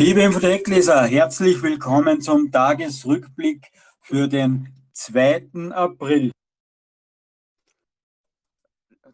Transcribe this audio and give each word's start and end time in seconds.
Liebe 0.00 0.22
Infotheekleser, 0.22 1.02
herzlich 1.06 1.60
willkommen 1.60 2.20
zum 2.20 2.52
Tagesrückblick 2.52 3.66
für 3.98 4.28
den 4.28 4.68
2. 4.92 5.72
April. 5.72 6.30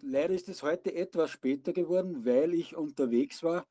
Leider 0.03 0.35
ist 0.35 0.51
es 0.51 0.63
heute 0.63 0.95
etwas 0.95 1.31
später 1.31 1.73
geworden, 1.73 2.27
weil 2.27 2.53
ich 2.53 2.77
unterwegs 2.77 3.43
war. 3.43 3.65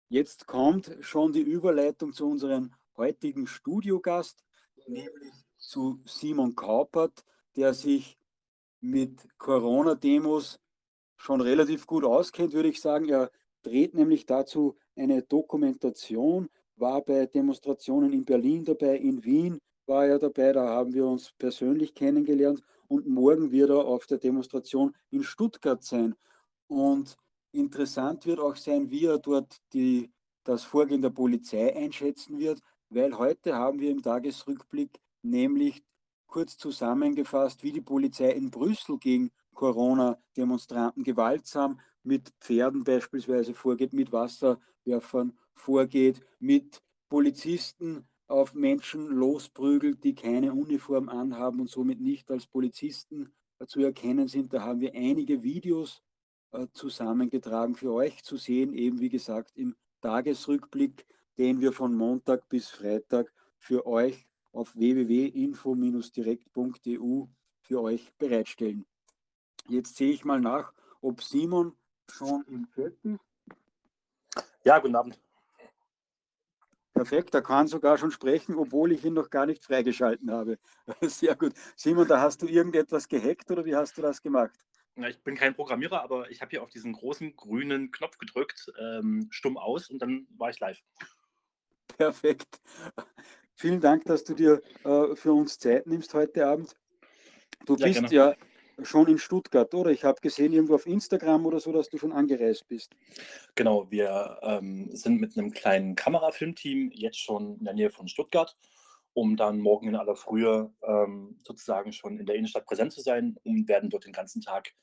Jetzt 0.09 0.47
kommt 0.47 0.95
schon 1.01 1.33
die 1.33 1.41
Überleitung 1.41 2.13
zu 2.13 2.27
unserem 2.27 2.73
heutigen 2.97 3.47
Studiogast, 3.47 4.44
nämlich 4.88 5.33
zu 5.57 6.01
Simon 6.05 6.55
Kaupert, 6.55 7.23
der 7.55 7.73
sich 7.73 8.17
mit 8.81 9.27
Corona-Demos 9.38 10.59
schon 11.20 11.42
relativ 11.42 11.86
gut 11.86 12.03
auskennt, 12.03 12.53
würde 12.53 12.70
ich 12.70 12.81
sagen. 12.81 13.08
Er 13.09 13.30
dreht 13.62 13.94
nämlich 13.94 14.25
dazu 14.25 14.78
eine 14.95 15.22
Dokumentation, 15.22 16.50
war 16.78 17.02
bei 17.02 17.25
Demonstrationen 17.25 18.14
in 18.14 18.25
Berlin 18.25 18.64
dabei, 18.64 18.98
in 18.98 19.23
Wien 19.23 19.59
war 19.86 20.06
er 20.06 20.20
dabei, 20.20 20.53
da 20.53 20.67
haben 20.67 20.94
wir 20.94 21.06
uns 21.06 21.34
persönlich 21.38 21.94
kennengelernt 21.94 22.62
und 22.88 23.08
morgen 23.08 23.52
wird 23.52 23.70
er 23.70 23.85
auf 23.85 24.06
der 24.06 24.18
Demonstration 24.19 24.96
in 25.09 25.24
Stuttgart 25.24 25.84
sein. 25.84 26.16
Und 26.68 27.18
interessant 27.52 28.25
wird 28.25 28.40
auch 28.40 28.56
sein, 28.56 28.90
wie 28.90 29.06
er 29.06 29.18
dort 29.18 29.58
die, 29.74 30.12
das 30.44 30.63
Vorgehen 30.63 31.02
der 31.02 31.09
Polizei 31.09 31.75
einschätzen 31.75 32.38
wird, 32.38 32.62
weil 32.90 33.18
heute 33.18 33.56
haben 33.56 33.79
wir 33.79 33.91
im 33.91 34.02
Tagesrückblick 34.02 35.00
nämlich 35.22 35.84
kurz 36.28 36.56
zusammengefasst, 36.58 37.63
wie 37.63 37.72
die 37.72 37.81
Polizei 37.81 38.31
in 38.31 38.52
Brüssel 38.52 39.00
gegen 39.00 39.31
Corona-Demonstranten 39.59 41.03
gewaltsam 41.03 41.80
mit 42.03 42.31
Pferden 42.40 42.86
beispielsweise 42.86 43.53
vorgeht, 43.53 43.92
mit 43.92 44.14
Wasserwerfern 44.14 45.38
vorgeht, 45.53 46.22
mit 46.40 46.81
Polizisten 47.09 48.08
auf 48.28 48.53
Menschen 48.53 49.08
losprügelt, 49.08 50.02
die 50.06 50.16
keine 50.16 50.53
Uniform 50.53 51.09
anhaben 51.09 51.59
und 51.59 51.70
somit 51.70 52.00
nicht 52.00 52.31
als 52.31 52.47
Polizisten 52.47 53.34
zu 53.68 53.81
erkennen 53.81 54.30
sind. 54.30 54.53
Da 54.53 54.62
haben 54.62 54.80
wir 54.80 54.96
einige 54.96 55.44
Videos 55.44 56.02
äh, 56.53 56.68
zusammengetragen 56.72 57.76
für 57.76 57.91
euch 57.91 58.24
zu 58.24 58.38
sehen, 58.38 58.74
eben 58.74 59.02
wie 59.02 59.09
gesagt 59.09 59.52
im 59.56 59.76
Tagesrückblick, 60.00 61.06
den 61.38 61.59
wir 61.59 61.74
von 61.74 61.94
Montag 61.94 62.47
bis 62.47 62.70
Freitag 62.70 63.34
für 63.58 63.86
euch 63.86 64.26
auf 64.53 64.74
www.info-direkt.eu 64.78 67.26
für 67.59 67.81
euch 67.81 68.14
bereitstellen. 68.18 68.86
Jetzt 69.69 69.97
sehe 69.97 70.12
ich 70.12 70.25
mal 70.25 70.40
nach, 70.40 70.74
ob 71.00 71.22
Simon 71.22 71.78
schon 72.09 72.44
im 72.47 72.68
Chat 72.74 72.97
ist. 73.03 73.19
Ja, 74.63 74.80
guten 74.80 74.96
Abend. 74.96 75.19
Perfekt, 76.94 77.35
er 77.35 77.44
kann 77.44 77.68
sogar 77.68 77.97
schon 78.00 78.09
sprechen, 78.12 78.56
obwohl 78.56 78.91
ich 78.91 79.06
ihn 79.06 79.13
noch 79.13 79.29
gar 79.29 79.46
nicht 79.46 79.63
freigeschalten 79.63 80.31
habe. 80.31 80.58
Sehr 81.02 81.35
gut. 81.35 81.53
Simon, 81.75 82.08
da 82.08 82.19
hast 82.19 82.41
du 82.41 82.47
irgendetwas 82.47 83.08
gehackt 83.08 83.50
oder 83.52 83.63
wie 83.63 83.75
hast 83.75 83.97
du 83.97 84.02
das 84.02 84.22
gemacht? 84.22 84.58
Ja, 84.96 85.08
ich 85.08 85.22
bin 85.24 85.35
kein 85.35 85.53
Programmierer, 85.53 86.02
aber 86.02 86.29
ich 86.31 86.41
habe 86.41 86.50
hier 86.50 86.63
auf 86.63 86.69
diesen 86.69 86.91
großen 86.91 87.35
grünen 87.35 87.91
Knopf 87.91 88.18
gedrückt, 88.18 88.72
ähm, 88.79 89.28
stumm 89.29 89.58
aus 89.58 89.90
und 89.90 90.00
dann 90.00 90.28
war 90.35 90.50
ich 90.50 90.59
live. 90.59 90.81
Perfekt. 91.96 92.59
Vielen 93.56 93.79
Dank, 93.79 94.06
dass 94.06 94.24
du 94.24 94.34
dir 94.34 94.62
äh, 94.84 95.16
für 95.16 95.31
uns 95.31 95.59
Zeit 95.59 95.85
nimmst 95.85 96.13
heute 96.16 96.47
Abend. 96.47 96.75
Du 97.66 97.75
ja, 97.75 97.85
bist 97.85 98.09
gerne. 98.09 98.16
ja 98.16 98.48
schon 98.84 99.07
in 99.07 99.17
Stuttgart, 99.17 99.73
oder? 99.73 99.91
Ich 99.91 100.03
habe 100.03 100.22
gesehen 100.22 100.53
irgendwo 100.53 100.75
auf 100.75 100.85
Instagram 100.85 101.45
oder 101.45 101.59
so, 101.59 101.72
dass 101.72 101.90
du 101.90 101.97
schon 101.97 102.12
angereist 102.12 102.67
bist. 102.67 102.95
Genau, 103.56 103.90
wir 103.91 104.40
ähm, 104.41 104.90
sind 104.91 105.19
mit 105.19 105.38
einem 105.38 105.51
kleinen 105.51 105.95
Kamerafilmteam 105.95 106.91
jetzt 106.94 107.19
schon 107.19 107.57
in 107.57 107.66
der 107.66 107.73
Nähe 107.73 107.90
von 107.90 108.07
Stuttgart, 108.07 108.57
um 109.13 109.38
dann 109.38 109.59
morgen 109.59 109.88
in 109.88 109.95
aller 109.95 110.16
Frühe 110.16 110.73
ähm, 110.84 111.40
sozusagen 111.44 111.94
schon 111.94 112.19
in 112.19 112.25
der 112.25 112.35
Innenstadt 112.35 112.66
präsent 112.66 112.94
zu 112.94 113.01
sein 113.01 113.38
und 113.44 113.67
werden 113.67 113.90
dort 113.90 114.06
den 114.06 114.13
ganzen 114.13 114.41
Tag 114.41 114.73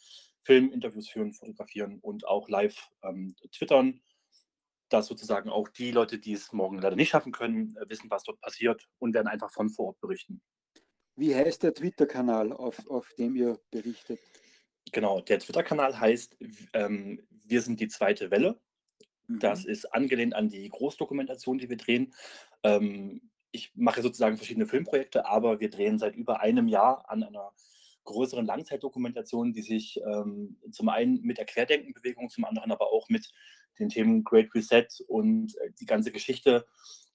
Filminterviews 0.42 1.08
führen, 1.08 1.32
fotografieren 1.32 1.98
und 2.00 2.26
auch 2.26 2.48
live 2.48 2.90
ähm, 3.02 3.34
twittern, 3.52 4.00
dass 4.88 5.06
sozusagen 5.06 5.50
auch 5.50 5.68
die 5.68 5.90
Leute, 5.90 6.18
die 6.18 6.32
es 6.32 6.52
morgen 6.52 6.78
leider 6.78 6.96
nicht 6.96 7.10
schaffen 7.10 7.32
können, 7.32 7.76
äh, 7.76 7.88
wissen, 7.88 8.10
was 8.10 8.22
dort 8.22 8.40
passiert 8.40 8.88
und 8.98 9.14
werden 9.14 9.26
einfach 9.26 9.50
von 9.50 9.70
vor 9.70 9.88
Ort 9.88 10.00
berichten. 10.00 10.40
Wie 11.16 11.34
heißt 11.34 11.62
der 11.62 11.74
Twitter-Kanal, 11.74 12.52
auf, 12.52 12.86
auf 12.88 13.12
dem 13.14 13.34
ihr 13.36 13.58
berichtet? 13.70 14.20
Genau, 14.92 15.20
der 15.20 15.38
Twitter-Kanal 15.38 15.98
heißt 15.98 16.36
ähm, 16.74 17.26
Wir 17.46 17.62
sind 17.62 17.80
die 17.80 17.88
zweite 17.88 18.30
Welle. 18.30 18.60
Mhm. 19.26 19.38
Das 19.40 19.64
ist 19.64 19.92
angelehnt 19.94 20.34
an 20.34 20.48
die 20.48 20.68
Großdokumentation, 20.68 21.58
die 21.58 21.68
wir 21.70 21.76
drehen. 21.78 22.14
Ähm, 22.62 23.30
ich 23.50 23.72
mache 23.74 24.02
sozusagen 24.02 24.36
verschiedene 24.36 24.66
Filmprojekte, 24.66 25.26
aber 25.26 25.60
wir 25.60 25.70
drehen 25.70 25.98
seit 25.98 26.14
über 26.14 26.40
einem 26.40 26.68
Jahr 26.68 27.08
an 27.08 27.22
einer 27.22 27.52
größeren 28.04 28.46
Langzeitdokumentation, 28.46 29.52
die 29.52 29.62
sich 29.62 30.00
ähm, 30.06 30.58
zum 30.70 30.88
einen 30.90 31.22
mit 31.22 31.38
der 31.38 31.46
Querdenkenbewegung, 31.46 32.28
zum 32.28 32.44
anderen 32.44 32.70
aber 32.70 32.92
auch 32.92 33.08
mit 33.08 33.32
den 33.78 33.88
Themen 33.88 34.22
Great 34.22 34.54
Reset 34.54 34.86
und 35.08 35.56
äh, 35.58 35.70
die 35.80 35.86
ganze 35.86 36.12
Geschichte 36.12 36.66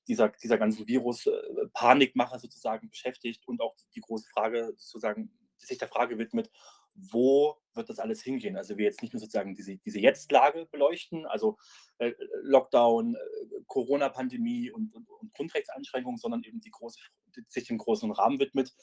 dieser, 0.08 0.30
dieser 0.30 0.58
ganzen 0.58 0.88
Virus-Panikmache 0.88 2.36
äh, 2.36 2.40
sozusagen 2.40 2.90
beschäftigt 2.90 3.48
und 3.48 3.62
auch 3.62 3.76
die 3.96 4.02
große 4.02 4.28
Frage 4.30 4.74
sozusagen, 4.78 5.32
sich 5.58 5.78
der 5.78 5.88
Frage 5.88 6.18
widmet, 6.18 6.50
wo 6.96 7.58
wird 7.74 7.90
das 7.90 8.00
alles 8.00 8.22
hingehen? 8.22 8.58
Also 8.58 8.78
wir 8.78 8.86
jetzt 8.86 9.02
nicht 9.02 9.14
nur 9.14 9.20
sozusagen 9.20 9.56
diese, 9.56 9.78
diese 9.78 10.00
Jetzt-Lage 10.00 10.68
beleuchten, 10.72 11.26
also 11.26 11.58
äh, 12.00 12.14
Lockdown, 12.42 13.16
äh, 13.16 13.20
Corona-Pandemie 13.68 14.72
und, 14.72 14.94
und, 14.94 15.10
und, 15.10 15.34
Grundrechtseinschränkungen, 15.34 16.18
sondern 16.18 16.44
eben 16.44 16.60
die 16.60 16.72
große, 16.72 17.00
sich 17.48 17.68
dem 17.68 17.78
großen 17.78 18.12
Rahmen 18.12 18.40
widmet. 18.40 18.74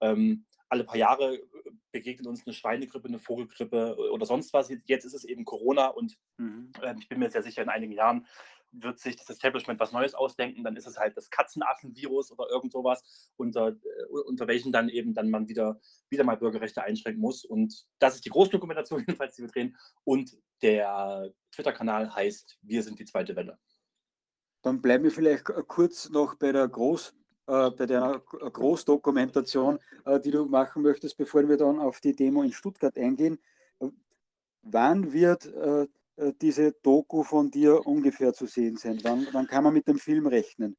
Ähm, 0.00 0.44
alle 0.68 0.84
paar 0.84 0.96
Jahre 0.96 1.40
begegnet 1.92 2.26
uns 2.26 2.46
eine 2.46 2.54
Schweinegrippe, 2.54 3.06
eine 3.06 3.18
Vogelgrippe 3.18 3.96
oder 4.10 4.26
sonst 4.26 4.52
was. 4.52 4.72
Jetzt 4.86 5.04
ist 5.04 5.14
es 5.14 5.24
eben 5.24 5.44
Corona 5.44 5.88
und 5.88 6.16
mhm. 6.38 6.72
äh, 6.82 6.94
ich 6.98 7.08
bin 7.08 7.20
mir 7.20 7.30
sehr 7.30 7.42
sicher, 7.42 7.62
in 7.62 7.68
einigen 7.68 7.92
Jahren 7.92 8.26
wird 8.72 8.98
sich 8.98 9.16
das 9.16 9.28
Establishment 9.28 9.78
was 9.78 9.92
Neues 9.92 10.14
ausdenken, 10.14 10.64
dann 10.64 10.76
ist 10.76 10.86
es 10.86 10.96
halt 10.96 11.16
das 11.16 11.30
Katzenaffenvirus 11.30 12.32
oder 12.32 12.48
irgend 12.50 12.72
sowas, 12.72 13.30
unter, 13.36 13.68
äh, 13.68 14.04
unter 14.26 14.46
welchen 14.48 14.72
dann 14.72 14.88
eben 14.88 15.14
dann 15.14 15.30
man 15.30 15.48
wieder, 15.48 15.80
wieder 16.08 16.24
mal 16.24 16.36
Bürgerrechte 16.36 16.82
einschränken 16.82 17.20
muss. 17.20 17.44
Und 17.44 17.86
das 17.98 18.16
ist 18.16 18.24
die 18.24 18.30
Großdokumentation 18.30 19.00
jedenfalls, 19.06 19.36
die 19.36 19.42
wir 19.42 19.48
drehen. 19.48 19.76
Und 20.04 20.36
der 20.62 21.32
Twitter-Kanal 21.52 22.14
heißt 22.14 22.58
Wir 22.62 22.82
sind 22.82 22.98
die 22.98 23.04
zweite 23.04 23.36
Welle. 23.36 23.58
Dann 24.62 24.80
bleiben 24.80 25.04
wir 25.04 25.10
vielleicht 25.10 25.44
kurz 25.44 26.08
noch 26.08 26.36
bei 26.36 26.52
der 26.52 26.68
Groß, 26.68 27.14
äh, 27.48 27.70
bei 27.70 27.86
Großdokumentation, 27.86 29.78
äh, 30.04 30.20
die 30.20 30.30
du 30.30 30.46
machen 30.46 30.82
möchtest, 30.82 31.16
bevor 31.16 31.48
wir 31.48 31.56
dann 31.56 31.80
auf 31.80 32.00
die 32.00 32.14
Demo 32.14 32.42
in 32.42 32.52
Stuttgart 32.52 32.96
eingehen. 32.96 33.38
Wann 34.64 35.12
wird 35.12 35.52
diese 36.40 36.72
Doku 36.72 37.22
von 37.22 37.50
dir 37.50 37.86
ungefähr 37.86 38.32
zu 38.32 38.46
sehen 38.46 38.76
sein? 38.76 38.98
Wann, 39.02 39.26
wann 39.32 39.46
kann 39.46 39.64
man 39.64 39.72
mit 39.72 39.88
dem 39.88 39.98
Film 39.98 40.26
rechnen? 40.26 40.76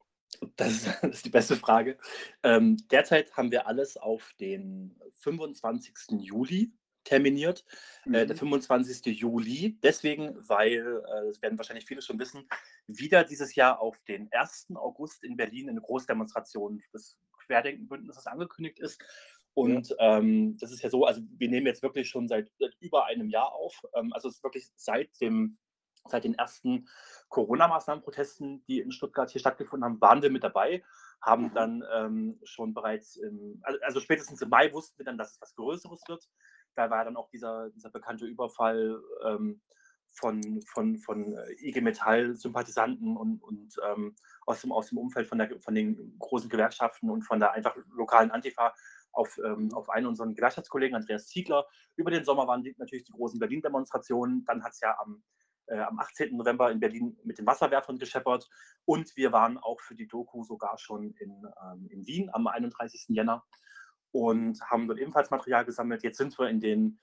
Das 0.56 0.72
ist, 0.72 0.86
das 1.02 1.16
ist 1.16 1.26
die 1.26 1.30
beste 1.30 1.56
Frage. 1.56 1.98
Ähm, 2.44 2.78
derzeit 2.92 3.36
haben 3.36 3.52
wir 3.52 3.68
alles 3.68 3.98
auf 3.98 4.34
den 4.40 5.00
25. 5.20 5.94
Juli 6.20 6.72
terminiert. 7.04 7.66
Mhm. 8.06 8.14
Äh, 8.16 8.26
der 8.26 8.36
25. 8.36 9.06
Mhm. 9.06 9.12
Juli, 9.12 9.78
deswegen, 9.82 10.36
weil, 10.48 11.04
äh, 11.06 11.26
das 11.26 11.42
werden 11.42 11.58
wahrscheinlich 11.58 11.86
viele 11.86 12.02
schon 12.02 12.20
wissen, 12.20 12.48
wieder 12.88 13.24
dieses 13.24 13.56
Jahr 13.56 13.80
auf 13.80 14.02
den 14.04 14.32
1. 14.32 14.76
August 14.76 15.24
in 15.24 15.36
Berlin 15.36 15.70
eine 15.70 15.82
Großdemonstration 15.82 16.82
des 16.94 17.20
Querdenkenbündnisses 17.46 18.28
angekündigt 18.28 18.80
ist. 18.80 19.04
Und 19.54 19.90
ja. 19.90 20.18
ähm, 20.18 20.58
das 20.60 20.72
ist 20.72 20.82
ja 20.82 20.90
so, 20.90 21.06
also 21.06 21.22
wir 21.38 21.50
nehmen 21.50 21.68
jetzt 21.68 21.84
wirklich 21.84 22.10
schon 22.10 22.28
seit, 22.28 22.52
seit 22.60 22.76
über 22.80 23.06
einem 23.06 23.30
Jahr 23.30 23.54
auf. 23.54 23.82
Ähm, 23.96 24.12
also 24.14 24.28
es 24.28 24.36
ist 24.36 24.44
wirklich 24.44 24.68
seit 24.76 25.10
dem 25.22 25.58
seit 26.06 26.24
den 26.24 26.36
ersten 26.36 26.88
Corona-Maßnahmenprotesten, 27.30 28.64
die 28.66 28.80
in 28.80 28.92
Stuttgart 28.92 29.30
hier 29.30 29.40
stattgefunden 29.40 29.86
haben, 29.86 30.02
waren 30.02 30.22
wir 30.22 30.30
mit 30.30 30.44
dabei, 30.44 30.84
haben 31.22 31.46
mhm. 31.46 31.54
dann 31.54 31.84
ähm, 31.94 32.40
schon 32.44 32.74
bereits, 32.74 33.16
im, 33.16 33.62
also 33.82 34.00
spätestens 34.00 34.42
im 34.42 34.50
Mai 34.50 34.72
wussten 34.74 34.98
wir 34.98 35.06
dann, 35.06 35.18
dass 35.18 35.34
es 35.34 35.42
was 35.42 35.56
Größeres 35.56 36.02
wird. 36.08 36.28
Da 36.76 36.90
war 36.90 37.06
dann 37.06 37.16
auch 37.16 37.30
dieser, 37.30 37.70
dieser 37.70 37.90
bekannte 37.90 38.26
Überfall 38.26 39.00
ähm, 39.26 39.62
von, 40.14 40.62
von, 40.68 40.98
von 41.00 41.34
äh, 41.34 41.68
IG 41.68 41.82
Metall-Sympathisanten 41.82 43.16
und, 43.16 43.42
und 43.42 43.76
ähm, 43.90 44.16
aus, 44.46 44.62
dem, 44.62 44.72
aus 44.72 44.90
dem 44.90 44.98
Umfeld 44.98 45.28
von, 45.28 45.38
der, 45.38 45.60
von 45.60 45.74
den 45.74 46.18
großen 46.20 46.50
Gewerkschaften 46.50 47.10
und 47.10 47.24
von 47.24 47.40
der 47.40 47.52
einfach 47.54 47.76
lokalen 47.96 48.32
Antifa 48.32 48.74
auf, 49.14 49.38
ähm, 49.44 49.74
auf 49.74 49.90
einen 49.90 50.08
unserer 50.08 50.28
Gewerkschaftskollegen, 50.28 50.96
Andreas 50.96 51.28
Ziegler. 51.28 51.66
Über 51.96 52.12
den 52.12 52.26
Sommer 52.26 52.48
waren 52.48 52.64
die, 52.64 52.76
natürlich 52.78 53.06
die 53.06 53.14
großen 53.14 53.40
Berlin-Demonstrationen. 53.40 54.44
Dann 54.46 54.64
hat 54.64 54.74
es 54.74 54.82
ja 54.82 54.98
am, 55.00 55.24
äh, 55.68 55.80
am 55.80 56.00
18. 56.00 56.36
November 56.36 56.72
in 56.72 56.80
Berlin 56.80 57.18
mit 57.24 57.38
den 57.38 57.46
Wasserwerfern 57.46 58.00
gescheppert. 58.00 58.50
Und 58.86 59.16
wir 59.16 59.32
waren 59.32 59.58
auch 59.58 59.80
für 59.80 59.96
die 59.96 60.08
Doku 60.08 60.44
sogar 60.44 60.78
schon 60.78 61.14
in, 61.14 61.46
ähm, 61.64 61.88
in 61.90 62.06
Wien 62.06 62.30
am 62.34 62.48
31. 62.48 63.16
Jänner 63.16 63.46
und 64.12 64.62
haben 64.70 64.88
dort 64.88 65.00
ebenfalls 65.00 65.32
Material 65.32 65.66
gesammelt. 65.66 66.04
Jetzt 66.04 66.18
sind 66.18 66.38
wir 66.38 66.50
in 66.50 66.60
den 66.60 67.00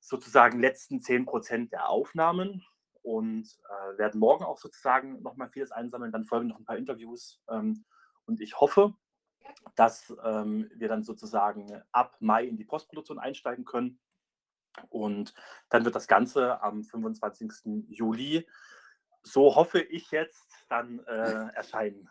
sozusagen 0.00 0.60
letzten 0.60 1.00
10 1.00 1.26
Prozent 1.26 1.72
der 1.72 1.88
Aufnahmen 1.88 2.64
und 3.02 3.48
äh, 3.68 3.98
werden 3.98 4.20
morgen 4.20 4.44
auch 4.44 4.58
sozusagen 4.58 5.22
nochmal 5.22 5.48
vieles 5.48 5.70
einsammeln. 5.70 6.12
Dann 6.12 6.24
folgen 6.24 6.48
noch 6.48 6.58
ein 6.58 6.64
paar 6.64 6.76
Interviews. 6.76 7.40
Ähm, 7.48 7.84
und 8.26 8.40
ich 8.40 8.60
hoffe, 8.60 8.94
dass 9.74 10.14
ähm, 10.24 10.70
wir 10.74 10.88
dann 10.88 11.02
sozusagen 11.02 11.82
ab 11.92 12.16
Mai 12.20 12.44
in 12.46 12.56
die 12.56 12.64
Postproduktion 12.64 13.18
einsteigen 13.18 13.64
können. 13.64 13.98
Und 14.88 15.34
dann 15.68 15.84
wird 15.84 15.94
das 15.94 16.08
Ganze 16.08 16.62
am 16.62 16.84
25. 16.84 17.86
Juli, 17.88 18.46
so 19.22 19.54
hoffe 19.54 19.80
ich 19.80 20.10
jetzt, 20.10 20.48
dann 20.68 21.00
äh, 21.06 21.48
erscheinen. 21.54 22.08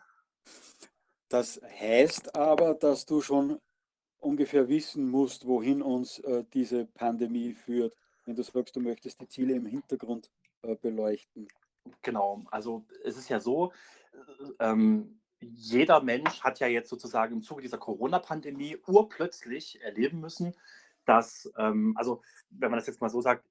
Das 1.28 1.60
heißt 1.62 2.36
aber, 2.36 2.74
dass 2.74 3.06
du 3.06 3.20
schon 3.20 3.60
ungefähr 4.18 4.68
wissen 4.68 5.08
musst, 5.08 5.46
wohin 5.46 5.82
uns 5.82 6.18
äh, 6.20 6.44
diese 6.52 6.86
Pandemie 6.86 7.54
führt, 7.54 7.96
wenn 8.24 8.36
du 8.36 8.42
sagst, 8.42 8.76
du 8.76 8.80
möchtest 8.80 9.20
die 9.20 9.28
Ziele 9.28 9.54
im 9.54 9.66
Hintergrund 9.66 10.30
äh, 10.62 10.76
beleuchten. 10.76 11.48
Genau, 12.02 12.42
also 12.50 12.84
es 13.02 13.16
ist 13.16 13.28
ja 13.28 13.40
so, 13.40 13.72
äh, 14.12 14.70
ähm, 14.70 15.21
jeder 15.42 16.02
Mensch 16.02 16.40
hat 16.42 16.60
ja 16.60 16.66
jetzt 16.66 16.88
sozusagen 16.88 17.34
im 17.34 17.42
Zuge 17.42 17.62
dieser 17.62 17.78
Corona-Pandemie 17.78 18.78
urplötzlich 18.86 19.80
erleben 19.82 20.20
müssen, 20.20 20.54
dass, 21.04 21.52
ähm, 21.58 21.94
also 21.96 22.22
wenn 22.50 22.70
man 22.70 22.78
das 22.78 22.86
jetzt 22.86 23.00
mal 23.00 23.08
so 23.08 23.20
sagt, 23.20 23.44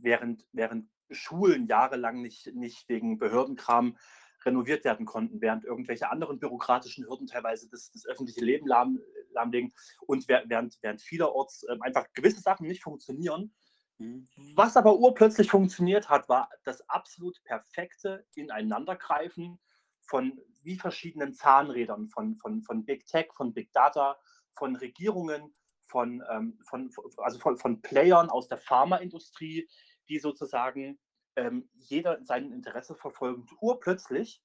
während, 0.00 0.46
während 0.52 0.88
Schulen 1.10 1.66
jahrelang 1.66 2.20
nicht, 2.20 2.54
nicht 2.54 2.88
wegen 2.88 3.18
Behördenkram 3.18 3.96
renoviert 4.44 4.84
werden 4.84 5.06
konnten, 5.06 5.40
während 5.40 5.64
irgendwelche 5.64 6.10
anderen 6.10 6.38
bürokratischen 6.38 7.06
Hürden 7.06 7.26
teilweise 7.26 7.68
das, 7.70 7.90
das 7.92 8.06
öffentliche 8.06 8.44
Leben 8.44 8.66
lahm, 8.66 9.00
lahmlegen 9.32 9.72
und 10.06 10.28
während, 10.28 10.78
während 10.82 11.00
vielerorts 11.00 11.64
äh, 11.64 11.76
einfach 11.80 12.06
gewisse 12.12 12.40
Sachen 12.40 12.66
nicht 12.66 12.82
funktionieren. 12.82 13.54
Mhm. 13.98 14.26
Was 14.54 14.76
aber 14.76 14.98
urplötzlich 14.98 15.50
funktioniert 15.50 16.08
hat, 16.08 16.28
war 16.28 16.50
das 16.64 16.86
absolut 16.88 17.42
perfekte 17.44 18.26
Ineinandergreifen 18.34 19.58
von 20.02 20.38
wie 20.64 20.76
verschiedenen 20.76 21.34
Zahnrädern, 21.34 22.06
von, 22.08 22.36
von, 22.36 22.62
von 22.62 22.84
Big 22.84 23.06
Tech, 23.06 23.28
von 23.32 23.52
Big 23.52 23.72
Data, 23.72 24.18
von 24.52 24.76
Regierungen, 24.76 25.54
von, 25.82 26.22
ähm, 26.30 26.58
von, 26.62 26.90
also 27.18 27.38
von, 27.38 27.56
von 27.56 27.82
Playern 27.82 28.30
aus 28.30 28.48
der 28.48 28.58
Pharmaindustrie, 28.58 29.68
die 30.08 30.18
sozusagen 30.18 30.98
ähm, 31.36 31.68
jeder 31.74 32.22
sein 32.24 32.52
Interesse 32.52 32.94
verfolgend 32.94 33.50
urplötzlich 33.60 34.42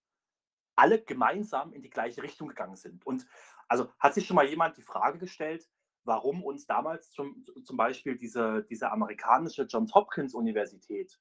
alle 0.75 1.01
gemeinsam 1.01 1.73
in 1.73 1.81
die 1.81 1.89
gleiche 1.89 2.23
Richtung 2.23 2.47
gegangen 2.47 2.77
sind. 2.77 3.05
Und 3.05 3.25
also 3.67 3.91
hat 3.99 4.13
sich 4.13 4.25
schon 4.25 4.35
mal 4.35 4.47
jemand 4.47 4.77
die 4.77 4.81
Frage 4.83 5.19
gestellt, 5.19 5.67
warum 6.03 6.43
uns 6.43 6.65
damals 6.65 7.11
zum, 7.11 7.43
zum 7.63 7.77
Beispiel 7.77 8.17
diese, 8.17 8.63
diese 8.63 8.91
amerikanische 8.91 9.63
Johns 9.63 9.93
Hopkins 9.93 10.33
Universität 10.33 11.19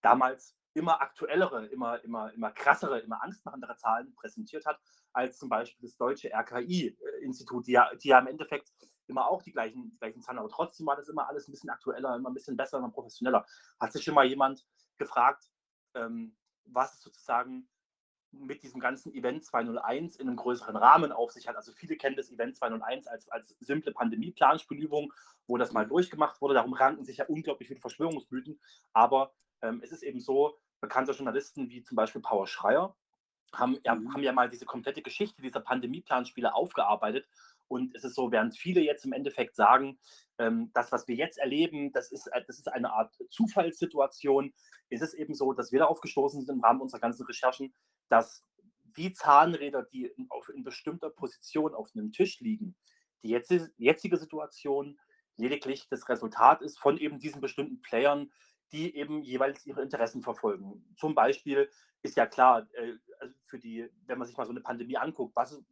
damals 0.00 0.56
immer 0.74 1.00
aktuellere, 1.00 1.66
immer, 1.66 2.02
immer, 2.04 2.32
immer 2.32 2.50
krassere, 2.52 3.00
immer 3.00 3.22
angstmachendere 3.22 3.76
Zahlen 3.76 4.14
präsentiert 4.14 4.66
hat, 4.66 4.78
als 5.12 5.38
zum 5.38 5.48
Beispiel 5.48 5.88
das 5.88 5.96
deutsche 5.96 6.30
RKI-Institut, 6.32 7.66
die 7.66 7.72
ja, 7.72 7.94
die 7.94 8.08
ja 8.08 8.18
im 8.18 8.28
Endeffekt 8.28 8.72
immer 9.06 9.26
auch 9.26 9.42
die 9.42 9.52
gleichen, 9.52 9.90
die 9.90 9.98
gleichen 9.98 10.22
Zahlen, 10.22 10.38
aber 10.38 10.48
trotzdem 10.48 10.86
war 10.86 10.96
das 10.96 11.08
immer 11.08 11.28
alles 11.28 11.48
ein 11.48 11.52
bisschen 11.52 11.70
aktueller, 11.70 12.14
immer 12.14 12.30
ein 12.30 12.34
bisschen 12.34 12.56
besser, 12.56 12.78
immer 12.78 12.90
professioneller. 12.90 13.44
Hat 13.80 13.92
sich 13.92 14.04
schon 14.04 14.14
mal 14.14 14.26
jemand 14.26 14.64
gefragt, 14.98 15.50
ähm, 15.94 16.36
was 16.64 16.94
es 16.94 17.02
sozusagen 17.02 17.68
mit 18.32 18.62
diesem 18.62 18.80
ganzen 18.80 19.12
Event 19.12 19.44
201 19.44 20.16
in 20.16 20.28
einem 20.28 20.36
größeren 20.36 20.76
Rahmen 20.76 21.10
auf 21.10 21.32
sich 21.32 21.48
hat. 21.48 21.56
Also 21.56 21.72
viele 21.72 21.96
kennen 21.96 22.16
das 22.16 22.30
Event 22.30 22.56
201 22.56 23.08
als, 23.08 23.28
als 23.28 23.56
simple 23.60 23.92
Pandemie-Planspielübung, 23.92 25.12
wo 25.48 25.56
das 25.56 25.72
mal 25.72 25.86
durchgemacht 25.86 26.40
wurde. 26.40 26.54
Darum 26.54 26.72
ranken 26.72 27.04
sich 27.04 27.16
ja 27.16 27.26
unglaublich 27.26 27.68
viele 27.68 27.80
Verschwörungsmythen. 27.80 28.60
Aber 28.92 29.34
ähm, 29.62 29.80
es 29.82 29.92
ist 29.92 30.02
eben 30.02 30.20
so, 30.20 30.58
bekannte 30.80 31.12
Journalisten 31.12 31.68
wie 31.70 31.82
zum 31.82 31.96
Beispiel 31.96 32.22
Paul 32.22 32.46
Schreier 32.46 32.96
haben, 33.52 33.78
ja, 33.84 33.94
mhm. 33.94 34.12
haben 34.14 34.22
ja 34.22 34.32
mal 34.32 34.48
diese 34.48 34.64
komplette 34.64 35.02
Geschichte 35.02 35.42
dieser 35.42 35.60
Pandemie-Planspiele 35.60 36.54
aufgearbeitet. 36.54 37.28
Und 37.68 37.94
es 37.94 38.02
ist 38.02 38.14
so, 38.14 38.32
während 38.32 38.56
viele 38.56 38.80
jetzt 38.80 39.04
im 39.04 39.12
Endeffekt 39.12 39.54
sagen, 39.54 39.98
ähm, 40.38 40.70
das, 40.74 40.90
was 40.90 41.06
wir 41.06 41.14
jetzt 41.14 41.38
erleben, 41.38 41.92
das 41.92 42.10
ist, 42.10 42.26
äh, 42.28 42.42
das 42.46 42.58
ist 42.58 42.68
eine 42.68 42.92
Art 42.92 43.16
Zufallssituation, 43.28 44.52
ist 44.88 45.02
es 45.02 45.14
eben 45.14 45.34
so, 45.34 45.52
dass 45.52 45.70
wir 45.70 45.78
darauf 45.78 46.00
gestoßen 46.00 46.40
sind 46.40 46.52
im 46.52 46.64
Rahmen 46.64 46.80
unserer 46.80 47.00
ganzen 47.00 47.26
Recherchen, 47.26 47.72
dass 48.08 48.44
die 48.96 49.12
Zahnräder, 49.12 49.84
die 49.84 50.06
in, 50.06 50.26
auf, 50.30 50.48
in 50.48 50.64
bestimmter 50.64 51.10
Position 51.10 51.74
auf 51.74 51.90
einem 51.94 52.12
Tisch 52.12 52.40
liegen, 52.40 52.74
die 53.22 53.28
jetzige, 53.28 53.70
jetzige 53.76 54.16
Situation 54.16 54.98
lediglich 55.36 55.86
das 55.88 56.08
Resultat 56.08 56.62
ist 56.62 56.78
von 56.78 56.98
eben 56.98 57.18
diesen 57.18 57.40
bestimmten 57.40 57.80
Playern, 57.80 58.32
die 58.72 58.96
eben 58.96 59.22
jeweils 59.22 59.66
ihre 59.66 59.82
Interessen 59.82 60.22
verfolgen. 60.22 60.84
Zum 60.96 61.14
Beispiel 61.14 61.68
ist 62.02 62.16
ja 62.16 62.26
klar, 62.26 62.66
äh, 62.72 62.94
also 63.18 63.34
für 63.42 63.58
die, 63.58 63.88
wenn 64.06 64.18
man 64.18 64.26
sich 64.26 64.36
mal 64.36 64.44
so 64.46 64.52
eine 64.52 64.60
Pandemie 64.60 64.96
anguckt, 64.96 65.34
was 65.36 65.52
ist, 65.52 65.64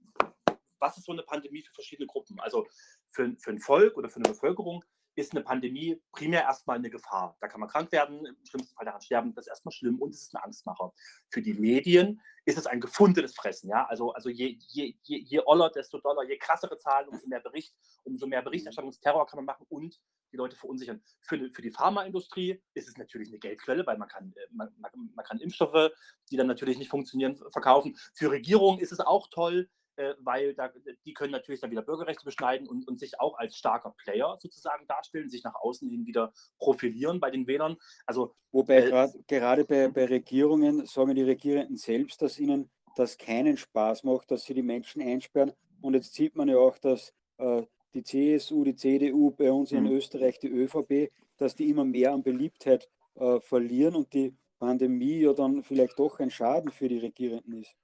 was 0.79 0.97
ist 0.97 1.05
so 1.05 1.13
eine 1.13 1.23
Pandemie 1.23 1.63
für 1.63 1.73
verschiedene 1.73 2.07
Gruppen? 2.07 2.39
Also 2.41 2.67
für, 3.07 3.35
für 3.39 3.51
ein 3.51 3.61
Volk 3.61 3.97
oder 3.97 4.09
für 4.09 4.21
eine 4.21 4.29
Bevölkerung 4.29 4.85
ist 5.19 5.33
eine 5.33 5.43
Pandemie 5.43 6.01
primär 6.13 6.43
erstmal 6.43 6.77
eine 6.77 6.91
Gefahr. 6.91 7.37
Da 7.41 7.49
kann 7.49 7.61
man 7.61 7.69
krank 7.69 7.91
werden, 7.91 8.25
im 8.25 8.37
schlimmsten 8.45 8.75
Fall 8.75 8.87
daran 8.87 9.03
sterben, 9.03 9.35
das 9.35 9.47
ist 9.47 9.51
erstmal 9.51 9.73
schlimm 9.73 10.01
und 10.01 10.15
es 10.15 10.23
ist 10.23 10.35
ein 10.35 10.43
Angstmacher. 10.43 10.93
Für 11.29 11.43
die 11.43 11.55
Medien 11.55 12.21
ist 12.45 12.57
es 12.57 12.67
ein 12.67 12.81
gefundenes 12.81 13.35
Fressen. 13.35 13.69
Ja? 13.69 13.87
Also, 13.87 14.13
also 14.13 14.29
je, 14.29 14.57
je, 14.69 14.95
je, 15.03 15.19
je 15.19 15.43
oller, 15.45 15.71
desto 15.71 15.99
doller, 15.99 16.23
je 16.23 16.39
krassere 16.39 16.79
Zahlen, 16.79 17.09
umso 17.09 17.27
mehr 17.27 17.41
Bericht, 17.41 17.75
umso 18.05 18.27
mehr 18.27 18.43
Berichterstattungsterror 18.43 19.27
kann 19.27 19.39
man 19.39 19.47
machen 19.47 19.67
und 19.69 20.01
die 20.33 20.37
Leute 20.37 20.57
verunsichern. 20.57 21.03
Für, 21.21 21.51
für 21.51 21.63
die 21.63 21.71
Pharmaindustrie 21.71 22.63
ist 22.75 22.89
es 22.89 22.97
natürlich 22.97 23.29
eine 23.29 23.39
Geldquelle, 23.39 23.87
weil 23.87 23.99
man 23.99 24.09
kann, 24.09 24.33
äh, 24.37 24.47
man, 24.53 24.73
man, 24.79 24.91
man 25.15 25.25
kann 25.25 25.41
Impfstoffe, 25.41 25.91
die 26.31 26.37
dann 26.37 26.47
natürlich 26.47 26.79
nicht 26.79 26.91
funktionieren, 26.91 27.35
verkaufen. 27.51 27.97
Für 28.15 28.31
Regierungen 28.31 28.79
ist 28.79 28.93
es 28.93 29.01
auch 29.01 29.29
toll, 29.29 29.69
äh, 29.99 30.15
weil 30.21 30.55
da, 30.55 30.71
die 31.05 31.13
können 31.13 31.33
natürlich 31.33 31.61
dann 31.61 31.73
wieder 31.73 31.83
Bürgerrechte 31.83 32.25
beschneiden 32.25 32.69
und, 32.69 32.87
und 32.87 32.99
sich 33.01 33.19
auch 33.21 33.37
als 33.37 33.57
starker 33.57 33.95
Player 33.99 34.37
sozusagen 34.39 34.87
darstellen, 34.87 35.29
sich 35.29 35.43
nach 35.43 35.57
außen 35.57 35.91
hin 35.91 36.07
wieder 36.07 36.33
profilieren 36.59 37.19
bei 37.19 37.31
den 37.31 37.49
Wählern. 37.49 37.77
Also, 38.07 38.35
Wobei 38.53 38.85
äh, 38.85 38.91
grad, 38.91 39.11
gerade 39.27 39.65
bei, 39.65 39.89
bei 39.89 40.05
Regierungen 40.05 40.87
sagen 40.87 41.17
die 41.17 41.23
Regierenden 41.23 41.77
selbst, 41.77 42.23
dass 42.23 42.39
ihnen 42.39 42.71
das 42.95 43.19
keinen 43.19 43.57
Spaß 43.57 44.05
macht, 44.05 44.31
dass 44.31 44.45
sie 44.45 44.55
die 44.55 44.63
Menschen 44.63 45.03
einsperren. 45.03 45.53
Und 45.81 45.95
jetzt 45.95 46.15
sieht 46.15 46.37
man 46.37 46.49
ja 46.49 46.59
auch, 46.59 46.79
dass 46.79 47.13
äh, 47.39 47.63
die 47.95 48.05
CSU, 48.05 48.65
die 48.65 48.77
CDU, 48.77 49.33
bei 49.33 49.51
uns 49.51 49.73
in 49.73 49.85
mhm. 49.85 49.93
Österreich 49.93 50.39
die 50.39 50.49
ÖVP, 50.49 51.11
dass 51.39 51.57
die 51.57 51.71
immer 51.71 51.85
mehr 51.85 52.13
an 52.13 52.23
Beliebtheit 52.23 52.89
äh, 53.15 53.41
verlieren 53.41 53.97
und 53.97 54.13
die 54.13 54.37
Pandemie 54.59 55.21
ja 55.21 55.33
dann 55.33 55.63
vielleicht 55.63 55.99
doch 55.99 56.21
ein 56.21 56.31
Schaden 56.31 56.71
für 56.71 56.89
die 56.89 56.99
Regierenden 56.99 57.55
ist. 57.55 57.77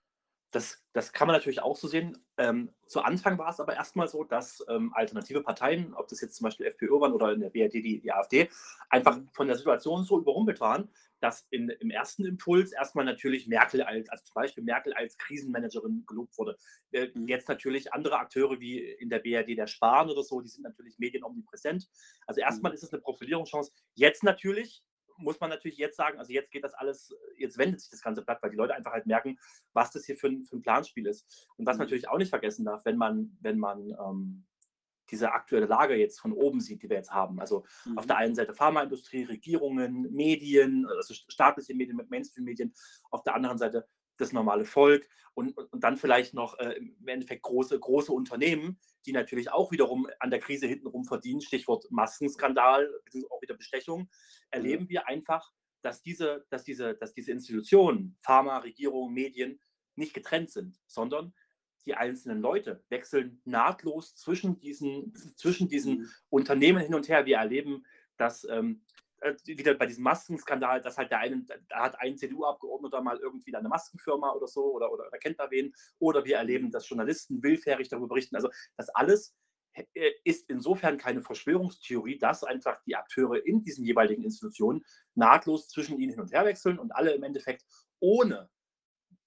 Das, 0.55 0.81
das 0.93 1.13
kann 1.13 1.27
man 1.27 1.35
natürlich 1.35 1.61
auch 1.63 1.75
so 1.75 1.89
sehen. 1.89 2.17
Ähm, 2.39 2.73
zu 2.87 3.01
Anfang 3.01 3.39
war 3.39 3.49
es 3.51 3.59
aber 3.59 3.75
erstmal 3.75 4.07
so, 4.07 4.23
dass 4.23 4.65
ähm, 4.69 4.93
alternative 4.95 5.43
Parteien, 5.43 5.95
ob 5.95 6.07
das 6.07 6.21
jetzt 6.21 6.37
zum 6.37 6.45
Beispiel 6.45 6.67
FPÖ 6.67 7.01
waren 7.01 7.13
oder 7.13 7.33
in 7.33 7.41
der 7.41 7.51
BRD 7.51 7.75
die, 7.75 8.01
die 8.01 8.13
AfD, 8.13 8.49
einfach 8.89 9.17
mhm. 9.17 9.29
von 9.33 9.49
der 9.49 9.57
Situation 9.57 10.05
so 10.05 10.17
überrumpelt 10.17 10.61
waren, 10.61 10.89
dass 11.19 11.49
in, 11.51 11.71
im 11.71 11.91
ersten 11.91 12.25
Impuls 12.25 12.71
erstmal 12.71 13.05
natürlich 13.05 13.49
Merkel 13.49 13.83
als, 13.83 14.09
also 14.11 14.23
zum 14.23 14.35
Beispiel 14.35 14.63
Merkel 14.63 14.93
als 14.93 15.19
Krisenmanagerin 15.19 16.05
gelobt 16.07 16.39
wurde. 16.39 16.57
Äh, 16.93 17.09
mhm. 17.13 17.27
Jetzt 17.27 17.49
natürlich 17.49 17.93
andere 17.93 18.19
Akteure 18.21 18.61
wie 18.61 18.79
in 18.79 19.09
der 19.09 19.19
BRD 19.19 19.59
der 19.59 19.67
Spahn 19.67 20.09
oder 20.09 20.23
so, 20.23 20.41
die 20.41 20.49
sind 20.49 20.63
natürlich 20.63 21.01
medienomnipräsent. 21.01 21.89
Also 22.29 22.41
erstmal 22.41 22.71
mhm. 22.71 22.77
ist 22.77 22.85
es 22.85 22.93
eine 22.93 23.03
Profilierungschance. 23.03 23.73
Jetzt 23.95 24.23
natürlich 24.23 24.85
muss 25.17 25.41
man 25.41 25.51
natürlich 25.51 25.79
jetzt 25.79 25.97
sagen, 25.97 26.19
also 26.19 26.33
jetzt 26.33 26.51
geht 26.51 26.65
das 26.65 26.75
alles, 26.75 27.15
jetzt 27.37 27.59
wendet 27.59 27.81
sich 27.81 27.91
das 27.91 28.03
ganze 28.03 28.23
Blatt, 28.23 28.43
weil 28.43 28.51
die 28.51 28.57
Leute 28.57 28.75
einfach 28.75 28.93
halt 28.93 29.07
merken, 29.07 29.39
was 29.73 29.91
das 29.91 30.05
hier 30.05 30.17
für 30.17 30.29
ein, 30.29 30.45
für 30.45 30.57
ein 30.57 30.63
Planspiel 30.63 31.07
ist. 31.07 31.49
Und 31.57 31.67
was 31.67 31.77
mhm. 31.77 31.83
natürlich 31.83 32.09
auch 32.09 32.19
nicht 32.19 32.31
vergessen 32.31 32.65
darf, 32.65 32.85
wenn 32.85 32.97
man, 32.97 33.37
wenn 33.41 33.59
man 33.59 33.91
ähm, 33.91 34.45
diese 35.11 35.33
aktuelle 35.33 35.67
Lage 35.67 35.95
jetzt 35.97 36.21
von 36.21 36.33
oben 36.33 36.61
sieht, 36.61 36.83
die 36.83 36.89
wir 36.89 36.97
jetzt 36.97 37.13
haben. 37.13 37.41
Also 37.41 37.65
mhm. 37.85 37.99
auf 37.99 38.07
der 38.07 38.17
einen 38.17 38.35
Seite 38.35 38.55
Pharmaindustrie, 38.55 39.25
Regierungen, 39.25 40.13
Medien, 40.13 40.87
also 40.87 41.15
staatliche 41.15 41.75
Medien 41.75 41.97
mit 41.97 42.11
Mainstream-Medien, 42.11 42.75
auf 43.11 43.23
der 43.23 43.35
anderen 43.35 43.59
Seite 43.59 43.87
das 44.17 44.33
normale 44.33 44.65
Volk 44.65 45.09
und, 45.35 45.57
und 45.57 45.83
dann 45.83 45.97
vielleicht 45.97 46.35
noch 46.35 46.59
äh, 46.59 46.75
im 46.75 47.09
Endeffekt 47.09 47.43
große, 47.43 47.79
große 47.79 48.13
Unternehmen, 48.13 48.79
die 49.07 49.13
natürlich 49.13 49.51
auch 49.51 49.73
wiederum 49.73 50.09
an 50.19 50.31
der 50.31 50.41
Krise 50.41 50.67
hintenrum 50.67 51.05
verdienen, 51.05 51.41
Stichwort 51.41 51.87
Maskenskandal, 51.91 52.91
auch 53.31 53.43
wieder 53.43 53.55
Bestechung, 53.55 54.09
erleben 54.51 54.89
wir 54.89 55.09
einfach, 55.09 55.53
dass 55.83 56.03
diese, 56.03 56.47
dass 56.51 56.65
diese, 56.65 56.95
dass 56.95 57.13
diese 57.13 57.33
Institutionen, 57.33 58.17
Pharma, 58.21 58.59
Regierung, 58.59 59.13
Medien, 59.13 59.61
nicht 59.97 60.15
getrennt 60.15 60.51
sind, 60.51 60.81
sondern 60.87 61.35
die 61.87 61.95
einzelnen 61.95 62.41
Leute 62.41 62.83
wechseln 62.89 63.41
nahtlos 63.45 64.15
zwischen 64.15 64.59
diesen, 64.59 65.15
zwischen 65.37 65.69
diesen 65.69 65.99
mhm. 65.99 66.11
Unternehmen 66.31 66.83
hin 66.83 66.95
und 66.95 67.09
her. 67.09 67.27
Wir 67.27 67.37
erleben, 67.37 67.85
dass 68.17 68.45
ähm, 68.49 68.83
äh, 69.25 69.35
wieder 69.45 69.75
bei 69.75 69.87
diesem 69.87 70.05
Maskenskandal, 70.05 70.81
dass 70.81 70.99
halt 70.99 71.11
der 71.11 71.21
eine, 71.21 71.45
da 71.69 71.85
hat 71.85 71.99
ein 71.99 72.17
CDU-Abgeordneter 72.17 73.01
mal 73.01 73.19
irgendwie 73.19 73.55
eine 73.55 73.69
Maskenfirma 73.69 74.33
oder 74.33 74.47
so 74.47 74.73
oder, 74.73 74.93
oder, 74.93 75.07
oder 75.07 75.19
kennt 75.19 75.41
da 75.41 75.51
wen. 75.51 75.75
Oder 75.99 76.25
wir 76.25 76.37
erleben, 76.37 76.71
dass 76.71 76.89
Journalisten 76.89 77.43
willfährig 77.43 77.89
darüber 77.89 78.09
berichten. 78.09 78.37
Also 78.37 78.51
das 78.77 78.89
alles 78.91 79.37
äh, 79.73 80.11
ist 80.25 80.51
insofern 80.51 80.99
keine 80.99 81.23
Verschwörungstheorie, 81.23 82.19
dass 82.19 82.45
einfach 82.45 82.83
die 82.85 82.97
Akteure 82.97 83.45
in 83.45 83.63
diesen 83.63 83.85
jeweiligen 83.85 84.25
Institutionen 84.25 84.85
nahtlos 85.15 85.69
zwischen 85.69 85.99
ihnen 85.99 86.13
hin 86.13 86.21
und 86.21 86.33
her 86.33 86.45
wechseln 86.45 86.79
und 86.79 86.93
alle 86.93 87.13
im 87.13 87.23
Endeffekt 87.23 87.65
ohne 88.01 88.51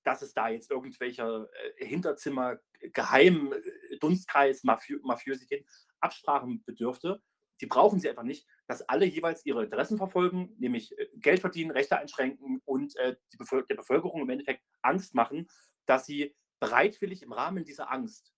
dass 0.03 0.21
es 0.21 0.33
da 0.33 0.47
jetzt 0.47 0.71
irgendwelche 0.71 1.49
äh, 1.79 1.85
Hinterzimmer, 1.85 2.59
Geheim, 2.93 3.53
Dunstkreis, 3.99 4.63
Mafiö 4.63 4.99
Mafiosität, 5.03 5.65
Absprachen 5.99 6.63
bedürfte. 6.63 7.21
Die 7.61 7.65
brauchen 7.65 7.99
sie 7.99 8.09
einfach 8.09 8.23
nicht, 8.23 8.47
dass 8.67 8.87
alle 8.87 9.05
jeweils 9.05 9.45
ihre 9.45 9.63
Interessen 9.63 9.97
verfolgen, 9.97 10.55
nämlich 10.59 10.97
äh, 10.97 11.07
Geld 11.17 11.39
verdienen, 11.39 11.71
Rechte 11.71 11.97
einschränken 11.97 12.61
und 12.65 12.95
äh, 12.97 13.15
Bevölker 13.37 13.67
der 13.67 13.75
Bevölkerung 13.75 14.21
im 14.21 14.29
Endeffekt 14.29 14.63
Angst 14.81 15.15
machen, 15.15 15.47
dass 15.85 16.05
sie 16.05 16.35
bereitwillig 16.59 17.23
im 17.23 17.31
Rahmen 17.31 17.63
dieser 17.63 17.91
Angst 17.91 18.33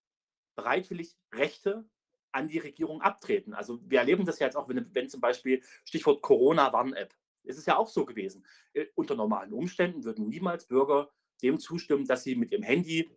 bereitwillig 0.55 1.17
Rechte 1.33 1.87
an 2.31 2.47
die 2.47 2.59
Regierung 2.59 3.01
abtreten. 3.01 3.53
Also 3.53 3.79
wir 3.89 3.99
erleben 3.99 4.25
das 4.25 4.39
ja 4.39 4.45
jetzt 4.47 4.55
auch, 4.55 4.69
wenn, 4.69 4.93
wenn 4.93 5.09
zum 5.09 5.21
Beispiel 5.21 5.63
Stichwort 5.85 6.21
Corona-Warn-App. 6.21 7.13
Es 7.43 7.57
ist 7.57 7.65
ja 7.65 7.77
auch 7.77 7.87
so 7.87 8.05
gewesen. 8.05 8.45
Äh, 8.73 8.85
unter 8.95 9.15
normalen 9.15 9.53
Umständen 9.53 10.03
würden 10.03 10.29
niemals 10.29 10.67
Bürger 10.67 11.09
dem 11.41 11.59
zustimmen, 11.59 12.05
dass 12.05 12.23
sie 12.23 12.35
mit 12.35 12.51
ihrem 12.51 12.63
Handy 12.63 13.09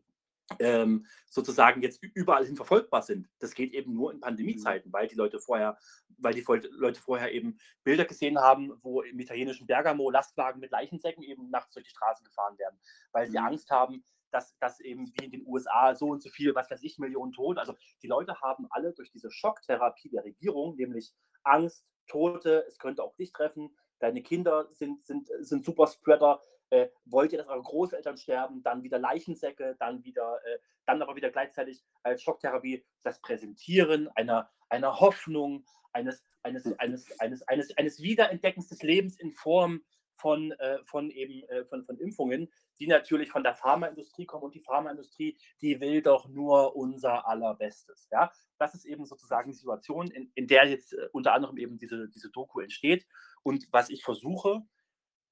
ähm, 0.58 1.06
sozusagen 1.30 1.82
jetzt 1.82 2.02
überall 2.02 2.44
hin 2.44 2.56
verfolgbar 2.56 3.02
sind. 3.02 3.28
Das 3.38 3.54
geht 3.54 3.72
eben 3.72 3.94
nur 3.94 4.12
in 4.12 4.20
Pandemiezeiten, 4.20 4.90
mhm. 4.90 4.92
weil 4.92 5.08
die 5.08 5.14
Leute 5.14 5.40
vorher, 5.40 5.78
weil 6.18 6.34
die 6.34 6.44
Leute 6.72 7.00
vorher 7.00 7.32
eben 7.32 7.58
Bilder 7.84 8.04
gesehen 8.04 8.38
haben, 8.38 8.72
wo 8.82 9.02
im 9.02 9.18
italienischen 9.18 9.66
Bergamo 9.66 10.10
Lastwagen 10.10 10.60
mit 10.60 10.70
Leichensäcken 10.70 11.22
eben 11.22 11.50
nachts 11.50 11.72
durch 11.72 11.86
die 11.86 11.90
Straßen 11.90 12.24
gefahren 12.24 12.58
werden, 12.58 12.78
weil 13.12 13.28
sie 13.28 13.38
mhm. 13.38 13.46
Angst 13.46 13.70
haben, 13.70 14.04
dass, 14.30 14.56
dass 14.58 14.80
eben 14.80 15.06
wie 15.06 15.24
in 15.24 15.30
den 15.30 15.46
USA 15.46 15.94
so 15.94 16.08
und 16.08 16.22
so 16.22 16.30
viel, 16.30 16.54
was 16.54 16.70
weiß 16.70 16.82
ich, 16.82 16.98
Millionen 16.98 17.32
Tote. 17.32 17.60
Also 17.60 17.74
die 18.02 18.06
Leute 18.08 18.40
haben 18.40 18.66
alle 18.70 18.92
durch 18.94 19.10
diese 19.10 19.30
Schocktherapie 19.30 20.10
der 20.10 20.24
Regierung, 20.24 20.76
nämlich 20.76 21.12
Angst, 21.42 21.86
Tote, 22.08 22.64
es 22.66 22.78
könnte 22.78 23.02
auch 23.02 23.14
dich 23.16 23.32
treffen, 23.32 23.76
deine 24.00 24.22
Kinder 24.22 24.66
sind, 24.70 25.04
sind, 25.04 25.30
sind 25.40 25.64
Superspreader, 25.64 26.42
äh, 26.72 26.88
wollt 27.04 27.32
ihr, 27.32 27.38
dass 27.38 27.48
eure 27.48 27.62
Großeltern 27.62 28.16
sterben, 28.16 28.62
dann 28.62 28.82
wieder 28.82 28.98
Leichensäcke, 28.98 29.76
dann 29.78 30.02
wieder, 30.04 30.40
äh, 30.44 30.58
dann 30.86 31.02
aber 31.02 31.14
wieder 31.16 31.30
gleichzeitig 31.30 31.84
als 32.02 32.22
Schocktherapie 32.22 32.82
das 33.02 33.20
Präsentieren 33.20 34.08
einer, 34.14 34.50
einer 34.70 34.98
Hoffnung, 34.98 35.66
eines, 35.92 36.24
eines, 36.42 36.66
eines, 36.78 37.20
eines, 37.20 37.46
eines, 37.46 37.76
eines 37.76 38.00
Wiederentdeckens 38.00 38.68
des 38.68 38.82
Lebens 38.82 39.18
in 39.20 39.32
Form 39.32 39.82
von, 40.14 40.52
äh, 40.52 40.82
von 40.84 41.10
eben 41.10 41.42
äh, 41.50 41.66
von, 41.66 41.84
von 41.84 41.98
Impfungen, 41.98 42.50
die 42.78 42.86
natürlich 42.86 43.30
von 43.30 43.42
der 43.42 43.54
Pharmaindustrie 43.54 44.24
kommen 44.24 44.44
und 44.44 44.54
die 44.54 44.60
Pharmaindustrie, 44.60 45.36
die 45.60 45.78
will 45.78 46.00
doch 46.00 46.26
nur 46.28 46.74
unser 46.74 47.28
allerbestes. 47.28 48.08
Ja? 48.10 48.32
Das 48.58 48.74
ist 48.74 48.86
eben 48.86 49.04
sozusagen 49.04 49.50
die 49.50 49.58
Situation, 49.58 50.10
in, 50.10 50.32
in 50.34 50.46
der 50.46 50.66
jetzt 50.66 50.94
äh, 50.94 51.08
unter 51.12 51.34
anderem 51.34 51.58
eben 51.58 51.76
diese, 51.76 52.08
diese 52.08 52.30
Doku 52.30 52.60
entsteht. 52.60 53.06
Und 53.42 53.68
was 53.72 53.90
ich 53.90 54.02
versuche, 54.04 54.62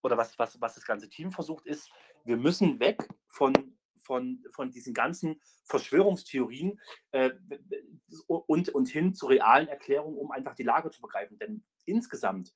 oder 0.02 0.16
was, 0.16 0.38
was, 0.38 0.60
was 0.60 0.74
das 0.74 0.84
ganze 0.84 1.08
Team 1.08 1.32
versucht, 1.32 1.66
ist, 1.66 1.90
wir 2.24 2.36
müssen 2.36 2.80
weg 2.80 3.06
von, 3.28 3.52
von, 3.96 4.44
von 4.50 4.70
diesen 4.70 4.94
ganzen 4.94 5.40
Verschwörungstheorien 5.64 6.80
äh, 7.12 7.30
und, 8.26 8.68
und 8.70 8.88
hin 8.88 9.14
zu 9.14 9.26
realen 9.26 9.68
Erklärungen, 9.68 10.18
um 10.18 10.30
einfach 10.30 10.54
die 10.54 10.62
Lage 10.62 10.90
zu 10.90 11.00
begreifen. 11.00 11.38
Denn 11.38 11.64
insgesamt 11.84 12.54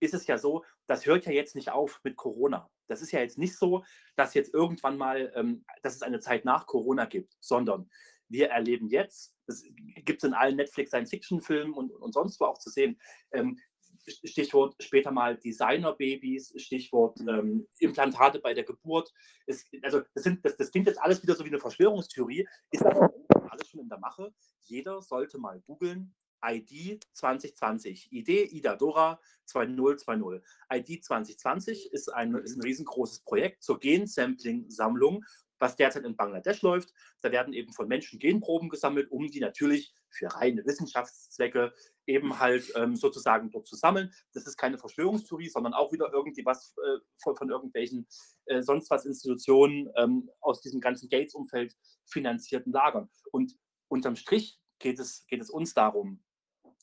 ist 0.00 0.14
es 0.14 0.26
ja 0.26 0.38
so, 0.38 0.64
das 0.86 1.06
hört 1.06 1.26
ja 1.26 1.32
jetzt 1.32 1.54
nicht 1.54 1.70
auf 1.70 2.00
mit 2.04 2.16
Corona. 2.16 2.70
Das 2.86 3.00
ist 3.00 3.12
ja 3.12 3.20
jetzt 3.20 3.38
nicht 3.38 3.56
so, 3.56 3.84
dass 4.16 4.34
jetzt 4.34 4.52
irgendwann 4.52 4.98
mal, 4.98 5.32
ähm, 5.34 5.64
dass 5.82 5.94
es 5.94 6.02
eine 6.02 6.20
Zeit 6.20 6.44
nach 6.44 6.66
Corona 6.66 7.06
gibt, 7.06 7.34
sondern 7.40 7.90
wir 8.28 8.50
erleben 8.50 8.88
jetzt, 8.88 9.36
das 9.46 9.62
gibt 10.04 10.22
es 10.22 10.28
in 10.28 10.34
allen 10.34 10.56
Netflix-Science-Fiction-Filmen 10.56 11.74
und, 11.74 11.90
und 11.90 12.12
sonst 12.12 12.40
wo 12.40 12.46
auch 12.46 12.58
zu 12.58 12.70
sehen, 12.70 13.00
ähm, 13.32 13.58
Stichwort 14.06 14.74
später 14.80 15.10
mal 15.10 15.36
Designer-Babys, 15.36 16.54
Stichwort 16.56 17.20
mhm. 17.20 17.28
ähm, 17.28 17.66
Implantate 17.78 18.38
bei 18.38 18.54
der 18.54 18.64
Geburt. 18.64 19.12
Es, 19.46 19.66
also 19.82 20.02
das, 20.14 20.24
sind, 20.24 20.44
das, 20.44 20.56
das 20.56 20.70
klingt 20.70 20.86
jetzt 20.86 21.00
alles 21.00 21.22
wieder 21.22 21.34
so 21.34 21.44
wie 21.44 21.48
eine 21.48 21.58
Verschwörungstheorie, 21.58 22.46
ist 22.70 22.84
aber 22.84 23.12
alles 23.50 23.68
schon 23.68 23.80
in 23.80 23.88
der 23.88 23.98
Mache. 23.98 24.32
Jeder 24.62 25.00
sollte 25.02 25.38
mal 25.38 25.60
googeln, 25.60 26.14
ID 26.44 27.02
2020, 27.12 28.12
ID 28.12 28.52
Ida 28.52 28.76
Dora 28.76 29.20
2020. 29.46 30.42
ID 30.72 31.04
2020 31.04 31.92
ist 31.92 32.12
ein, 32.12 32.34
ist 32.34 32.56
ein 32.56 32.62
riesengroßes 32.62 33.20
Projekt 33.20 33.62
zur 33.62 33.78
Gensampling-Sammlung 33.80 35.24
was 35.58 35.76
derzeit 35.76 36.04
in 36.04 36.16
Bangladesch 36.16 36.62
läuft. 36.62 36.92
Da 37.22 37.32
werden 37.32 37.54
eben 37.54 37.72
von 37.72 37.88
Menschen 37.88 38.18
Genproben 38.18 38.68
gesammelt, 38.68 39.10
um 39.10 39.28
die 39.28 39.40
natürlich 39.40 39.94
für 40.14 40.28
reine 40.28 40.64
Wissenschaftszwecke 40.64 41.72
eben 42.06 42.38
halt 42.38 42.72
ähm, 42.76 42.96
sozusagen 42.96 43.50
dort 43.50 43.66
zu 43.66 43.76
sammeln. 43.76 44.12
Das 44.32 44.46
ist 44.46 44.56
keine 44.56 44.78
Verschwörungstheorie, 44.78 45.48
sondern 45.48 45.74
auch 45.74 45.92
wieder 45.92 46.10
irgendwie 46.12 46.44
was 46.44 46.74
äh, 46.78 46.98
von, 47.22 47.36
von, 47.36 47.50
irgendwelchen 47.50 48.06
äh, 48.46 48.62
sonst 48.62 48.90
was 48.90 49.06
Institutionen 49.06 49.90
ähm, 49.96 50.30
aus 50.40 50.60
diesem 50.60 50.80
ganzen 50.80 51.08
Gates-Umfeld 51.08 51.74
finanzierten 52.06 52.72
Lagern. 52.72 53.08
Und 53.32 53.56
unterm 53.88 54.16
Strich 54.16 54.58
geht 54.78 54.98
es, 54.98 55.26
geht 55.26 55.40
es 55.40 55.50
uns 55.50 55.74
darum, 55.74 56.22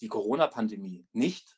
die 0.02 0.08
Corona-Pandemie 0.08 1.08
nicht 1.14 1.58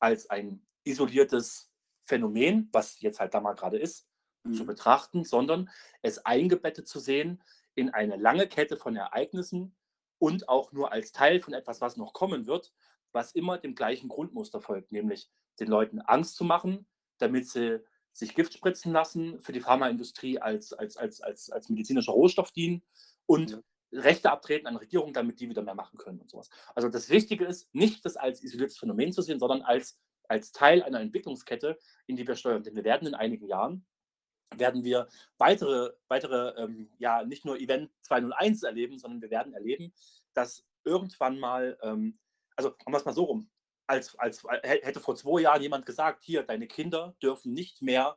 als 0.00 0.28
ein 0.30 0.66
isoliertes 0.84 1.72
Phänomen, 2.00 2.68
was 2.72 3.00
jetzt 3.00 3.20
halt 3.20 3.32
da 3.32 3.40
mal 3.40 3.54
gerade 3.54 3.78
ist, 3.78 4.08
mhm. 4.44 4.54
zu 4.54 4.66
betrachten, 4.66 5.24
sondern 5.24 5.70
es 6.02 6.24
eingebettet 6.24 6.88
zu 6.88 6.98
sehen 6.98 7.42
in 7.74 7.90
eine 7.90 8.16
lange 8.16 8.46
Kette 8.46 8.76
von 8.76 8.96
Ereignissen 8.96 9.76
und 10.24 10.48
auch 10.48 10.72
nur 10.72 10.90
als 10.90 11.12
Teil 11.12 11.38
von 11.38 11.52
etwas, 11.52 11.82
was 11.82 11.98
noch 11.98 12.14
kommen 12.14 12.46
wird, 12.46 12.72
was 13.12 13.32
immer 13.32 13.58
dem 13.58 13.74
gleichen 13.74 14.08
Grundmuster 14.08 14.58
folgt, 14.58 14.90
nämlich 14.90 15.28
den 15.60 15.68
Leuten 15.68 16.00
Angst 16.00 16.36
zu 16.36 16.44
machen, 16.44 16.86
damit 17.18 17.46
sie 17.46 17.84
sich 18.10 18.34
Gift 18.34 18.54
spritzen 18.54 18.90
lassen, 18.90 19.38
für 19.40 19.52
die 19.52 19.60
Pharmaindustrie 19.60 20.38
als, 20.38 20.72
als, 20.72 20.96
als, 20.96 21.20
als, 21.20 21.50
als 21.50 21.68
medizinischer 21.68 22.12
Rohstoff 22.12 22.52
dienen 22.52 22.82
und 23.26 23.50
ja. 23.50 23.60
Rechte 23.92 24.30
abtreten 24.30 24.66
an 24.66 24.76
Regierungen, 24.76 25.12
damit 25.12 25.40
die 25.40 25.50
wieder 25.50 25.60
mehr 25.60 25.74
machen 25.74 25.98
können 25.98 26.20
und 26.20 26.30
sowas. 26.30 26.48
Also 26.74 26.88
das 26.88 27.10
Wichtige 27.10 27.44
ist, 27.44 27.74
nicht 27.74 28.02
das 28.06 28.16
als 28.16 28.42
isoliertes 28.42 28.78
Phänomen 28.78 29.12
zu 29.12 29.20
sehen, 29.20 29.38
sondern 29.38 29.60
als, 29.60 30.00
als 30.26 30.52
Teil 30.52 30.82
einer 30.82 31.00
Entwicklungskette, 31.00 31.78
in 32.06 32.16
die 32.16 32.26
wir 32.26 32.34
steuern. 32.34 32.62
Denn 32.62 32.74
wir 32.74 32.84
werden 32.84 33.06
in 33.06 33.14
einigen 33.14 33.46
Jahren 33.46 33.84
werden 34.58 34.84
wir 34.84 35.08
weitere, 35.38 35.92
weitere 36.08 36.62
ähm, 36.62 36.90
ja, 36.98 37.24
nicht 37.24 37.44
nur 37.44 37.58
Event 37.58 37.90
201 38.02 38.62
erleben, 38.62 38.98
sondern 38.98 39.22
wir 39.22 39.30
werden 39.30 39.54
erleben, 39.54 39.92
dass 40.34 40.64
irgendwann 40.84 41.38
mal, 41.38 41.78
ähm, 41.82 42.18
also 42.56 42.70
machen 42.70 42.92
wir 42.92 42.98
es 42.98 43.04
mal 43.04 43.14
so 43.14 43.24
rum, 43.24 43.50
als, 43.86 44.18
als 44.18 44.42
hätte 44.62 45.00
vor 45.00 45.16
zwei 45.16 45.42
Jahren 45.42 45.62
jemand 45.62 45.86
gesagt, 45.86 46.24
hier, 46.24 46.42
deine 46.42 46.66
Kinder 46.66 47.14
dürfen 47.22 47.52
nicht 47.52 47.82
mehr 47.82 48.16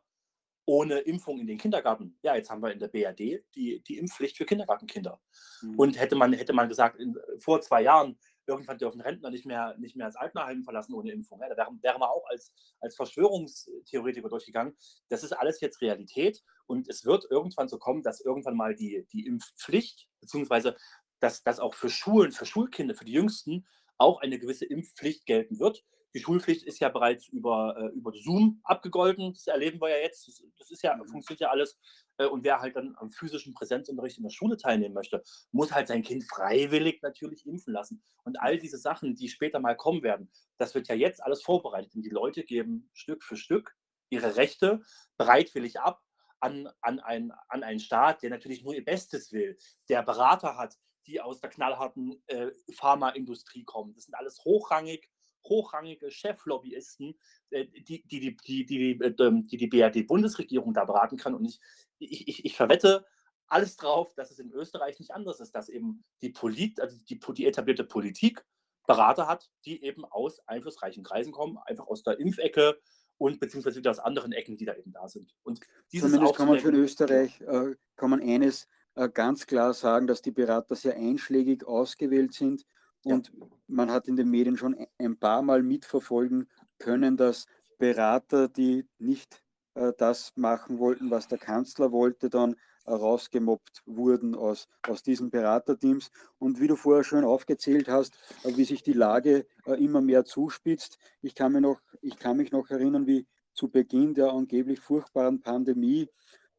ohne 0.66 1.00
Impfung 1.00 1.40
in 1.40 1.48
den 1.48 1.58
Kindergarten. 1.58 2.18
Ja, 2.22 2.36
jetzt 2.36 2.50
haben 2.50 2.62
wir 2.62 2.72
in 2.72 2.80
der 2.80 2.90
BRD 2.90 3.46
die, 3.56 3.82
die 3.88 3.98
Impfpflicht 3.98 4.36
für 4.38 4.46
Kindergartenkinder. 4.46 5.20
Mhm. 5.62 5.80
Und 5.80 6.00
hätte 6.00 6.16
man, 6.16 6.34
hätte 6.34 6.54
man 6.54 6.68
gesagt, 6.68 7.00
in, 7.00 7.18
vor 7.38 7.62
zwei 7.62 7.84
Jahren, 7.84 8.20
irgendwann 8.48 8.78
dürfen 8.78 9.02
Rentner 9.02 9.30
nicht 9.30 9.46
mehr, 9.46 9.76
nicht 9.78 9.96
mehr 9.96 10.08
das 10.08 10.16
Altenheim 10.16 10.64
verlassen 10.64 10.94
ohne 10.94 11.12
Impfung. 11.12 11.40
Ja, 11.42 11.50
da 11.50 11.58
wären, 11.58 11.82
wären 11.84 12.00
wir 12.00 12.10
auch 12.10 12.26
als, 12.28 12.54
als 12.80 12.96
Verschwörungstheoretiker 12.96 14.30
durchgegangen. 14.30 14.76
Das 15.10 15.24
ist 15.24 15.34
alles 15.34 15.60
jetzt 15.62 15.82
Realität 15.82 16.44
und 16.66 16.90
es 16.90 17.06
wird 17.06 17.26
irgendwann 17.30 17.68
so 17.68 17.78
kommen, 17.78 18.04
dass 18.04 18.22
irgendwann 18.22 18.56
mal 18.56 18.76
die, 18.76 19.06
die 19.12 19.26
Impfpflicht, 19.26 20.08
beziehungsweise 20.22 20.76
dass 21.20 21.44
das 21.44 21.60
auch 21.60 21.74
für 21.74 21.90
Schulen, 21.90 22.32
für 22.32 22.46
Schulkinder, 22.46 22.96
für 22.96 23.06
die 23.06 23.14
Jüngsten 23.14 23.66
auch 23.98 24.22
eine 24.22 24.40
gewisse 24.40 24.66
Impfpflicht 24.66 25.26
gelten 25.26 25.60
wird. 25.60 25.84
Die 26.14 26.20
Schulpflicht 26.20 26.64
ist 26.64 26.80
ja 26.80 26.90
bereits 26.90 27.28
über, 27.28 27.76
äh, 27.78 27.96
über 27.96 28.12
Zoom 28.14 28.60
abgegolten. 28.64 29.34
Das 29.34 29.48
erleben 29.48 29.80
wir 29.82 29.90
ja 29.90 29.98
jetzt. 29.98 30.28
Das, 30.28 30.42
das 30.58 30.72
ist 30.72 30.84
ja, 30.84 30.96
mhm. 30.96 31.06
funktioniert 31.06 31.42
ja 31.42 31.50
alles. 31.50 31.78
Äh, 32.18 32.26
und 32.26 32.44
wer 32.44 32.60
halt 32.60 32.76
dann 32.76 32.96
am 32.98 33.10
physischen 33.10 33.54
Präsenzunterricht 33.54 34.18
in 34.18 34.24
der 34.24 34.30
Schule 34.30 34.58
teilnehmen 34.58 34.94
möchte, 34.94 35.24
muss 35.52 35.72
halt 35.72 35.88
sein 35.88 36.04
Kind 36.04 36.24
freiwillig 36.24 37.02
natürlich 37.02 37.46
impfen 37.46 37.74
lassen. 37.74 38.04
Und 38.24 38.40
all 38.40 38.58
diese 38.58 38.78
Sachen, 38.78 39.16
die 39.16 39.30
später 39.30 39.60
mal 39.60 39.76
kommen 39.76 40.04
werden, 40.04 40.32
das 40.58 40.76
wird 40.76 40.88
ja 40.88 40.96
jetzt 40.96 41.24
alles 41.24 41.42
vorbereitet. 41.42 41.96
Und 41.96 42.04
die 42.04 42.10
Leute 42.10 42.44
geben 42.44 42.90
Stück 42.94 43.24
für 43.24 43.38
Stück 43.38 43.76
ihre 44.10 44.36
Rechte 44.36 44.82
bereitwillig 45.18 45.80
ab 45.80 46.02
an, 46.40 46.70
an, 46.82 47.00
ein, 47.00 47.32
an 47.50 47.64
einen 47.64 47.80
Staat, 47.80 48.24
der 48.24 48.30
natürlich 48.30 48.64
nur 48.64 48.74
ihr 48.74 48.86
Bestes 48.86 49.32
will, 49.32 49.58
der 49.90 50.04
Berater 50.04 50.58
hat, 50.58 50.78
die 51.06 51.22
aus 51.22 51.40
der 51.40 51.50
knallharten 51.50 52.22
äh, 52.28 52.52
Pharmaindustrie 52.74 53.64
kommen. 53.64 53.94
Das 53.96 54.06
sind 54.06 54.14
alles 54.14 54.44
hochrangig, 54.44 55.10
hochrangige 55.50 56.12
Cheflobbyisten, 56.12 57.18
äh, 57.50 57.66
die, 57.66 58.06
die, 58.08 58.20
die, 58.20 58.36
die, 58.38 58.66
die, 58.66 58.92
ähm, 59.20 59.48
die, 59.48 59.58
die 59.58 59.68
BRD-Bundesregierung 59.68 60.74
da 60.74 60.86
beraten 60.86 61.18
kann. 61.18 61.36
Und 61.36 61.46
ich, 61.46 61.60
ich, 62.00 62.28
ich, 62.28 62.46
ich 62.46 62.56
verwette 62.56 63.06
alles 63.48 63.78
drauf, 63.78 64.14
dass 64.16 64.32
es 64.32 64.40
in 64.40 64.52
Österreich 64.52 65.00
nicht 65.00 65.12
anders 65.12 65.40
ist, 65.40 65.56
dass 65.56 65.70
eben 65.70 66.04
die, 66.22 66.30
Polit, 66.30 66.80
also 66.80 66.98
die, 67.10 67.20
die 67.20 67.46
etablierte 67.46 67.84
Politik 67.84 68.46
Berater 68.88 69.28
hat, 69.28 69.50
die 69.66 69.84
eben 69.84 70.06
aus 70.06 70.40
einflussreichen 70.48 71.04
Kreisen 71.04 71.34
kommen, 71.34 71.58
einfach 71.66 71.88
aus 71.88 72.04
der 72.04 72.20
Impfecke 72.20 72.80
und 73.18 73.40
beziehungsweise 73.40 73.78
wieder 73.78 73.92
aus 73.92 74.00
anderen 74.00 74.32
Ecken, 74.32 74.58
die 74.58 74.66
da 74.66 74.76
eben 74.76 74.94
da 74.94 75.08
sind. 75.08 75.36
Und 75.44 75.60
Zumindest 75.90 76.36
kann 76.36 76.48
man 76.48 76.60
für 76.60 76.72
Österreich 76.72 77.42
äh, 77.42 77.76
kann 77.96 78.10
man 78.10 78.22
eines 78.22 78.68
äh, 78.96 79.10
ganz 79.10 79.46
klar 79.46 79.74
sagen, 79.74 80.08
dass 80.08 80.22
die 80.22 80.32
Berater 80.32 80.76
sehr 80.76 80.96
einschlägig 80.96 81.66
ausgewählt 81.66 82.34
sind. 82.34 82.66
Und 83.08 83.32
ja. 83.38 83.48
man 83.68 83.92
hat 83.92 84.08
in 84.08 84.16
den 84.16 84.30
Medien 84.30 84.58
schon 84.58 84.76
ein 84.98 85.18
paar 85.18 85.42
Mal 85.42 85.64
mitverfolgen 85.64 86.48
können, 86.80 87.18
dass 87.18 87.48
Berater, 87.78 88.48
die 88.48 88.86
nicht 89.00 89.44
äh, 89.76 89.94
das 89.98 90.34
machen 90.36 90.80
wollten, 90.80 91.12
was 91.12 91.28
der 91.28 91.38
Kanzler 91.38 91.92
wollte, 91.92 92.30
dann 92.30 92.56
äh, 92.86 92.92
rausgemobbt 92.92 93.84
wurden 93.86 94.36
aus, 94.36 94.68
aus 94.82 95.04
diesen 95.04 95.30
Beraterteams. 95.30 96.12
Und 96.40 96.60
wie 96.60 96.68
du 96.68 96.76
vorher 96.76 97.04
schon 97.04 97.24
aufgezählt 97.24 97.88
hast, 97.88 98.18
äh, 98.44 98.56
wie 98.56 98.66
sich 98.66 98.84
die 98.84 98.94
Lage 98.94 99.46
äh, 99.66 99.84
immer 99.84 100.02
mehr 100.02 100.26
zuspitzt. 100.26 100.98
Ich 101.22 101.36
kann, 101.36 101.52
mir 101.52 101.62
noch, 101.62 101.82
ich 102.02 102.18
kann 102.18 102.38
mich 102.38 102.52
noch 102.52 102.70
erinnern, 102.70 103.06
wie 103.06 103.28
zu 103.54 103.70
Beginn 103.70 104.14
der 104.14 104.32
angeblich 104.32 104.80
furchtbaren 104.80 105.42
Pandemie 105.42 106.10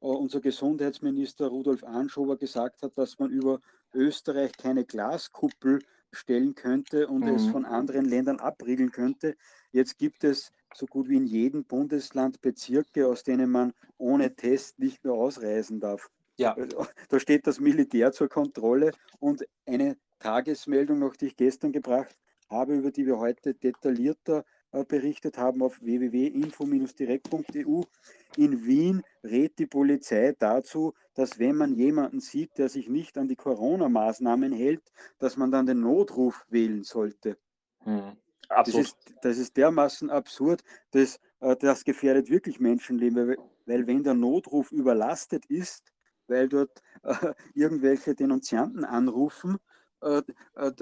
äh, 0.00 0.06
unser 0.06 0.40
Gesundheitsminister 0.40 1.48
Rudolf 1.48 1.82
Anschober 1.84 2.36
gesagt 2.36 2.82
hat, 2.82 2.96
dass 2.96 3.18
man 3.18 3.30
über 3.30 3.60
Österreich 3.92 4.52
keine 4.52 4.84
Glaskuppel 4.84 5.80
stellen 6.12 6.54
könnte 6.54 7.08
und 7.08 7.20
mhm. 7.20 7.34
es 7.34 7.46
von 7.46 7.64
anderen 7.64 8.04
Ländern 8.04 8.40
abriegeln 8.40 8.90
könnte. 8.90 9.36
Jetzt 9.72 9.98
gibt 9.98 10.24
es 10.24 10.52
so 10.74 10.86
gut 10.86 11.08
wie 11.08 11.16
in 11.16 11.26
jedem 11.26 11.64
Bundesland 11.64 12.40
Bezirke, 12.40 13.06
aus 13.06 13.22
denen 13.22 13.50
man 13.50 13.72
ohne 13.96 14.34
Test 14.34 14.78
nicht 14.78 15.04
mehr 15.04 15.14
ausreisen 15.14 15.80
darf. 15.80 16.10
Ja. 16.36 16.56
Äh, 16.56 16.68
da 17.08 17.18
steht 17.18 17.46
das 17.46 17.60
Militär 17.60 18.12
zur 18.12 18.28
Kontrolle 18.28 18.92
und 19.18 19.46
eine 19.66 19.96
Tagesmeldung 20.18 20.98
noch, 20.98 21.16
die 21.16 21.26
ich 21.26 21.36
gestern 21.36 21.72
gebracht 21.72 22.14
habe, 22.48 22.76
über 22.76 22.90
die 22.90 23.06
wir 23.06 23.18
heute 23.18 23.54
detaillierter 23.54 24.44
berichtet 24.88 25.38
haben 25.38 25.62
auf 25.62 25.80
www.info-direkt.eu. 25.80 27.82
In 28.36 28.66
Wien 28.66 29.02
rät 29.24 29.58
die 29.58 29.66
Polizei 29.66 30.34
dazu, 30.38 30.94
dass 31.14 31.38
wenn 31.38 31.56
man 31.56 31.74
jemanden 31.74 32.20
sieht, 32.20 32.58
der 32.58 32.68
sich 32.68 32.88
nicht 32.88 33.16
an 33.18 33.28
die 33.28 33.36
Corona-Maßnahmen 33.36 34.52
hält, 34.52 34.82
dass 35.18 35.36
man 35.36 35.50
dann 35.50 35.66
den 35.66 35.80
Notruf 35.80 36.46
wählen 36.50 36.84
sollte. 36.84 37.38
Hm. 37.84 38.16
Das, 38.48 38.68
ist, 38.68 38.96
das 39.22 39.38
ist 39.38 39.56
dermaßen 39.56 40.10
absurd, 40.10 40.62
dass, 40.90 41.20
äh, 41.40 41.56
das 41.56 41.84
gefährdet 41.84 42.30
wirklich 42.30 42.60
Menschenleben, 42.60 43.28
weil, 43.28 43.38
weil 43.66 43.86
wenn 43.86 44.02
der 44.02 44.14
Notruf 44.14 44.72
überlastet 44.72 45.46
ist, 45.46 45.92
weil 46.26 46.48
dort 46.48 46.82
äh, 47.02 47.32
irgendwelche 47.54 48.14
Denunzianten 48.14 48.84
anrufen, 48.84 49.58
äh, 50.00 50.22
äh, 50.54 50.72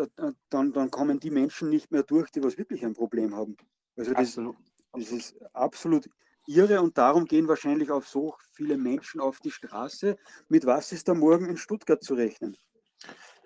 dann, 0.51 0.72
dann 0.72 0.90
kommen 0.90 1.20
die 1.20 1.31
Menschen 1.31 1.70
nicht 1.70 1.90
mehr 1.90 2.03
durch, 2.03 2.31
die 2.31 2.42
was 2.42 2.59
wirklich 2.59 2.85
ein 2.85 2.94
Problem 2.94 3.35
haben. 3.35 3.57
Also 3.97 4.13
das, 4.13 4.21
absolut. 4.21 4.57
das 4.93 5.11
ist 5.11 5.43
absolut 5.55 6.09
irre 6.47 6.81
und 6.81 6.97
darum 6.97 7.25
gehen 7.25 7.49
wahrscheinlich 7.49 7.91
auch 7.91 8.05
so 8.05 8.37
viele 8.53 8.77
Menschen 8.77 9.21
auf 9.21 9.41
die 9.41 9.51
Straße. 9.51 10.17
Mit 10.49 10.67
was 10.67 10.93
ist 10.93 11.09
da 11.09 11.15
morgen 11.15 11.49
in 11.49 11.57
Stuttgart 11.57 12.03
zu 12.03 12.15
rechnen? 12.15 12.57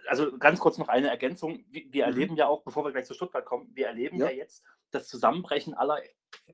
Also 0.06 0.36
ganz 0.38 0.58
kurz 0.58 0.78
noch 0.78 0.88
eine 0.88 1.08
Ergänzung. 1.08 1.64
Wir, 1.70 1.84
wir 1.90 2.06
mhm. 2.06 2.12
erleben 2.12 2.36
ja 2.36 2.46
auch, 2.46 2.62
bevor 2.62 2.84
wir 2.84 2.92
gleich 2.92 3.06
zu 3.06 3.14
Stuttgart 3.14 3.44
kommen, 3.44 3.70
wir 3.74 3.86
erleben 3.86 4.16
ja, 4.16 4.26
ja 4.30 4.36
jetzt 4.36 4.64
das 4.90 5.06
Zusammenbrechen 5.06 5.74
aller, 5.74 5.98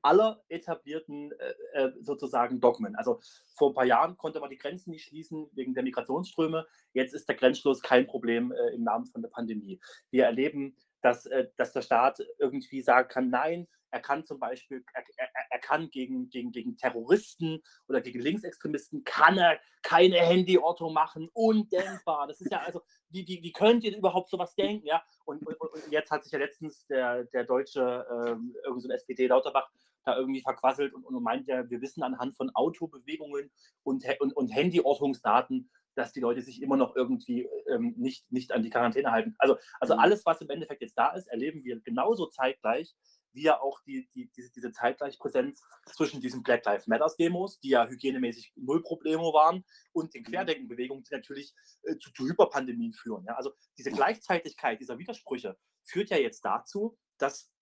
aller 0.03 0.43
etablierten 0.47 1.31
äh, 1.31 1.85
äh, 1.85 1.91
sozusagen 2.01 2.59
Dogmen. 2.59 2.95
Also 2.95 3.19
vor 3.53 3.71
ein 3.71 3.73
paar 3.73 3.85
Jahren 3.85 4.17
konnte 4.17 4.39
man 4.39 4.49
die 4.49 4.57
Grenzen 4.57 4.91
nicht 4.91 5.05
schließen 5.05 5.49
wegen 5.53 5.73
der 5.73 5.83
Migrationsströme. 5.83 6.67
Jetzt 6.93 7.13
ist 7.13 7.27
der 7.27 7.35
Grenzschluss 7.35 7.81
kein 7.81 8.05
Problem 8.05 8.51
äh, 8.51 8.75
im 8.75 8.83
Namen 8.83 9.07
von 9.07 9.21
der 9.21 9.29
Pandemie. 9.29 9.79
Wir 10.11 10.25
erleben, 10.25 10.75
dass, 11.01 11.25
äh, 11.25 11.47
dass 11.57 11.73
der 11.73 11.81
Staat 11.81 12.21
irgendwie 12.37 12.81
sagen 12.81 13.09
kann, 13.09 13.29
nein, 13.29 13.67
er 13.97 14.01
kann 14.01 14.23
zum 14.23 14.39
Beispiel, 14.39 14.83
er, 14.93 15.03
er, 15.17 15.29
er, 15.49 15.59
kann 15.59 15.89
gegen, 15.89 16.29
gegen, 16.29 16.51
gegen 16.51 16.77
Terroristen 16.77 17.63
oder 17.87 17.99
gegen 17.99 18.19
Linksextremisten, 18.19 19.03
kann 19.03 19.39
er 19.39 19.59
keine 19.81 20.19
Handyortung 20.19 20.93
machen. 20.93 21.29
Undenkbar. 21.33 22.27
Das 22.27 22.39
ist 22.39 22.51
ja, 22.51 22.59
also, 22.59 22.81
wie, 23.09 23.27
wie, 23.27 23.41
wie 23.41 23.51
könnt 23.51 23.83
ihr 23.83 23.97
überhaupt 23.97 24.29
sowas 24.29 24.53
denken? 24.53 24.85
Ja? 24.85 25.03
Und, 25.25 25.45
und, 25.47 25.59
und 25.59 25.91
jetzt 25.91 26.11
hat 26.11 26.23
sich 26.23 26.31
ja 26.31 26.37
letztens 26.37 26.85
der, 26.85 27.23
der 27.25 27.43
deutsche, 27.43 28.05
ähm, 28.11 28.55
irgend 28.63 28.83
so 28.83 28.87
ein 28.87 28.95
SPD 28.95 29.25
Lauterbach, 29.25 29.67
da 30.03 30.15
irgendwie 30.15 30.41
verquasselt 30.41 30.93
und, 30.93 31.03
und 31.03 31.21
meint 31.23 31.47
ja, 31.47 31.67
wir 31.69 31.81
wissen 31.81 32.03
anhand 32.03 32.35
von 32.35 32.51
Autobewegungen 32.53 33.51
und, 33.83 34.05
und, 34.19 34.33
und 34.37 34.55
Handyortungsdaten, 34.55 35.69
dass 35.95 36.13
die 36.13 36.19
Leute 36.19 36.41
sich 36.41 36.61
immer 36.61 36.77
noch 36.77 36.95
irgendwie 36.95 37.49
ähm, 37.67 37.95
nicht, 37.97 38.31
nicht 38.31 38.51
an 38.51 38.61
die 38.61 38.69
Quarantäne 38.69 39.11
halten. 39.11 39.35
Also, 39.39 39.57
also 39.79 39.95
mhm. 39.95 39.99
alles, 39.99 40.25
was 40.25 40.39
im 40.41 40.49
Endeffekt 40.49 40.81
jetzt 40.81 40.97
da 40.97 41.09
ist, 41.13 41.27
erleben 41.27 41.63
wir 41.63 41.79
genauso 41.81 42.27
zeitgleich 42.27 42.95
wie 43.37 43.43
ja 43.43 43.61
auch 43.61 43.79
die, 43.83 44.09
die, 44.13 44.29
diese, 44.35 44.51
diese 44.51 44.71
Zeitgleichpräsenz 44.71 45.63
zwischen 45.85 46.19
diesen 46.19 46.43
Black 46.43 46.65
Lives 46.65 46.87
Matters 46.87 47.15
Demos, 47.15 47.59
die 47.59 47.69
ja 47.69 47.87
hygienemäßig 47.87 48.51
null 48.55 48.81
Probleme 48.83 49.21
waren, 49.21 49.63
und 49.93 50.13
den 50.13 50.23
mhm. 50.23 50.27
Querdenkenbewegungen, 50.27 51.03
die 51.03 51.13
natürlich 51.13 51.53
äh, 51.83 51.97
zu, 51.97 52.11
zu, 52.11 52.27
Hyperpandemien 52.27 52.93
führen. 52.93 53.23
Ja? 53.25 53.35
Also 53.35 53.53
diese 53.77 53.91
Gleichzeitigkeit 53.91 54.81
dieser 54.81 54.97
Widersprüche 54.97 55.57
führt 55.83 56.09
ja 56.09 56.17
jetzt 56.17 56.43
dazu, 56.43 56.97
dass 57.17 57.53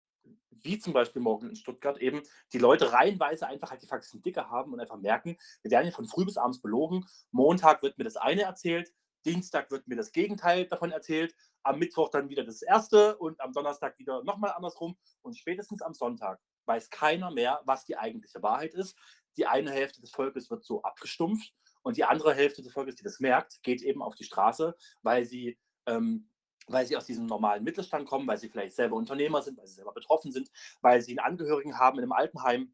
wie 0.50 0.80
zum 0.80 0.94
Beispiel 0.94 1.22
morgen 1.22 1.50
in 1.50 1.56
Stuttgart 1.56 2.00
eben 2.00 2.24
die 2.54 2.58
Leute 2.58 2.92
reihenweise 2.92 3.46
einfach 3.46 3.70
halt 3.70 3.84
die 3.84 3.88
Faxen 3.88 4.24
dicker 4.24 4.50
haben 4.50 4.74
und 4.74 4.80
einfach 4.80 4.98
merken, 4.98 5.38
wir 5.62 5.70
werden 5.70 5.86
ja 5.86 5.92
von 5.92 6.08
früh 6.08 6.26
bis 6.26 6.38
abends 6.38 6.62
belogen. 6.62 7.06
Montag 7.32 7.84
wird 7.84 7.98
mir 8.00 8.06
das 8.06 8.18
eine 8.18 8.44
erzählt, 8.44 8.92
Dienstag 9.26 9.70
wird 9.70 9.88
mir 9.88 9.96
das 9.96 10.12
Gegenteil 10.12 10.66
davon 10.66 10.92
erzählt, 10.92 11.36
am 11.66 11.80
Mittwoch 11.80 12.10
dann 12.10 12.30
wieder 12.30 12.44
das 12.44 12.62
erste 12.62 13.18
und 13.18 13.42
am 13.42 13.52
Donnerstag 13.52 13.98
wieder 13.98 14.24
nochmal 14.24 14.52
andersrum 14.52 14.98
und 15.22 15.38
spätestens 15.38 15.82
am 15.82 15.94
Sonntag 15.94 16.40
weiß 16.66 16.90
keiner 16.90 17.32
mehr, 17.32 17.62
was 17.66 17.86
die 17.86 17.98
eigentliche 17.98 18.42
Wahrheit 18.42 18.74
ist. 18.74 18.98
Die 19.38 19.46
eine 19.46 19.72
Hälfte 19.72 20.02
des 20.02 20.12
Volkes 20.12 20.50
wird 20.50 20.64
so 20.64 20.82
abgestumpft 20.84 21.54
und 21.82 21.98
die 21.98 22.04
andere 22.04 22.34
Hälfte 22.34 22.62
des 22.62 22.72
Volkes, 22.72 22.96
die 22.96 23.04
das 23.04 23.20
merkt, 23.20 23.62
geht 23.64 23.82
eben 23.82 24.02
auf 24.02 24.16
die 24.16 24.24
Straße, 24.24 24.76
weil 25.02 25.26
sie, 25.26 25.58
ähm, 25.88 26.30
weil 26.68 26.86
sie 26.86 26.98
aus 26.98 27.06
diesem 27.06 27.26
normalen 27.26 27.64
Mittelstand 27.64 28.08
kommen, 28.08 28.28
weil 28.28 28.38
sie 28.38 28.50
vielleicht 28.50 28.76
selber 28.76 28.96
Unternehmer 28.96 29.42
sind, 29.42 29.58
weil 29.58 29.68
sie 29.68 29.76
selber 29.76 29.94
betroffen 29.94 30.32
sind, 30.32 30.50
weil 30.82 31.02
sie 31.02 31.12
einen 31.12 31.34
Angehörigen 31.34 31.78
haben 31.78 31.98
in 31.98 32.04
einem 32.04 32.12
Altenheim, 32.12 32.74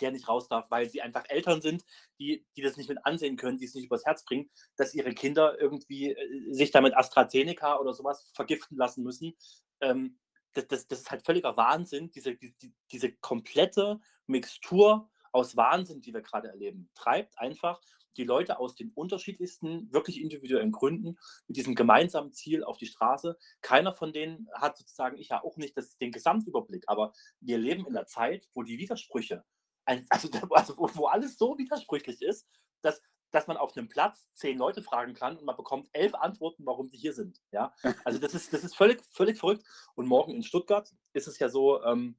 der 0.00 0.10
nicht 0.10 0.28
raus 0.28 0.48
darf, 0.48 0.70
weil 0.70 0.88
sie 0.88 1.02
einfach 1.02 1.24
Eltern 1.28 1.60
sind, 1.60 1.84
die, 2.18 2.46
die 2.56 2.62
das 2.62 2.76
nicht 2.76 2.88
mit 2.88 3.04
ansehen 3.04 3.36
können, 3.36 3.58
die 3.58 3.64
es 3.64 3.74
nicht 3.74 3.86
übers 3.86 4.04
Herz 4.04 4.24
bringen, 4.24 4.50
dass 4.76 4.94
ihre 4.94 5.12
Kinder 5.12 5.58
irgendwie 5.60 6.12
äh, 6.12 6.52
sich 6.52 6.70
damit 6.70 6.96
AstraZeneca 6.96 7.78
oder 7.78 7.92
sowas 7.92 8.30
vergiften 8.34 8.76
lassen 8.76 9.02
müssen. 9.02 9.34
Ähm, 9.80 10.18
das, 10.54 10.66
das, 10.66 10.86
das, 10.86 11.00
ist 11.00 11.10
halt 11.10 11.24
völliger 11.24 11.56
Wahnsinn, 11.56 12.10
diese, 12.10 12.34
die, 12.34 12.54
diese 12.90 13.12
komplette 13.12 14.00
Mixtur 14.26 15.10
aus 15.32 15.56
Wahnsinn, 15.56 16.00
die 16.00 16.14
wir 16.14 16.22
gerade 16.22 16.48
erleben, 16.48 16.90
treibt 16.94 17.38
einfach 17.38 17.80
die 18.16 18.24
Leute 18.24 18.58
aus 18.58 18.74
den 18.74 18.90
unterschiedlichsten, 18.94 19.92
wirklich 19.92 20.20
individuellen 20.20 20.72
Gründen 20.72 21.16
mit 21.46 21.56
diesem 21.56 21.74
gemeinsamen 21.74 22.32
Ziel 22.32 22.64
auf 22.64 22.76
die 22.76 22.86
Straße. 22.86 23.38
Keiner 23.62 23.92
von 23.92 24.12
denen 24.12 24.48
hat 24.54 24.76
sozusagen, 24.76 25.18
ich 25.18 25.28
ja 25.28 25.42
auch 25.42 25.56
nicht 25.56 25.76
das, 25.76 25.96
den 25.98 26.10
Gesamtüberblick, 26.10 26.84
aber 26.86 27.12
wir 27.40 27.58
leben 27.58 27.86
in 27.86 27.96
einer 27.96 28.06
Zeit, 28.06 28.48
wo 28.54 28.62
die 28.62 28.78
Widersprüche 28.78 29.44
also, 30.10 30.28
also 30.50 30.76
wo, 30.76 30.90
wo, 30.94 31.06
alles 31.06 31.38
so 31.38 31.56
widersprüchlich 31.58 32.22
ist, 32.22 32.46
dass 32.82 33.02
dass 33.30 33.46
man 33.46 33.56
auf 33.56 33.76
einem 33.76 33.88
Platz 33.88 34.28
zehn 34.32 34.58
Leute 34.58 34.82
fragen 34.82 35.14
kann 35.14 35.36
und 35.36 35.44
man 35.44 35.56
bekommt 35.56 35.88
elf 35.92 36.14
Antworten, 36.14 36.64
warum 36.64 36.88
die 36.88 36.96
hier 36.96 37.12
sind. 37.12 37.40
Ja? 37.52 37.74
Also 38.04 38.18
das 38.18 38.34
ist, 38.34 38.52
das 38.52 38.64
ist 38.64 38.76
völlig, 38.76 39.04
völlig 39.04 39.38
verrückt. 39.38 39.64
Und 39.94 40.06
morgen 40.06 40.34
in 40.34 40.42
Stuttgart 40.42 40.90
ist 41.12 41.28
es 41.28 41.38
ja 41.38 41.48
so, 41.48 41.82
ähm, 41.84 42.16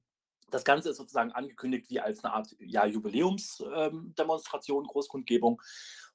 das 0.51 0.63
Ganze 0.63 0.89
ist 0.89 0.97
sozusagen 0.97 1.31
angekündigt 1.31 1.89
wie 1.89 1.99
als 1.99 2.23
eine 2.23 2.33
Art 2.33 2.55
ja, 2.59 2.85
Jubiläumsdemonstration, 2.85 4.83
ähm, 4.83 4.87
Großkundgebung. 4.87 5.61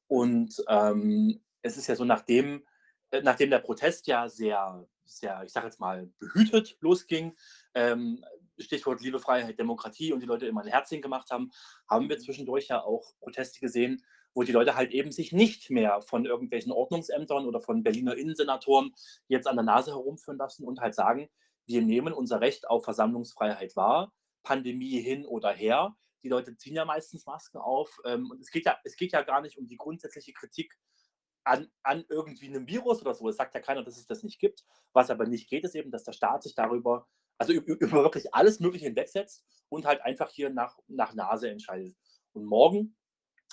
Und 0.06 0.62
ähm, 0.68 1.42
es 1.62 1.76
ist 1.76 1.86
ja 1.86 1.96
so, 1.96 2.04
nachdem, 2.04 2.64
äh, 3.10 3.22
nachdem 3.22 3.50
der 3.50 3.60
Protest 3.60 4.06
ja 4.06 4.28
sehr, 4.28 4.86
sehr, 5.04 5.42
ich 5.44 5.52
sage 5.52 5.66
jetzt 5.66 5.80
mal, 5.80 6.10
behütet 6.18 6.76
losging, 6.80 7.36
ähm, 7.74 8.24
Stichwort 8.58 9.00
Liebe, 9.00 9.18
Freiheit, 9.18 9.58
Demokratie 9.58 10.12
und 10.12 10.20
die 10.20 10.26
Leute 10.26 10.46
immer 10.46 10.62
ein 10.62 10.68
Herzchen 10.68 11.02
gemacht 11.02 11.30
haben, 11.30 11.50
haben 11.88 12.08
wir 12.08 12.18
zwischendurch 12.18 12.68
ja 12.68 12.82
auch 12.82 13.14
Proteste 13.20 13.60
gesehen, 13.60 14.04
wo 14.34 14.42
die 14.42 14.52
Leute 14.52 14.74
halt 14.74 14.92
eben 14.92 15.12
sich 15.12 15.32
nicht 15.32 15.70
mehr 15.70 16.02
von 16.02 16.26
irgendwelchen 16.26 16.72
Ordnungsämtern 16.72 17.46
oder 17.46 17.60
von 17.60 17.82
Berliner 17.82 18.16
Innensenatoren 18.16 18.92
jetzt 19.28 19.46
an 19.46 19.56
der 19.56 19.64
Nase 19.64 19.92
herumführen 19.92 20.38
lassen 20.38 20.64
und 20.64 20.80
halt 20.80 20.94
sagen, 20.94 21.30
wir 21.66 21.82
nehmen 21.82 22.12
unser 22.12 22.40
Recht 22.40 22.68
auf 22.68 22.84
Versammlungsfreiheit 22.84 23.76
wahr, 23.76 24.12
Pandemie 24.42 25.00
hin 25.00 25.24
oder 25.24 25.52
her. 25.52 25.96
Die 26.22 26.28
Leute 26.28 26.56
ziehen 26.56 26.74
ja 26.74 26.84
meistens 26.84 27.26
Masken 27.26 27.58
auf. 27.58 27.98
Ähm, 28.04 28.30
und 28.30 28.40
es 28.40 28.50
geht, 28.50 28.66
ja, 28.66 28.78
es 28.84 28.96
geht 28.96 29.12
ja 29.12 29.22
gar 29.22 29.40
nicht 29.40 29.58
um 29.58 29.66
die 29.66 29.76
grundsätzliche 29.76 30.32
Kritik 30.32 30.76
an, 31.44 31.70
an 31.82 32.04
irgendwie 32.08 32.48
einem 32.48 32.66
Virus 32.66 33.00
oder 33.02 33.14
so. 33.14 33.28
Es 33.28 33.36
sagt 33.36 33.54
ja 33.54 33.60
keiner, 33.60 33.82
dass 33.82 33.96
es 33.96 34.06
das 34.06 34.22
nicht 34.22 34.40
gibt. 34.40 34.64
Was 34.92 35.10
aber 35.10 35.26
nicht 35.26 35.48
geht, 35.48 35.64
ist 35.64 35.74
eben, 35.74 35.90
dass 35.90 36.04
der 36.04 36.12
Staat 36.12 36.42
sich 36.42 36.54
darüber, 36.54 37.06
also 37.38 37.52
über, 37.52 38.04
wirklich 38.04 38.34
alles 38.34 38.60
Mögliche 38.60 38.86
hinwegsetzt 38.86 39.44
und 39.68 39.86
halt 39.86 40.02
einfach 40.02 40.30
hier 40.30 40.50
nach, 40.50 40.78
nach 40.88 41.14
Nase 41.14 41.50
entscheidet. 41.50 41.96
Und 42.32 42.44
morgen 42.44 42.96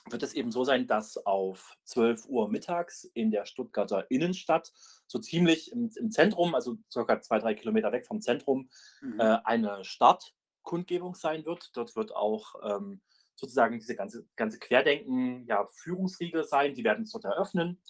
wird 0.09 0.23
es 0.23 0.33
eben 0.33 0.51
so 0.51 0.63
sein, 0.63 0.87
dass 0.87 1.17
auf 1.25 1.77
12 1.85 2.25
Uhr 2.25 2.49
mittags 2.49 3.03
in 3.13 3.31
der 3.31 3.45
Stuttgarter 3.45 4.09
Innenstadt, 4.09 4.71
so 5.05 5.19
ziemlich 5.19 5.71
im, 5.71 5.91
im 5.95 6.09
Zentrum, 6.09 6.55
also 6.55 6.77
circa 6.91 7.21
zwei, 7.21 7.39
drei 7.39 7.53
Kilometer 7.53 7.91
weg 7.91 8.05
vom 8.07 8.21
Zentrum, 8.21 8.69
mhm. 9.01 9.19
äh, 9.19 9.37
eine 9.43 9.83
Startkundgebung 9.83 11.15
sein 11.15 11.45
wird. 11.45 11.69
Dort 11.75 11.95
wird 11.95 12.15
auch 12.15 12.55
ähm, 12.63 13.01
sozusagen 13.35 13.79
diese 13.79 13.95
ganze, 13.95 14.25
ganze 14.35 14.59
Querdenken, 14.59 15.45
ja, 15.45 15.67
Führungsriege 15.67 16.43
sein, 16.43 16.73
die 16.73 16.83
werden 16.83 17.03
es 17.03 17.11
dort 17.11 17.25
eröffnen. 17.25 17.81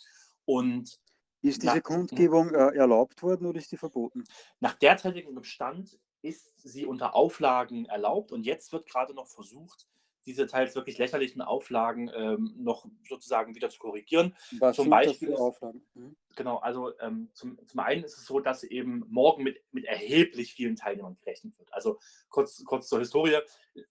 Und 0.45 0.99
ist 1.41 1.63
diese 1.63 1.75
nach, 1.75 1.83
Kundgebung 1.83 2.53
äh, 2.53 2.75
erlaubt 2.75 3.23
worden 3.23 3.45
oder 3.47 3.59
ist 3.59 3.69
sie 3.69 3.77
verboten? 3.77 4.23
Nach 4.59 4.75
derzeitigem 4.75 5.43
Stand 5.43 5.99
ist 6.21 6.59
sie 6.61 6.85
unter 6.85 7.15
Auflagen 7.15 7.85
erlaubt 7.85 8.31
und 8.31 8.45
jetzt 8.45 8.71
wird 8.71 8.87
gerade 8.87 9.13
noch 9.13 9.27
versucht, 9.27 9.87
diese 10.25 10.45
teils 10.45 10.75
wirklich 10.75 10.97
lächerlichen 10.97 11.41
Auflagen 11.41 12.11
ähm, 12.13 12.53
noch 12.57 12.85
sozusagen 13.07 13.55
wieder 13.55 13.69
zu 13.69 13.79
korrigieren. 13.79 14.35
Was 14.59 14.75
zum 14.75 14.89
Beispiel 14.89 15.33
Auflagen? 15.35 15.85
Mhm. 15.93 16.15
Genau, 16.35 16.57
also 16.57 16.97
ähm, 16.99 17.31
zum, 17.33 17.57
zum 17.65 17.79
einen 17.79 18.03
ist 18.03 18.17
es 18.17 18.25
so, 18.25 18.39
dass 18.39 18.63
eben 18.63 19.03
morgen 19.09 19.43
mit, 19.43 19.63
mit 19.71 19.85
erheblich 19.85 20.53
vielen 20.53 20.75
Teilnehmern 20.75 21.15
gerechnet 21.15 21.57
wird. 21.57 21.73
Also 21.73 21.99
kurz, 22.29 22.63
kurz 22.63 22.87
zur 22.87 22.99
Historie. 22.99 23.39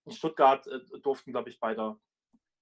In 0.05 0.13
Stuttgart 0.13 0.67
äh, 0.67 0.79
durften, 1.01 1.33
glaube 1.33 1.51
ich, 1.51 1.59
bei 1.59 1.75
der, 1.75 1.99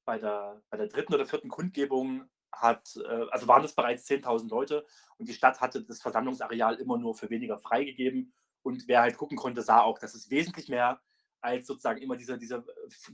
bei, 0.05 0.19
der, 0.19 0.63
bei 0.71 0.79
der 0.79 0.89
dritten 0.89 1.15
oder 1.15 1.27
vierten 1.27 1.51
Kundgebung 1.51 2.29
hat, 2.61 2.97
äh, 2.97 3.27
also 3.31 3.49
waren 3.49 3.65
es 3.65 3.75
bereits 3.75 4.07
10.000 4.09 4.49
Leute 4.49 4.87
und 5.17 5.29
die 5.29 5.35
Stadt 5.35 5.61
hatte 5.61 5.83
das 5.83 6.01
Versammlungsareal 6.01 6.77
immer 6.77 6.99
nur 6.99 7.15
für 7.15 7.31
weniger 7.31 7.59
freigegeben. 7.59 8.33
Und 8.63 8.89
wer 8.89 9.01
halt 9.01 9.17
gucken 9.17 9.37
konnte, 9.37 9.63
sah 9.63 9.81
auch, 9.81 9.99
dass 9.99 10.15
es 10.15 10.31
wesentlich 10.31 10.69
mehr 10.69 11.01
als 11.41 11.67
sozusagen 11.67 12.01
immer 12.01 12.17
diese, 12.17 12.39
diese 12.39 12.65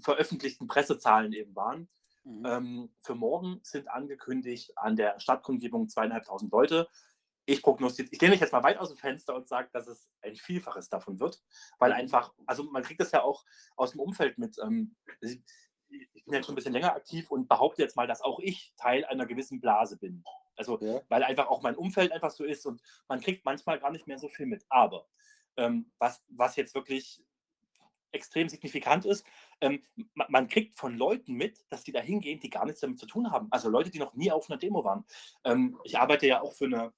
veröffentlichten 0.00 0.66
Pressezahlen 0.66 1.32
eben 1.32 1.54
waren. 1.54 1.88
Mhm. 2.24 2.46
Ähm, 2.46 2.90
für 3.00 3.14
morgen 3.14 3.60
sind 3.62 3.88
angekündigt 3.88 4.76
an 4.76 4.96
der 4.96 5.20
Stadtkundgebung 5.20 5.88
zweieinhalbtausend 5.88 6.50
Leute. 6.50 6.88
Ich 7.46 7.62
prognostiziere, 7.62 8.14
ich 8.14 8.20
lehne 8.22 8.32
mich 8.32 8.40
jetzt 8.40 8.52
mal 8.52 8.62
weit 8.62 8.78
aus 8.78 8.88
dem 8.88 8.96
Fenster 8.96 9.34
und 9.34 9.46
sage, 9.46 9.68
dass 9.72 9.86
es 9.86 10.08
ein 10.22 10.34
Vielfaches 10.34 10.88
davon 10.88 11.20
wird, 11.20 11.42
weil 11.78 11.90
mhm. 11.90 11.98
einfach, 11.98 12.32
also 12.46 12.64
man 12.64 12.82
kriegt 12.82 13.00
das 13.00 13.12
ja 13.12 13.22
auch 13.22 13.44
aus 13.76 13.90
dem 13.90 14.00
Umfeld 14.00 14.38
mit. 14.38 14.56
Ähm, 14.58 14.96
ich 15.88 16.24
bin 16.24 16.34
jetzt 16.34 16.46
schon 16.46 16.54
ein 16.54 16.56
bisschen 16.56 16.72
länger 16.72 16.94
aktiv 16.94 17.30
und 17.30 17.48
behaupte 17.48 17.82
jetzt 17.82 17.96
mal, 17.96 18.06
dass 18.06 18.22
auch 18.22 18.40
ich 18.40 18.72
Teil 18.76 19.04
einer 19.04 19.26
gewissen 19.26 19.60
Blase 19.60 19.98
bin. 19.98 20.24
Also, 20.56 20.78
ja. 20.80 21.00
weil 21.08 21.22
einfach 21.24 21.48
auch 21.48 21.62
mein 21.62 21.76
Umfeld 21.76 22.12
einfach 22.12 22.30
so 22.30 22.44
ist 22.44 22.64
und 22.66 22.82
man 23.08 23.20
kriegt 23.20 23.44
manchmal 23.44 23.78
gar 23.78 23.90
nicht 23.90 24.06
mehr 24.06 24.18
so 24.18 24.28
viel 24.28 24.46
mit. 24.46 24.64
Aber 24.68 25.06
ähm, 25.56 25.90
was, 25.98 26.24
was 26.28 26.56
jetzt 26.56 26.74
wirklich 26.74 27.22
extrem 28.12 28.48
signifikant 28.48 29.04
ist, 29.04 29.26
ähm, 29.60 29.82
man 30.14 30.48
kriegt 30.48 30.78
von 30.78 30.96
Leuten 30.96 31.34
mit, 31.34 31.64
dass 31.70 31.82
die 31.82 31.92
da 31.92 32.00
hingehen, 32.00 32.40
die 32.40 32.50
gar 32.50 32.64
nichts 32.64 32.80
damit 32.80 32.98
zu 32.98 33.06
tun 33.06 33.30
haben. 33.30 33.48
Also 33.50 33.68
Leute, 33.68 33.90
die 33.90 33.98
noch 33.98 34.14
nie 34.14 34.30
auf 34.30 34.48
einer 34.48 34.58
Demo 34.58 34.84
waren. 34.84 35.04
Ähm, 35.44 35.78
ich 35.84 35.98
arbeite 35.98 36.26
ja 36.26 36.40
auch 36.40 36.52
für 36.52 36.66
eine, 36.66 36.92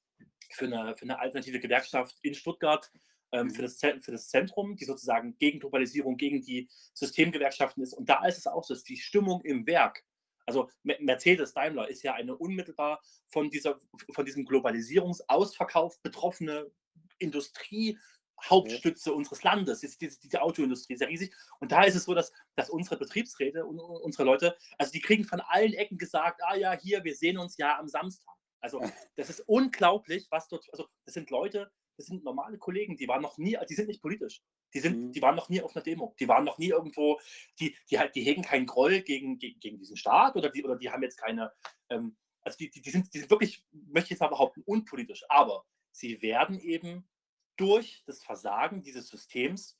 für 0.51 0.67
eine, 0.67 0.95
für 0.95 1.05
eine 1.05 1.19
alternative 1.19 1.59
Gewerkschaft 1.59 2.17
in 2.23 2.35
Stuttgart, 2.35 2.93
ähm, 3.33 3.51
für, 3.51 3.63
das, 3.63 3.79
für 3.79 4.13
das 4.13 4.29
Zentrum, 4.29 4.77
die 4.77 4.85
sozusagen 4.85 5.37
gegen 5.39 5.61
Globalisierung, 5.61 6.17
gegen 6.17 6.43
die 6.43 6.69
Systemgewerkschaften 6.95 7.83
ist. 7.83 7.93
Und 7.93 8.09
da 8.09 8.25
ist 8.27 8.39
es 8.39 8.47
auch 8.47 8.65
so, 8.65 8.75
dass 8.75 8.85
die 8.85 8.97
Stimmung 8.97 9.43
im 9.43 9.67
Werk, 9.67 10.05
also 10.47 10.71
Mercedes 10.83 11.53
Daimler 11.55 11.89
ist 11.89 12.03
ja 12.03 12.15
eine 12.15 12.37
unmittelbar 12.37 13.03
von, 13.27 13.51
dieser, 13.51 13.81
von 14.15 14.25
diesem 14.25 14.45
Globalisierungsausverkauf 14.45 16.01
betroffene 16.03 16.71
Industrie, 17.19 17.99
Hauptstütze 18.45 19.11
ja. 19.11 19.17
unseres 19.17 19.43
Landes, 19.43 19.83
ist 19.83 20.01
diese, 20.01 20.21
diese 20.21 20.43
Autoindustrie 20.43 20.97
sehr 20.97 21.09
riesig. 21.09 21.35
Und 21.59 21.73
da 21.73 21.85
ist 21.85 21.97
es 21.97 22.05
so, 22.05 22.15
dass, 22.15 22.33
dass 22.55 22.71
unsere 22.71 22.97
Betriebsräte 22.97 23.65
und 23.65 23.81
unsere 23.81 24.25
Leute, 24.25 24.57
also 24.79 24.93
die 24.93 25.01
kriegen 25.01 25.25
von 25.25 25.41
allen 25.41 25.73
Ecken 25.73 25.99
gesagt, 25.99 26.41
ah 26.45 26.55
ja, 26.55 26.73
hier, 26.73 27.03
wir 27.03 27.17
sehen 27.17 27.39
uns 27.39 27.57
ja 27.57 27.79
am 27.79 27.89
Samstag. 27.89 28.35
Also 28.61 28.81
das 29.17 29.31
ist 29.31 29.41
unglaublich, 29.41 30.27
was 30.31 30.49
dort, 30.49 30.67
also 30.73 30.87
das 31.05 31.15
sind 31.15 31.31
Leute, 31.31 31.73
das 31.97 32.07
sind 32.07 32.25
normale 32.25 32.59
Kollegen, 32.59 32.97
die 32.97 33.09
waren 33.09 33.23
noch 33.23 33.39
nie, 33.39 33.57
die 33.69 33.75
sind 33.75 33.89
nicht 33.89 34.03
politisch. 34.03 34.43
Die, 34.75 34.81
sind, 34.81 34.99
mhm. 34.99 35.13
die 35.13 35.23
waren 35.23 35.37
noch 35.37 35.49
nie 35.49 35.63
auf 35.63 35.75
einer 35.75 35.83
Demo. 35.83 36.15
Die 36.21 36.29
waren 36.29 36.45
noch 36.45 36.59
nie 36.59 36.69
irgendwo, 36.69 37.19
die, 37.59 37.77
die, 37.91 37.99
die 38.15 38.23
hegen 38.23 38.43
keinen 38.43 38.67
Groll 38.67 39.01
gegen, 39.01 39.39
gegen, 39.39 39.59
gegen 39.61 39.79
diesen 39.79 39.97
Staat 39.97 40.37
oder 40.37 40.51
die, 40.51 40.65
oder 40.65 40.77
die 40.77 40.91
haben 40.91 41.03
jetzt 41.03 41.17
keine, 41.17 41.53
ähm, 41.89 42.17
also 42.43 42.59
die, 42.59 42.71
die, 42.71 42.83
die, 42.83 42.91
sind, 42.91 43.13
die 43.15 43.21
sind 43.21 43.31
wirklich, 43.31 43.65
möchte 43.73 44.07
ich 44.07 44.11
jetzt 44.11 44.21
mal 44.21 44.29
behaupten, 44.29 44.63
unpolitisch. 44.67 45.25
Aber 45.29 45.65
sie 45.93 46.21
werden 46.21 46.61
eben 46.61 47.09
durch 47.57 48.03
das 48.07 48.23
Versagen 48.23 48.83
dieses 48.83 49.09
Systems 49.09 49.77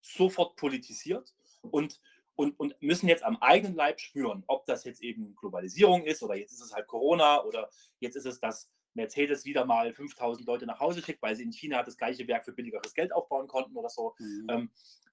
sofort 0.00 0.56
politisiert 0.56 1.34
und, 1.62 2.00
und, 2.34 2.58
und 2.58 2.80
müssen 2.82 3.08
jetzt 3.08 3.22
am 3.22 3.36
eigenen 3.36 3.76
Leib 3.76 4.00
spüren, 4.00 4.42
ob 4.46 4.64
das 4.64 4.84
jetzt 4.84 5.02
eben 5.02 5.36
Globalisierung 5.36 6.04
ist 6.04 6.22
oder 6.22 6.34
jetzt 6.34 6.52
ist 6.52 6.62
es 6.62 6.72
halt 6.72 6.86
Corona 6.86 7.44
oder 7.44 7.70
jetzt 8.00 8.16
ist 8.16 8.26
es, 8.26 8.40
dass 8.40 8.70
Mercedes 8.94 9.44
wieder 9.44 9.64
mal 9.64 9.92
5000 9.92 10.46
Leute 10.46 10.66
nach 10.66 10.80
Hause 10.80 11.02
schickt, 11.02 11.22
weil 11.22 11.36
sie 11.36 11.44
in 11.44 11.52
China 11.52 11.82
das 11.82 11.96
gleiche 11.96 12.26
Werk 12.28 12.44
für 12.44 12.52
billigeres 12.52 12.94
Geld 12.94 13.12
aufbauen 13.12 13.48
konnten 13.48 13.76
oder 13.76 13.88
so. 13.88 14.14
Mhm. 14.18 14.46
Ähm, 14.50 14.70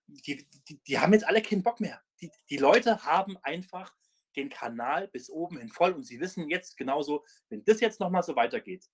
die, 0.08 0.48
die, 0.68 0.80
die, 0.84 1.00
haben 1.00 1.14
jetzt 1.14 1.28
alle 1.28 1.42
keinen 1.42 1.64
Bock 1.64 1.80
mehr. 1.80 2.02
Die, 2.22 2.32
die 2.50 2.58
Leute 2.58 3.04
haben 3.04 3.38
einfach 3.44 3.94
den 4.36 4.50
Kanal 4.50 5.08
bis 5.08 5.30
oben 5.30 5.58
hin 5.58 5.70
voll 5.70 5.92
und 5.92 6.04
sie 6.04 6.20
wissen 6.20 6.50
jetzt 6.50 6.78
genauso, 6.78 7.26
wenn 7.50 7.64
das 7.66 7.82
jetzt 7.82 8.00
nochmal 8.00 8.24
so 8.24 8.36
weitergeht, 8.36 8.90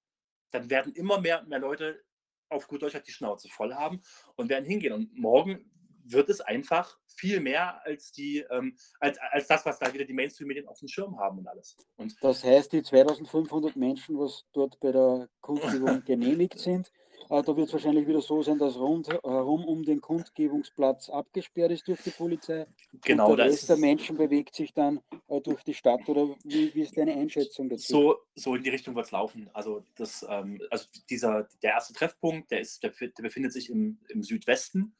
dann 0.51 0.69
werden 0.69 0.93
immer 0.93 1.19
mehr, 1.19 1.43
mehr 1.43 1.59
Leute 1.59 2.03
auf 2.49 2.67
gut 2.67 2.81
Deutsch 2.81 2.97
die 3.05 3.11
Schnauze 3.11 3.49
voll 3.49 3.73
haben 3.73 4.01
und 4.35 4.49
werden 4.49 4.65
hingehen. 4.65 4.93
Und 4.93 5.17
morgen 5.17 5.69
wird 6.03 6.29
es 6.29 6.41
einfach 6.41 6.97
viel 7.07 7.39
mehr 7.39 7.85
als 7.85 8.11
die, 8.11 8.45
ähm, 8.49 8.75
als, 8.99 9.17
als 9.31 9.47
das, 9.47 9.65
was 9.65 9.79
da 9.79 9.93
wieder 9.93 10.05
die 10.05 10.13
Mainstream-Medien 10.13 10.67
auf 10.67 10.79
dem 10.79 10.87
Schirm 10.87 11.19
haben 11.19 11.39
und 11.39 11.47
alles. 11.47 11.77
Und 11.95 12.15
das 12.21 12.43
heißt, 12.43 12.73
die 12.73 12.83
2500 12.83 13.75
Menschen, 13.75 14.17
was 14.17 14.45
dort 14.53 14.79
bei 14.79 14.91
der 14.91 15.29
Kundgebung 15.41 16.03
genehmigt 16.05 16.59
sind, 16.59 16.91
äh, 17.29 17.41
da 17.41 17.55
wird 17.55 17.67
es 17.67 17.73
wahrscheinlich 17.73 18.07
wieder 18.07 18.21
so 18.21 18.41
sein, 18.43 18.59
dass 18.59 18.77
rundherum 18.77 19.65
um 19.65 19.83
den 19.83 20.01
Kundgebungsplatz 20.01 21.09
abgesperrt 21.09 21.71
ist 21.71 21.87
durch 21.87 22.01
die 22.01 22.11
Polizei. 22.11 22.67
Genau, 23.03 23.31
und 23.31 23.37
der 23.37 23.47
Rest 23.47 23.69
der 23.69 23.77
Menschen 23.77 24.17
bewegt 24.17 24.55
sich 24.55 24.73
dann 24.73 24.99
äh, 25.27 25.41
durch 25.41 25.63
die 25.63 25.73
Stadt 25.73 26.07
oder 26.07 26.35
wie, 26.43 26.73
wie, 26.73 26.81
ist 26.81 26.97
deine 26.97 27.13
Einschätzung 27.13 27.69
dazu? 27.69 27.91
So, 27.91 28.17
so 28.35 28.55
in 28.55 28.63
die 28.63 28.69
Richtung 28.69 28.95
wird 28.95 29.05
es 29.05 29.11
laufen. 29.11 29.49
Also, 29.53 29.83
das, 29.95 30.25
ähm, 30.29 30.61
also 30.69 30.85
dieser, 31.09 31.47
der 31.61 31.71
erste 31.71 31.93
Treffpunkt, 31.93 32.51
der, 32.51 32.59
ist, 32.59 32.83
der, 32.83 32.91
der 32.91 33.23
befindet 33.23 33.53
sich 33.53 33.69
im, 33.69 33.99
im 34.09 34.23
Südwesten 34.23 34.95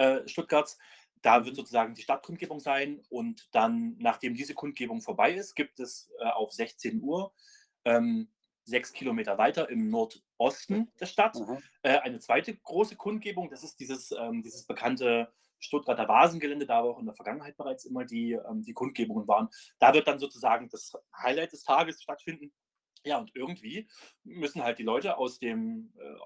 äh, 0.00 0.26
Stuttgarts. 0.26 0.78
Da 1.22 1.44
wird 1.44 1.54
sozusagen 1.54 1.94
die 1.94 2.02
Stadtkundgebung 2.02 2.60
sein 2.60 3.02
und 3.10 3.48
dann, 3.52 3.96
nachdem 3.98 4.34
diese 4.34 4.54
Kundgebung 4.54 5.02
vorbei 5.02 5.32
ist, 5.32 5.54
gibt 5.54 5.78
es 5.78 6.10
äh, 6.18 6.24
auf 6.28 6.52
16 6.52 7.02
Uhr 7.02 7.34
ähm, 7.84 8.30
sechs 8.64 8.92
Kilometer 8.92 9.36
weiter 9.36 9.68
im 9.68 9.90
Nordosten 9.90 10.90
der 10.98 11.06
Stadt. 11.06 11.34
Mhm. 11.34 11.58
Äh, 11.82 11.98
eine 11.98 12.20
zweite 12.20 12.56
große 12.56 12.96
Kundgebung, 12.96 13.50
das 13.50 13.62
ist 13.62 13.78
dieses, 13.80 14.12
ähm, 14.12 14.42
dieses 14.42 14.66
bekannte 14.66 15.30
Stuttgarter 15.58 16.08
Vasengelände, 16.08 16.64
da 16.64 16.78
aber 16.78 16.90
auch 16.90 16.98
in 16.98 17.06
der 17.06 17.14
Vergangenheit 17.14 17.58
bereits 17.58 17.84
immer 17.84 18.06
die, 18.06 18.32
ähm, 18.32 18.62
die 18.62 18.72
Kundgebungen 18.72 19.28
waren. 19.28 19.50
Da 19.78 19.92
wird 19.92 20.08
dann 20.08 20.18
sozusagen 20.18 20.70
das 20.70 20.92
Highlight 21.14 21.52
des 21.52 21.64
Tages 21.64 22.02
stattfinden. 22.02 22.50
Ja, 23.04 23.18
und 23.18 23.34
irgendwie 23.34 23.88
müssen 24.24 24.62
halt 24.62 24.78
die 24.78 24.82
Leute 24.82 25.16
aus 25.16 25.38
dem, 25.38 25.92
äh, 25.98 26.16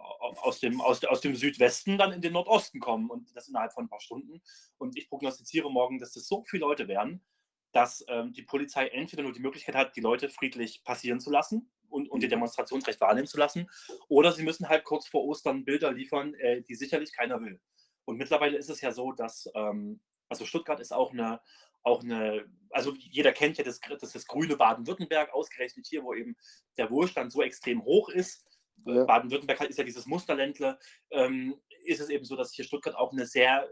aus, 0.43 0.59
dem, 0.59 0.81
aus, 0.81 1.05
aus 1.05 1.21
dem 1.21 1.37
Südwesten 1.37 1.99
dann 1.99 2.13
in 2.13 2.21
den 2.21 2.33
Nordosten 2.33 2.81
kommen 2.81 3.11
und 3.11 3.35
das 3.37 3.49
innerhalb 3.49 3.73
von 3.73 3.85
ein 3.85 3.89
paar 3.89 4.01
Stunden. 4.01 4.43
Und 4.77 4.97
ich 4.97 5.09
prognostiziere 5.09 5.71
morgen, 5.71 6.01
dass 6.01 6.13
das 6.13 6.27
so 6.27 6.43
viele 6.43 6.63
Leute 6.63 6.89
werden, 6.89 7.25
dass 7.71 8.05
ähm, 8.09 8.33
die 8.33 8.43
Polizei 8.43 8.89
entweder 8.89 9.23
nur 9.23 9.33
die 9.33 9.41
Möglichkeit 9.41 9.77
hat, 9.77 9.97
die 9.97 10.01
Leute 10.01 10.29
friedlich 10.29 10.83
passieren 10.83 11.21
zu 11.21 11.31
lassen 11.31 11.71
und, 11.89 12.11
und 12.11 12.21
die 12.21 12.27
mhm. 12.27 12.31
Demonstrationsrecht 12.31 13.01
wahrnehmen 13.01 13.29
zu 13.29 13.39
lassen, 13.39 13.69
oder 14.09 14.33
sie 14.33 14.43
müssen 14.43 14.69
halt 14.69 14.85
kurz 14.85 15.07
vor 15.07 15.25
Ostern 15.25 15.65
Bilder 15.65 15.93
liefern, 15.93 16.35
äh, 16.35 16.63
die 16.63 16.75
sicherlich 16.75 17.13
keiner 17.13 17.41
will. 17.41 17.61
Und 18.05 18.17
mittlerweile 18.17 18.57
ist 18.57 18.69
es 18.69 18.81
ja 18.81 18.93
so, 18.93 19.13
dass, 19.13 19.49
ähm, 19.55 20.01
also 20.29 20.45
Stuttgart 20.45 20.81
ist 20.81 20.93
auch 20.93 21.13
eine, 21.13 21.41
auch 21.85 22.03
eine, 22.03 22.45
also 22.71 22.93
jeder 22.99 23.33
kennt 23.33 23.59
ja 23.59 23.65
das, 23.65 23.79
das, 23.81 24.13
das 24.13 24.27
grüne 24.27 24.57
Baden-Württemberg, 24.57 25.33
ausgerechnet 25.33 25.87
hier, 25.87 26.03
wo 26.03 26.15
eben 26.15 26.37
der 26.77 26.91
Wohlstand 26.91 27.31
so 27.31 27.43
extrem 27.43 27.85
hoch 27.85 28.09
ist. 28.09 28.45
Ja. 28.87 29.05
Baden-Württemberg 29.05 29.61
ist 29.63 29.79
ja 29.79 29.85
dieses 29.85 30.07
Musterländle, 30.07 30.79
ähm, 31.11 31.61
ist 31.85 32.01
es 32.01 32.09
eben 32.09 32.25
so, 32.25 32.37
dass 32.37 32.53
hier 32.53 32.65
Stuttgart 32.65 32.97
auch 32.97 33.13
eine 33.13 33.27
sehr 33.27 33.69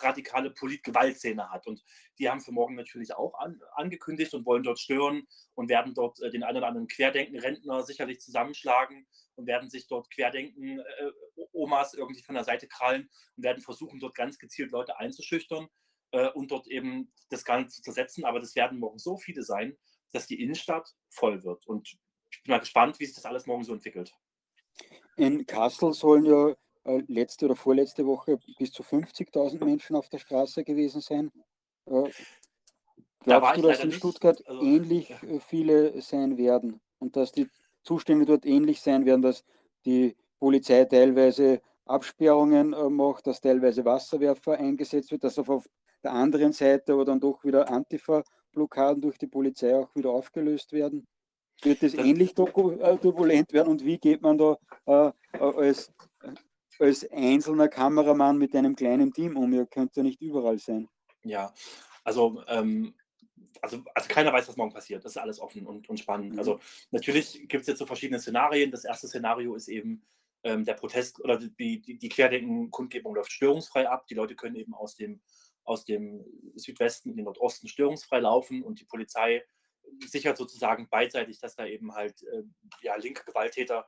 radikale 0.00 0.50
Politgewaltszene 0.50 1.50
hat. 1.50 1.66
Und 1.66 1.84
die 2.18 2.28
haben 2.28 2.40
für 2.40 2.52
morgen 2.52 2.74
natürlich 2.74 3.14
auch 3.14 3.34
an, 3.38 3.60
angekündigt 3.74 4.32
und 4.34 4.46
wollen 4.46 4.62
dort 4.62 4.78
stören 4.78 5.26
und 5.54 5.68
werden 5.68 5.94
dort 5.94 6.20
äh, 6.22 6.30
den 6.30 6.44
einen 6.44 6.58
oder 6.58 6.68
anderen 6.68 6.88
Querdenken-Rentner 6.88 7.82
sicherlich 7.82 8.20
zusammenschlagen 8.20 9.06
und 9.34 9.46
werden 9.46 9.68
sich 9.68 9.86
dort 9.88 10.10
Querdenken-Omas 10.10 11.94
äh, 11.94 11.96
irgendwie 11.98 12.22
von 12.22 12.34
der 12.34 12.44
Seite 12.44 12.68
krallen 12.68 13.10
und 13.36 13.42
werden 13.42 13.62
versuchen, 13.62 14.00
dort 14.00 14.14
ganz 14.14 14.38
gezielt 14.38 14.70
Leute 14.70 14.98
einzuschüchtern 14.98 15.68
äh, 16.12 16.28
und 16.30 16.50
dort 16.50 16.68
eben 16.68 17.12
das 17.30 17.44
Ganze 17.44 17.76
zu 17.76 17.82
zersetzen. 17.82 18.24
Aber 18.24 18.40
das 18.40 18.54
werden 18.54 18.78
morgen 18.78 18.98
so 18.98 19.16
viele 19.16 19.42
sein, 19.42 19.76
dass 20.12 20.26
die 20.26 20.40
Innenstadt 20.40 20.94
voll 21.10 21.42
wird. 21.42 21.66
Und 21.66 21.96
ich 22.30 22.42
bin 22.42 22.52
mal 22.52 22.60
gespannt, 22.60 22.98
wie 23.00 23.06
sich 23.06 23.14
das 23.14 23.24
alles 23.24 23.46
morgen 23.46 23.64
so 23.64 23.72
entwickelt. 23.72 24.12
In 25.16 25.46
Kassel 25.46 25.92
sollen 25.92 26.24
ja 26.24 26.54
äh, 26.84 27.02
letzte 27.06 27.46
oder 27.46 27.56
vorletzte 27.56 28.06
Woche 28.06 28.38
bis 28.58 28.72
zu 28.72 28.82
50.000 28.82 29.64
Menschen 29.64 29.96
auf 29.96 30.08
der 30.08 30.18
Straße 30.18 30.64
gewesen 30.64 31.00
sein. 31.00 31.30
Äh, 31.86 32.10
glaubst 33.20 33.56
du, 33.56 33.62
dass 33.62 33.84
in 33.84 33.92
Stuttgart 33.92 34.42
also, 34.46 34.62
ähnlich 34.62 35.10
ja. 35.10 35.22
Äh, 35.22 35.40
viele 35.40 36.00
sein 36.00 36.38
werden 36.38 36.80
und 36.98 37.16
dass 37.16 37.32
die 37.32 37.48
Zustände 37.82 38.24
dort 38.24 38.46
ähnlich 38.46 38.80
sein 38.80 39.04
werden, 39.04 39.22
dass 39.22 39.44
die 39.84 40.16
Polizei 40.38 40.84
teilweise 40.84 41.60
Absperrungen 41.84 42.72
äh, 42.72 42.88
macht, 42.88 43.26
dass 43.26 43.40
teilweise 43.40 43.84
Wasserwerfer 43.84 44.52
eingesetzt 44.52 45.10
wird, 45.10 45.24
dass 45.24 45.38
auf 45.38 45.68
der 46.02 46.12
anderen 46.12 46.52
Seite 46.52 46.92
aber 46.92 47.04
dann 47.04 47.20
doch 47.20 47.44
wieder 47.44 47.68
Antifa-Blockaden 47.68 49.00
durch 49.00 49.18
die 49.18 49.26
Polizei 49.26 49.76
auch 49.76 49.94
wieder 49.94 50.10
aufgelöst 50.10 50.72
werden? 50.72 51.06
Wird 51.62 51.82
es 51.82 51.94
ähnlich 51.94 52.34
turbulent 52.34 53.52
werden 53.52 53.68
und 53.68 53.84
wie 53.84 53.98
geht 53.98 54.20
man 54.20 54.36
da 54.36 54.58
äh, 54.86 55.12
als 55.38 55.92
als 56.78 57.08
einzelner 57.10 57.68
Kameramann 57.68 58.38
mit 58.38 58.54
einem 58.54 58.74
kleinen 58.74 59.12
Team 59.12 59.36
um. 59.36 59.52
Ihr 59.52 59.66
könnt 59.66 59.96
ja 59.96 60.02
nicht 60.02 60.20
überall 60.20 60.58
sein. 60.58 60.88
Ja, 61.24 61.54
also, 62.04 62.42
ähm, 62.48 62.94
also, 63.60 63.82
also 63.94 64.08
keiner 64.08 64.32
weiß, 64.32 64.48
was 64.48 64.56
morgen 64.56 64.72
passiert. 64.72 65.04
Das 65.04 65.12
ist 65.12 65.18
alles 65.18 65.38
offen 65.38 65.66
und, 65.66 65.88
und 65.88 65.98
spannend. 65.98 66.32
Mhm. 66.32 66.38
Also 66.38 66.58
natürlich 66.90 67.46
gibt 67.48 67.62
es 67.62 67.68
jetzt 67.68 67.78
so 67.78 67.86
verschiedene 67.86 68.18
Szenarien. 68.18 68.70
Das 68.70 68.84
erste 68.84 69.06
Szenario 69.06 69.54
ist 69.54 69.68
eben 69.68 70.02
ähm, 70.42 70.64
der 70.64 70.74
Protest 70.74 71.20
oder 71.20 71.38
die, 71.38 71.80
die, 71.80 71.98
die 71.98 72.08
Querdenken-Kundgebung 72.08 73.14
läuft 73.14 73.32
störungsfrei 73.32 73.88
ab. 73.88 74.06
Die 74.08 74.14
Leute 74.14 74.34
können 74.34 74.56
eben 74.56 74.74
aus 74.74 74.96
dem, 74.96 75.20
aus 75.64 75.84
dem 75.84 76.24
Südwesten 76.54 77.10
in 77.10 77.16
den 77.16 77.24
Nordosten 77.24 77.68
störungsfrei 77.68 78.20
laufen 78.20 78.62
und 78.62 78.80
die 78.80 78.84
Polizei 78.84 79.44
sichert 80.00 80.36
sozusagen 80.36 80.88
beidseitig, 80.88 81.38
dass 81.40 81.56
da 81.56 81.66
eben 81.66 81.94
halt 81.94 82.22
äh, 82.22 82.42
ja, 82.82 82.96
linke 82.96 83.24
Gewalttäter 83.24 83.86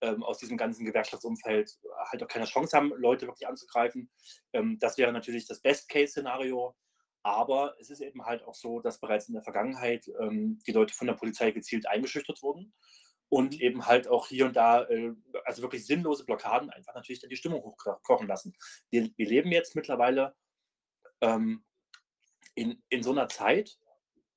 ähm, 0.00 0.22
aus 0.22 0.38
diesem 0.38 0.56
ganzen 0.56 0.84
Gewerkschaftsumfeld 0.84 1.78
halt 2.10 2.22
auch 2.22 2.28
keine 2.28 2.44
Chance 2.44 2.76
haben, 2.76 2.92
Leute 2.96 3.26
wirklich 3.26 3.48
anzugreifen. 3.48 4.10
Ähm, 4.52 4.78
das 4.80 4.98
wäre 4.98 5.12
natürlich 5.12 5.46
das 5.46 5.60
Best-Case-Szenario. 5.60 6.76
Aber 7.22 7.74
es 7.80 7.90
ist 7.90 8.00
eben 8.00 8.24
halt 8.24 8.42
auch 8.44 8.54
so, 8.54 8.80
dass 8.80 9.00
bereits 9.00 9.28
in 9.28 9.34
der 9.34 9.42
Vergangenheit 9.42 10.06
ähm, 10.20 10.60
die 10.66 10.72
Leute 10.72 10.94
von 10.94 11.08
der 11.08 11.14
Polizei 11.14 11.50
gezielt 11.50 11.86
eingeschüchtert 11.86 12.42
wurden 12.42 12.72
und 13.28 13.60
eben 13.60 13.86
halt 13.86 14.08
auch 14.08 14.28
hier 14.28 14.46
und 14.46 14.56
da, 14.56 14.84
äh, 14.84 15.12
also 15.44 15.62
wirklich 15.62 15.84
sinnlose 15.84 16.24
Blockaden 16.24 16.70
einfach 16.70 16.94
natürlich 16.94 17.20
dann 17.20 17.30
die 17.30 17.36
Stimmung 17.36 17.62
hochkochen 17.62 18.28
lassen. 18.28 18.54
Wir, 18.90 19.10
wir 19.16 19.26
leben 19.26 19.50
jetzt 19.52 19.74
mittlerweile 19.74 20.34
ähm, 21.20 21.64
in, 22.54 22.82
in 22.88 23.02
so 23.02 23.12
einer 23.12 23.28
Zeit, 23.28 23.78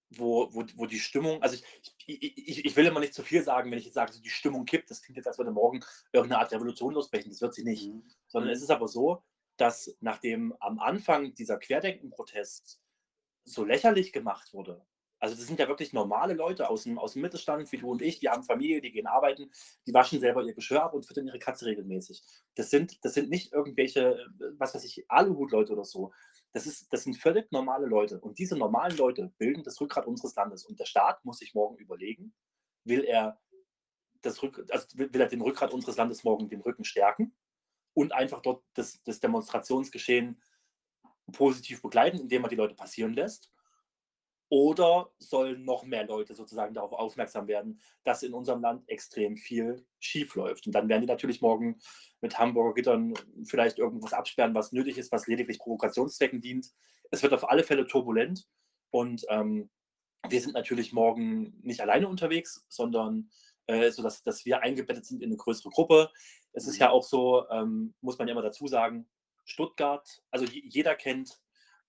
wo, 0.09 0.53
wo, 0.53 0.65
wo 0.75 0.85
die 0.85 0.99
Stimmung, 0.99 1.41
also 1.41 1.55
ich, 2.05 2.21
ich, 2.21 2.65
ich 2.65 2.75
will 2.75 2.85
immer 2.85 2.99
nicht 2.99 3.13
zu 3.13 3.23
viel 3.23 3.43
sagen, 3.43 3.71
wenn 3.71 3.79
ich 3.79 3.85
jetzt 3.85 3.93
sage, 3.93 4.11
die 4.19 4.29
Stimmung 4.29 4.65
kippt, 4.65 4.91
das 4.91 5.01
klingt 5.01 5.17
jetzt, 5.17 5.27
als 5.27 5.37
würde 5.37 5.51
morgen 5.51 5.79
irgendeine 6.11 6.41
Art 6.41 6.51
Revolution 6.51 6.93
losbrechen, 6.93 7.31
das 7.31 7.41
wird 7.41 7.53
sie 7.53 7.63
nicht. 7.63 7.87
Mhm. 7.87 8.03
Sondern 8.27 8.51
es 8.51 8.61
ist 8.61 8.71
aber 8.71 8.87
so, 8.87 9.23
dass 9.57 9.95
nachdem 10.01 10.53
am 10.59 10.79
Anfang 10.79 11.33
dieser 11.35 11.57
Querdenken-Protest 11.57 12.81
so 13.43 13.63
lächerlich 13.63 14.11
gemacht 14.11 14.53
wurde, 14.53 14.85
also 15.21 15.35
das 15.35 15.45
sind 15.45 15.59
ja 15.59 15.67
wirklich 15.67 15.93
normale 15.93 16.33
Leute 16.33 16.67
aus 16.67 16.83
dem, 16.83 16.97
aus 16.97 17.13
dem 17.13 17.21
Mittelstand, 17.21 17.71
wie 17.71 17.77
du 17.77 17.91
und 17.91 18.01
ich, 18.01 18.19
die 18.19 18.29
haben 18.29 18.43
Familie, 18.43 18.81
die 18.81 18.91
gehen 18.91 19.05
arbeiten, 19.05 19.51
die 19.85 19.93
waschen 19.93 20.19
selber 20.19 20.43
ihr 20.43 20.55
Geschirr 20.55 20.81
ab 20.81 20.95
und 20.95 21.05
füttern 21.05 21.27
ihre 21.27 21.37
Katze 21.37 21.67
regelmäßig. 21.67 22.23
Das 22.55 22.71
sind, 22.71 23.05
das 23.05 23.13
sind 23.13 23.29
nicht 23.29 23.53
irgendwelche, 23.53 24.25
was 24.57 24.73
weiß 24.73 24.83
ich, 24.83 25.05
Aluhut-Leute 25.09 25.73
oder 25.73 25.85
so. 25.85 26.11
Das, 26.53 26.65
ist, 26.65 26.91
das 26.91 27.03
sind 27.03 27.15
völlig 27.15 27.51
normale 27.51 27.85
Leute. 27.85 28.19
Und 28.19 28.37
diese 28.37 28.57
normalen 28.57 28.95
Leute 28.97 29.31
bilden 29.37 29.63
das 29.63 29.79
Rückgrat 29.79 30.05
unseres 30.05 30.35
Landes. 30.35 30.65
Und 30.65 30.79
der 30.79 30.85
Staat 30.85 31.23
muss 31.23 31.37
sich 31.37 31.53
morgen 31.53 31.77
überlegen, 31.77 32.33
will 32.83 33.03
er, 33.03 33.39
das 34.21 34.43
Rück, 34.43 34.65
also 34.69 34.87
will 34.97 35.21
er 35.21 35.27
den 35.27 35.41
Rückgrat 35.41 35.73
unseres 35.73 35.97
Landes 35.97 36.23
morgen 36.23 36.49
den 36.49 36.61
Rücken 36.61 36.83
stärken 36.83 37.35
und 37.93 38.11
einfach 38.11 38.41
dort 38.41 38.63
das, 38.73 39.01
das 39.03 39.19
Demonstrationsgeschehen 39.19 40.41
positiv 41.31 41.81
begleiten, 41.81 42.19
indem 42.19 42.43
er 42.43 42.49
die 42.49 42.55
Leute 42.55 42.75
passieren 42.75 43.13
lässt? 43.13 43.51
Oder 44.53 45.09
sollen 45.17 45.63
noch 45.63 45.85
mehr 45.85 46.05
Leute 46.05 46.33
sozusagen 46.33 46.73
darauf 46.73 46.91
aufmerksam 46.91 47.47
werden, 47.47 47.79
dass 48.03 48.21
in 48.21 48.33
unserem 48.33 48.61
Land 48.61 48.83
extrem 48.89 49.37
viel 49.37 49.85
schief 49.97 50.35
läuft? 50.35 50.67
Und 50.67 50.73
dann 50.73 50.89
werden 50.89 50.99
die 50.99 51.07
natürlich 51.07 51.39
morgen 51.39 51.79
mit 52.19 52.37
Hamburger 52.37 52.73
Gittern 52.73 53.13
vielleicht 53.45 53.79
irgendwas 53.79 54.11
absperren, 54.11 54.53
was 54.53 54.73
nötig 54.73 54.97
ist, 54.97 55.09
was 55.13 55.25
lediglich 55.27 55.57
Provokationszwecken 55.57 56.41
dient. 56.41 56.69
Es 57.11 57.23
wird 57.23 57.31
auf 57.31 57.49
alle 57.49 57.63
Fälle 57.63 57.87
turbulent 57.87 58.45
und 58.89 59.23
ähm, 59.29 59.69
wir 60.27 60.41
sind 60.41 60.53
natürlich 60.53 60.91
morgen 60.91 61.57
nicht 61.61 61.79
alleine 61.79 62.09
unterwegs, 62.09 62.65
sondern 62.67 63.31
äh, 63.67 63.89
so 63.89 64.03
dass, 64.03 64.21
dass 64.21 64.43
wir 64.43 64.61
eingebettet 64.61 65.05
sind 65.05 65.21
in 65.21 65.29
eine 65.29 65.37
größere 65.37 65.69
Gruppe. 65.69 66.11
Es 66.51 66.67
ist 66.67 66.77
ja 66.77 66.89
auch 66.89 67.03
so, 67.03 67.49
ähm, 67.51 67.93
muss 68.01 68.17
man 68.17 68.27
ja 68.27 68.33
immer 68.33 68.41
dazu 68.41 68.67
sagen, 68.67 69.07
Stuttgart, 69.45 70.21
also 70.29 70.43
jeder 70.45 70.95
kennt 70.95 71.39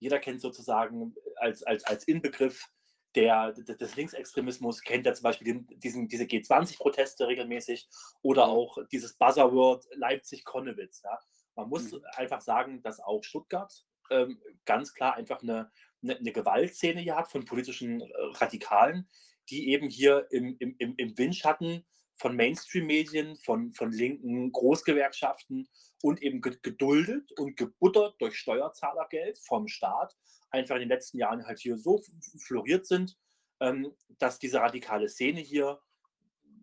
jeder 0.03 0.19
kennt 0.19 0.41
sozusagen 0.41 1.15
als, 1.37 1.63
als, 1.63 1.85
als 1.85 2.09
Inbegriff 2.09 2.69
der, 3.15 3.53
des 3.53 3.95
Linksextremismus, 3.95 4.83
kennt 4.83 5.07
ja 5.07 5.15
zum 5.15 5.23
Beispiel 5.23 5.47
den, 5.47 5.67
diesen, 5.79 6.09
diese 6.09 6.25
G20-Proteste 6.25 7.29
regelmäßig 7.29 7.89
oder 8.21 8.49
auch 8.49 8.79
dieses 8.91 9.17
Buzzerword 9.17 9.87
Leipzig-Konnewitz. 9.95 11.03
Ja. 11.05 11.21
Man 11.55 11.69
muss 11.69 11.93
mhm. 11.93 12.01
einfach 12.17 12.41
sagen, 12.41 12.83
dass 12.83 12.99
auch 12.99 13.23
Stuttgart 13.23 13.73
ähm, 14.11 14.43
ganz 14.65 14.93
klar 14.93 15.15
einfach 15.15 15.41
eine, 15.41 15.71
eine, 16.03 16.17
eine, 16.17 16.33
Gewaltszene 16.33 17.01
hier 17.01 17.15
hat 17.15 17.31
von 17.31 17.45
politischen 17.45 18.01
äh, 18.01 18.09
Radikalen, 18.41 19.09
die 19.51 19.69
eben 19.69 19.89
hier 19.89 20.27
im, 20.31 20.57
im, 20.59 20.75
im 20.97 21.17
Windschatten 21.17 21.87
von 22.23 22.37
Mainstream-Medien, 22.37 23.35
von, 23.35 23.73
von 23.73 23.91
linken 23.91 24.53
Großgewerkschaften 24.53 25.69
und 26.03 26.23
eben 26.23 26.41
geduldet 26.41 27.33
und 27.33 27.57
gebuttert 27.57 28.15
durch 28.21 28.37
Steuerzahlergeld 28.37 29.39
vom 29.39 29.67
Staat 29.67 30.17
einfach 30.51 30.77
in 30.77 30.83
den 30.83 30.89
letzten 30.89 31.19
Jahren 31.19 31.45
halt 31.45 31.59
hier 31.59 31.77
so 31.77 32.01
floriert 32.39 32.87
sind, 32.87 33.19
ähm, 33.59 33.93
dass 34.19 34.39
diese 34.39 34.61
radikale 34.61 35.09
Szene 35.09 35.41
hier 35.41 35.81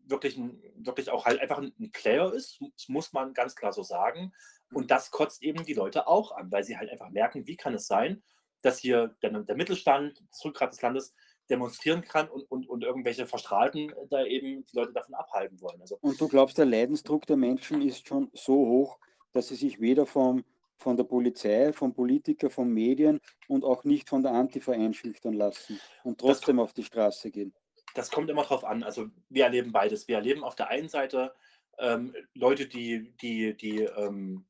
wirklich, 0.05 0.37
ein, 0.37 0.63
wirklich 0.77 1.09
auch 1.09 1.25
halt 1.25 1.41
einfach 1.41 1.57
ein 1.57 1.91
Player 1.91 2.33
ist, 2.33 2.61
das 2.77 2.87
muss 2.87 3.11
man 3.11 3.33
ganz 3.33 3.53
klar 3.53 3.73
so 3.73 3.83
sagen. 3.83 4.31
Und 4.71 4.91
das 4.91 5.11
kotzt 5.11 5.43
eben 5.43 5.65
die 5.65 5.73
Leute 5.73 6.07
auch 6.07 6.31
an, 6.31 6.49
weil 6.53 6.63
sie 6.63 6.77
halt 6.77 6.89
einfach 6.89 7.09
merken, 7.09 7.47
wie 7.47 7.57
kann 7.57 7.73
es 7.73 7.85
sein, 7.85 8.23
dass 8.61 8.79
hier 8.79 9.17
der, 9.21 9.31
der 9.31 9.55
Mittelstand, 9.57 10.23
das 10.31 10.45
Rückgrat 10.45 10.71
des 10.71 10.81
Landes, 10.81 11.13
demonstrieren 11.49 12.01
kann 12.01 12.29
und, 12.29 12.43
und, 12.51 12.67
und 12.67 12.83
irgendwelche 12.83 13.25
Verstrahlten 13.25 13.93
da 14.09 14.23
eben 14.25 14.65
die 14.65 14.75
Leute 14.75 14.93
davon 14.93 15.15
abhalten 15.15 15.59
wollen. 15.61 15.81
Also, 15.81 15.97
und 16.01 16.19
du 16.19 16.27
glaubst, 16.27 16.57
der 16.57 16.65
Leidensdruck 16.65 17.25
der 17.25 17.37
Menschen 17.37 17.81
ist 17.81 18.07
schon 18.07 18.29
so 18.33 18.53
hoch, 18.53 18.99
dass 19.31 19.47
sie 19.49 19.55
sich 19.55 19.79
weder 19.79 20.05
vom, 20.05 20.43
von 20.77 20.95
der 20.95 21.03
Polizei, 21.03 21.73
vom 21.73 21.93
Politiker, 21.93 22.49
von 22.49 22.71
Medien 22.71 23.19
und 23.47 23.63
auch 23.63 23.83
nicht 23.83 24.09
von 24.09 24.23
der 24.23 24.31
Antifa 24.31 24.71
einschüchtern 24.71 25.33
lassen 25.33 25.79
und 26.03 26.19
trotzdem 26.19 26.57
kommt, 26.57 26.69
auf 26.69 26.73
die 26.73 26.83
Straße 26.83 27.31
gehen? 27.31 27.53
Das 27.95 28.11
kommt 28.11 28.29
immer 28.29 28.43
drauf 28.43 28.63
an. 28.63 28.83
Also 28.83 29.07
wir 29.29 29.45
erleben 29.45 29.71
beides. 29.71 30.07
Wir 30.07 30.15
erleben 30.17 30.43
auf 30.43 30.55
der 30.55 30.69
einen 30.69 30.89
Seite 30.89 31.33
ähm, 31.79 32.15
Leute, 32.33 32.67
die, 32.67 33.11
die, 33.21 33.55
die, 33.55 33.79
ähm, 33.81 34.45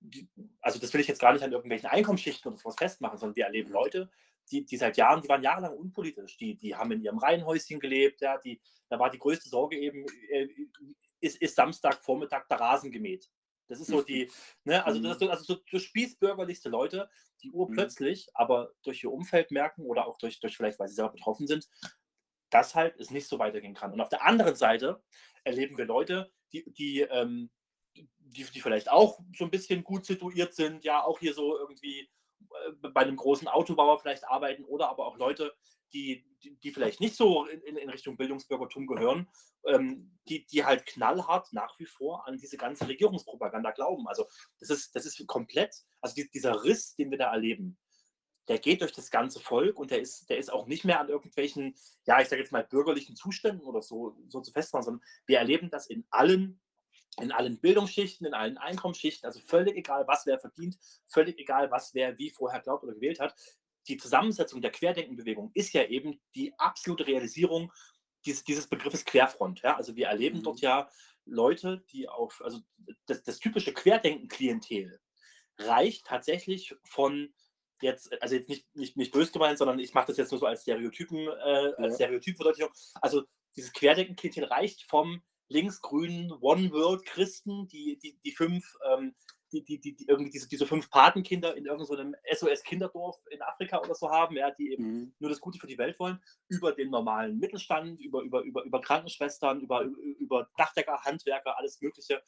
die, 0.00 0.28
also 0.60 0.78
das 0.78 0.92
will 0.92 1.00
ich 1.00 1.08
jetzt 1.08 1.20
gar 1.20 1.32
nicht 1.32 1.42
an 1.42 1.52
irgendwelchen 1.52 1.88
Einkommensschichten 1.88 2.50
oder 2.50 2.60
sowas 2.60 2.76
festmachen, 2.76 3.18
sondern 3.18 3.36
wir 3.36 3.44
erleben 3.46 3.72
Leute, 3.72 4.10
die, 4.50 4.64
die 4.64 4.76
seit 4.76 4.96
Jahren, 4.96 5.20
die 5.22 5.28
waren 5.28 5.42
jahrelang 5.42 5.76
unpolitisch, 5.76 6.36
die, 6.36 6.56
die 6.56 6.74
haben 6.74 6.92
in 6.92 7.02
ihrem 7.02 7.18
Reihenhäuschen 7.18 7.80
gelebt, 7.80 8.20
ja, 8.20 8.38
die, 8.38 8.60
da 8.88 8.98
war 8.98 9.10
die 9.10 9.18
größte 9.18 9.48
Sorge 9.48 9.78
eben, 9.78 10.06
äh, 10.30 10.48
ist, 11.20 11.40
ist 11.40 11.56
Samstagvormittag 11.56 12.46
der 12.48 12.60
Rasen 12.60 12.90
gemäht. 12.90 13.28
Das 13.68 13.80
ist 13.80 13.88
so 13.88 14.02
die, 14.02 14.30
ne, 14.64 14.84
also, 14.84 15.00
das, 15.00 15.20
also 15.20 15.54
so, 15.54 15.60
so 15.68 15.78
spießbürgerlichste 15.78 16.68
Leute, 16.68 17.10
die 17.42 17.50
urplötzlich, 17.50 18.28
aber 18.34 18.72
durch 18.82 19.02
ihr 19.02 19.12
Umfeld 19.12 19.50
merken 19.50 19.82
oder 19.82 20.06
auch 20.06 20.18
durch, 20.18 20.40
durch 20.40 20.56
vielleicht, 20.56 20.78
weil 20.78 20.88
sie 20.88 20.94
selber 20.94 21.12
betroffen 21.12 21.46
sind, 21.46 21.68
dass 22.50 22.74
halt 22.74 22.98
es 23.00 23.10
nicht 23.10 23.26
so 23.26 23.38
weitergehen 23.38 23.74
kann. 23.74 23.92
Und 23.92 24.00
auf 24.00 24.08
der 24.08 24.24
anderen 24.24 24.54
Seite 24.54 25.02
erleben 25.42 25.76
wir 25.76 25.86
Leute, 25.86 26.30
die, 26.52 26.64
die, 26.72 27.00
ähm, 27.00 27.50
die, 27.94 28.44
die 28.44 28.60
vielleicht 28.60 28.90
auch 28.90 29.20
so 29.36 29.44
ein 29.44 29.50
bisschen 29.50 29.82
gut 29.82 30.06
situiert 30.06 30.54
sind, 30.54 30.84
ja, 30.84 31.02
auch 31.02 31.18
hier 31.18 31.34
so 31.34 31.58
irgendwie 31.58 32.08
bei 32.80 33.02
einem 33.02 33.16
großen 33.16 33.48
Autobauer 33.48 33.98
vielleicht 33.98 34.26
arbeiten 34.28 34.64
oder 34.64 34.88
aber 34.88 35.06
auch 35.06 35.16
Leute, 35.16 35.54
die, 35.92 36.24
die, 36.42 36.56
die 36.56 36.72
vielleicht 36.72 37.00
nicht 37.00 37.16
so 37.16 37.46
in, 37.46 37.76
in 37.76 37.88
Richtung 37.88 38.16
Bildungsbürgertum 38.16 38.86
gehören, 38.86 39.28
ähm, 39.66 40.18
die, 40.28 40.46
die 40.46 40.64
halt 40.64 40.86
knallhart 40.86 41.52
nach 41.52 41.78
wie 41.78 41.86
vor 41.86 42.26
an 42.26 42.38
diese 42.38 42.56
ganze 42.56 42.88
Regierungspropaganda 42.88 43.70
glauben. 43.70 44.06
Also 44.08 44.26
das 44.58 44.70
ist, 44.70 44.94
das 44.96 45.06
ist 45.06 45.24
komplett, 45.26 45.74
also 46.00 46.14
die, 46.14 46.28
dieser 46.30 46.64
Riss, 46.64 46.96
den 46.96 47.10
wir 47.10 47.18
da 47.18 47.32
erleben, 47.32 47.78
der 48.48 48.58
geht 48.58 48.80
durch 48.80 48.92
das 48.92 49.10
ganze 49.10 49.40
Volk 49.40 49.78
und 49.78 49.90
der 49.90 50.00
ist, 50.00 50.28
der 50.30 50.38
ist 50.38 50.52
auch 50.52 50.66
nicht 50.66 50.84
mehr 50.84 51.00
an 51.00 51.08
irgendwelchen, 51.08 51.74
ja, 52.04 52.20
ich 52.20 52.28
sage 52.28 52.42
jetzt 52.42 52.52
mal 52.52 52.64
bürgerlichen 52.64 53.16
Zuständen 53.16 53.66
oder 53.66 53.82
so, 53.82 54.16
so 54.28 54.40
zu 54.40 54.52
festmachen, 54.52 54.84
sondern 54.84 55.04
wir 55.26 55.38
erleben 55.38 55.70
das 55.70 55.86
in 55.86 56.06
allen 56.10 56.60
in 57.20 57.32
allen 57.32 57.58
Bildungsschichten, 57.58 58.26
in 58.26 58.34
allen 58.34 58.58
Einkommensschichten, 58.58 59.26
also 59.26 59.40
völlig 59.40 59.76
egal, 59.76 60.06
was 60.06 60.26
wer 60.26 60.38
verdient, 60.38 60.78
völlig 61.06 61.38
egal, 61.38 61.70
was 61.70 61.94
wer 61.94 62.18
wie 62.18 62.30
vorher 62.30 62.60
glaubt 62.60 62.84
oder 62.84 62.94
gewählt 62.94 63.20
hat. 63.20 63.34
Die 63.88 63.96
Zusammensetzung 63.96 64.60
der 64.60 64.72
Querdenkenbewegung 64.72 65.50
ist 65.54 65.72
ja 65.72 65.84
eben 65.84 66.20
die 66.34 66.52
absolute 66.58 67.06
Realisierung 67.06 67.72
dieses, 68.26 68.44
dieses 68.44 68.66
Begriffes 68.66 69.04
Querfront. 69.04 69.62
Ja? 69.62 69.76
Also 69.76 69.96
wir 69.96 70.08
erleben 70.08 70.38
mhm. 70.38 70.42
dort 70.42 70.60
ja 70.60 70.90
Leute, 71.24 71.84
die 71.92 72.08
auf, 72.08 72.42
also 72.44 72.60
das, 73.06 73.22
das 73.22 73.38
typische 73.38 73.72
Querdenken-Klientel 73.72 75.00
reicht 75.58 76.06
tatsächlich 76.06 76.74
von 76.84 77.32
jetzt, 77.80 78.20
also 78.22 78.34
jetzt 78.34 78.48
nicht, 78.48 78.74
nicht, 78.74 78.96
nicht 78.96 79.12
böse 79.12 79.32
gemeint, 79.32 79.58
sondern 79.58 79.78
ich 79.78 79.94
mache 79.94 80.08
das 80.08 80.16
jetzt 80.16 80.30
nur 80.30 80.40
so 80.40 80.46
als 80.46 80.62
Stereotypen, 80.62 81.28
äh, 81.28 81.72
als 81.76 81.94
Stereotypverdeutlichung. 81.94 82.72
Also 83.00 83.24
dieses 83.56 83.72
Querdenken-Klientel 83.72 84.44
reicht 84.44 84.82
vom 84.82 85.22
linksgrünen 85.48 86.32
One-World-Christen, 86.32 87.68
die, 87.68 87.98
die, 88.02 88.18
die 88.24 88.32
fünf, 88.32 88.76
ähm, 88.90 89.14
die, 89.52 89.62
die, 89.62 89.80
die, 89.80 89.94
die, 89.94 90.06
irgendwie 90.08 90.30
diese, 90.30 90.48
diese 90.48 90.66
fünf 90.66 90.90
Patenkinder 90.90 91.56
in 91.56 91.66
irgendeinem 91.66 92.14
so 92.34 92.46
SOS-Kinderdorf 92.46 93.16
in 93.30 93.40
Afrika 93.42 93.78
oder 93.80 93.94
so 93.94 94.10
haben, 94.10 94.36
ja, 94.36 94.50
die 94.50 94.72
eben 94.72 94.84
mhm. 94.84 95.14
nur 95.18 95.30
das 95.30 95.40
Gute 95.40 95.58
für 95.58 95.68
die 95.68 95.78
Welt 95.78 95.98
wollen, 96.00 96.20
über 96.48 96.72
den 96.72 96.90
normalen 96.90 97.38
Mittelstand, 97.38 98.00
über, 98.00 98.22
über, 98.22 98.42
über, 98.42 98.64
über 98.64 98.80
Krankenschwestern, 98.80 99.60
über, 99.60 99.82
über 99.82 100.50
Dachdecker, 100.56 101.00
Handwerker, 101.04 101.56
alles 101.58 101.80
Mögliche, 101.80 102.22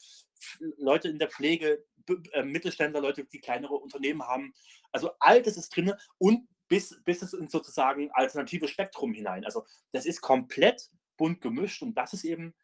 Leute 0.76 1.08
in 1.08 1.18
der 1.18 1.28
Pflege, 1.28 1.84
äh, 2.32 2.42
Mittelständler, 2.42 3.00
Leute, 3.00 3.24
die 3.24 3.40
kleinere 3.40 3.74
Unternehmen 3.74 4.22
haben. 4.22 4.54
Also 4.92 5.10
all 5.18 5.42
das 5.42 5.56
ist 5.56 5.74
drin 5.74 5.92
und 6.18 6.48
bis, 6.68 7.02
bis 7.04 7.22
es 7.22 7.32
in 7.32 7.48
sozusagen 7.48 8.10
alternative 8.12 8.68
Spektrum 8.68 9.12
hinein. 9.12 9.44
Also 9.44 9.64
das 9.92 10.06
ist 10.06 10.20
komplett 10.20 10.90
bunt 11.16 11.40
gemischt 11.40 11.82
und 11.82 11.94
das 11.94 12.12
ist 12.12 12.24
eben 12.24 12.54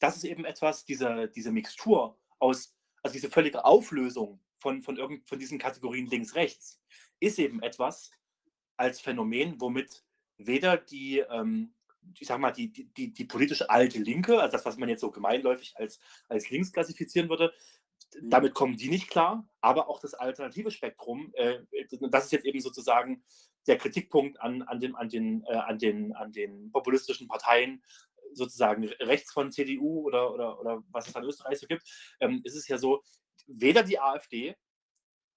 das 0.00 0.16
ist 0.16 0.24
eben 0.24 0.44
etwas, 0.44 0.84
diese, 0.84 1.28
diese 1.28 1.52
Mixtur 1.52 2.18
aus, 2.38 2.74
also 3.02 3.12
diese 3.12 3.30
völlige 3.30 3.64
Auflösung 3.64 4.40
von, 4.56 4.82
von, 4.82 4.96
irgend, 4.96 5.28
von 5.28 5.38
diesen 5.38 5.58
Kategorien 5.58 6.06
links-rechts, 6.06 6.82
ist 7.20 7.38
eben 7.38 7.62
etwas 7.62 8.10
als 8.76 9.00
Phänomen, 9.00 9.60
womit 9.60 10.04
weder 10.38 10.78
die, 10.78 11.18
ähm, 11.18 11.74
ich 12.18 12.26
sag 12.26 12.40
mal, 12.40 12.50
die, 12.50 12.72
die, 12.72 13.12
die 13.12 13.24
politische 13.26 13.68
alte 13.68 13.98
Linke, 13.98 14.40
also 14.40 14.52
das, 14.52 14.64
was 14.64 14.78
man 14.78 14.88
jetzt 14.88 15.02
so 15.02 15.10
gemeinläufig 15.10 15.74
als, 15.76 16.00
als 16.28 16.48
links 16.50 16.72
klassifizieren 16.72 17.28
würde, 17.28 17.52
mhm. 18.18 18.30
damit 18.30 18.54
kommen 18.54 18.76
die 18.76 18.88
nicht 18.88 19.10
klar, 19.10 19.46
aber 19.60 19.88
auch 19.88 20.00
das 20.00 20.14
alternative 20.14 20.70
Spektrum, 20.70 21.32
äh, 21.34 21.58
das 22.10 22.24
ist 22.24 22.32
jetzt 22.32 22.46
eben 22.46 22.60
sozusagen 22.60 23.22
der 23.66 23.76
Kritikpunkt 23.76 24.40
an, 24.40 24.62
an, 24.62 24.80
dem, 24.80 24.96
an, 24.96 25.10
den, 25.10 25.44
äh, 25.44 25.54
an, 25.54 25.78
den, 25.78 26.14
an 26.14 26.32
den 26.32 26.72
populistischen 26.72 27.28
Parteien, 27.28 27.82
sozusagen 28.32 28.84
rechts 29.00 29.32
von 29.32 29.50
CDU 29.50 30.02
oder, 30.06 30.32
oder, 30.32 30.60
oder 30.60 30.82
was 30.90 31.08
es 31.08 31.14
in 31.14 31.24
Österreich 31.24 31.58
so 31.58 31.66
gibt, 31.66 31.82
ähm, 32.20 32.40
ist 32.44 32.56
es 32.56 32.68
ja 32.68 32.78
so, 32.78 33.02
weder 33.46 33.82
die 33.82 33.98
AfD 33.98 34.56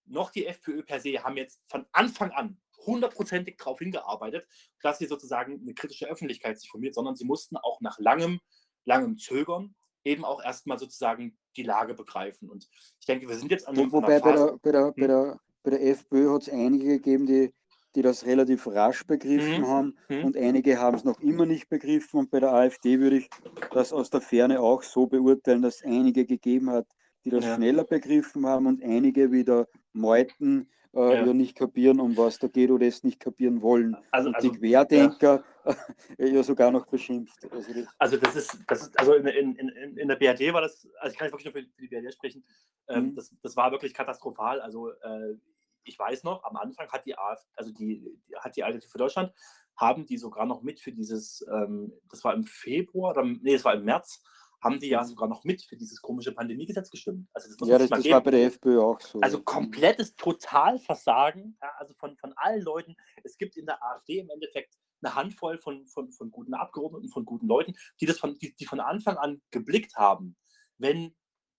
noch 0.06 0.32
die 0.32 0.45
FPÖ 0.45 0.84
per 0.84 0.99
se 0.99 1.23
haben 1.23 1.38
jetzt 1.38 1.62
von 1.65 1.86
Anfang 1.91 2.32
an 2.32 2.58
hundertprozentig 2.86 3.58
darauf 3.58 3.79
hingearbeitet, 3.79 4.47
dass 4.82 4.99
sie 4.99 5.06
sozusagen 5.06 5.62
eine 5.62 5.73
kritische 5.73 6.08
Öffentlichkeit 6.08 6.60
sich 6.60 6.69
formiert, 6.69 6.93
sondern 6.93 7.15
sie 7.15 7.25
mussten 7.25 7.58
auch 7.58 7.79
nach 7.82 7.97
langem, 7.99 8.39
langem 8.84 9.17
Zögern 9.17 9.75
eben 10.03 10.25
auch 10.25 10.43
erstmal 10.43 10.77
sozusagen 10.77 11.38
die 11.56 11.63
Lage 11.63 11.93
begreifen. 11.93 12.49
Und 12.49 12.67
ich 12.99 13.06
denke, 13.06 13.27
wir 13.27 13.38
sind 13.38 13.51
jetzt 13.51 13.67
an 13.67 13.77
einem 13.77 13.91
Wobei 13.91 14.19
bei 14.19 14.34
der, 14.34 14.58
bei, 14.62 14.71
der, 14.71 14.86
hm? 14.88 14.93
bei, 14.97 15.08
der, 15.08 15.39
bei 15.63 15.69
der 15.71 15.88
FPÖ 15.88 16.34
hat 16.34 16.41
es 16.43 16.49
einige 16.49 16.88
gegeben, 16.88 17.25
die 17.25 17.53
die 17.95 18.01
das 18.01 18.25
relativ 18.25 18.67
rasch 18.67 19.06
begriffen 19.06 19.62
mhm. 19.62 19.67
haben 19.67 19.97
mhm. 20.10 20.25
und 20.25 20.38
einige 20.38 20.79
haben 20.79 20.95
es 20.95 21.03
noch 21.03 21.19
immer 21.21 21.45
nicht 21.45 21.69
begriffen. 21.69 22.19
Und 22.19 22.32
bei 22.32 22.39
der 22.39 22.53
AfD 22.53 22.99
würde 22.99 23.17
ich 23.17 23.29
das 23.71 23.93
aus 23.93 24.10
der 24.10 24.21
Ferne 24.21 24.60
auch 24.60 24.84
so 24.84 25.08
beurteilen, 25.08 25.62
dass 25.62 25.77
es 25.77 25.84
einige 25.84 26.25
gegeben 26.25 26.69
hat, 26.69 26.88
die 27.25 27.29
das 27.29 27.45
ja. 27.45 27.56
schneller 27.56 27.84
begriffen 27.84 28.45
haben 28.45 28.67
und 28.67 28.84
einige 28.84 29.32
wieder 29.32 29.67
Meuten 29.93 30.69
äh, 30.95 31.25
ja. 31.25 31.34
nicht 31.34 31.56
kapieren, 31.56 31.99
um 31.99 32.15
was 32.17 32.39
da 32.39 32.47
geht 32.47 32.69
oder 32.69 32.86
es 32.86 33.03
nicht 33.03 33.19
kapieren 33.19 33.62
wollen. 33.62 33.95
Also, 34.12 34.29
und 34.29 34.36
also, 34.36 34.49
die 34.49 34.60
Querdenker 34.60 35.43
ja. 35.65 35.75
ja. 36.25 36.43
sogar 36.43 36.71
noch 36.71 36.86
beschimpft. 36.86 37.51
Also 37.51 37.73
das, 37.73 37.88
also 37.97 38.17
das 38.17 38.36
ist, 38.36 38.58
das 38.67 38.82
ist 38.84 38.99
also 38.99 39.13
in, 39.13 39.25
in, 39.27 39.56
in, 39.56 39.97
in 39.97 40.08
der 40.08 40.15
BRD 40.15 40.53
war 40.53 40.62
das, 40.62 40.88
also 40.99 41.13
ich 41.13 41.17
kann 41.17 41.32
wirklich 41.32 41.45
nur 41.45 41.53
für, 41.53 41.67
für 41.75 41.82
die 41.82 41.88
BRD 41.88 42.13
sprechen, 42.13 42.43
ähm, 42.88 43.06
mhm. 43.06 43.15
das, 43.15 43.34
das 43.41 43.56
war 43.56 43.71
wirklich 43.71 43.93
katastrophal. 43.93 44.62
Also 44.62 44.91
äh, 44.91 45.36
ich 45.84 45.98
weiß 45.98 46.24
noch, 46.24 46.43
am 46.43 46.56
Anfang 46.56 46.89
hat 46.89 47.06
die 47.06 47.17
AfD, 47.17 47.48
also 47.56 47.72
die, 47.72 48.19
die 48.28 48.36
hat 48.38 48.56
die 48.56 48.63
Alternative 48.63 48.91
für 48.91 48.98
Deutschland, 48.98 49.34
haben 49.76 50.06
die 50.06 50.17
sogar 50.17 50.46
noch 50.46 50.62
mit 50.62 50.80
für 50.80 50.91
dieses, 50.91 51.46
ähm, 51.52 51.93
das 52.10 52.24
war 52.24 52.34
im 52.34 52.43
Februar, 52.43 53.12
oder, 53.12 53.24
nee, 53.24 53.54
das 53.54 53.65
war 53.65 53.74
im 53.74 53.86
März, 53.86 54.24
haben 54.63 54.80
die 54.80 54.88
ja 54.88 55.02
mhm. 55.02 55.08
sogar 55.08 55.28
noch 55.28 55.43
mit 55.43 55.62
für 55.62 55.76
dieses 55.76 56.02
komische 56.02 56.32
Pandemiegesetz 56.32 56.89
gestimmt. 56.89 57.28
Also 57.34 57.50
das 57.58 57.67
ja, 57.67 57.78
das, 57.78 57.89
das 57.89 58.10
war 58.10 58.22
bei 58.22 58.32
der 58.32 58.46
FPÖ 58.46 58.80
auch 58.80 59.00
so. 59.02 59.19
Also 59.19 59.43
komplettes 59.43 60.15
Totalversagen, 60.15 61.58
ja, 61.62 61.69
also 61.78 61.93
von, 61.96 62.15
von 62.17 62.34
allen 62.38 62.62
Leuten. 62.62 62.96
Es 63.24 63.38
gibt 63.38 63.58
in 63.58 63.65
der 63.65 63.84
AfD 63.84 64.19
im 64.19 64.30
Endeffekt 64.30 64.76
eine 65.02 65.15
Handvoll 65.15 65.58
von, 65.58 65.86
von, 65.88 66.12
von 66.13 66.32
guten 66.32 66.54
Abgeordneten, 66.54 67.10
von 67.10 67.26
guten 67.26 67.48
Leuten, 67.48 67.76
die 68.00 68.06
das 68.06 68.19
von, 68.19 68.38
die, 68.38 68.56
die 68.56 68.65
von 68.65 68.80
Anfang 68.80 69.17
an 69.17 69.41
geblickt 69.52 69.96
haben, 69.96 70.38
wenn 70.78 71.13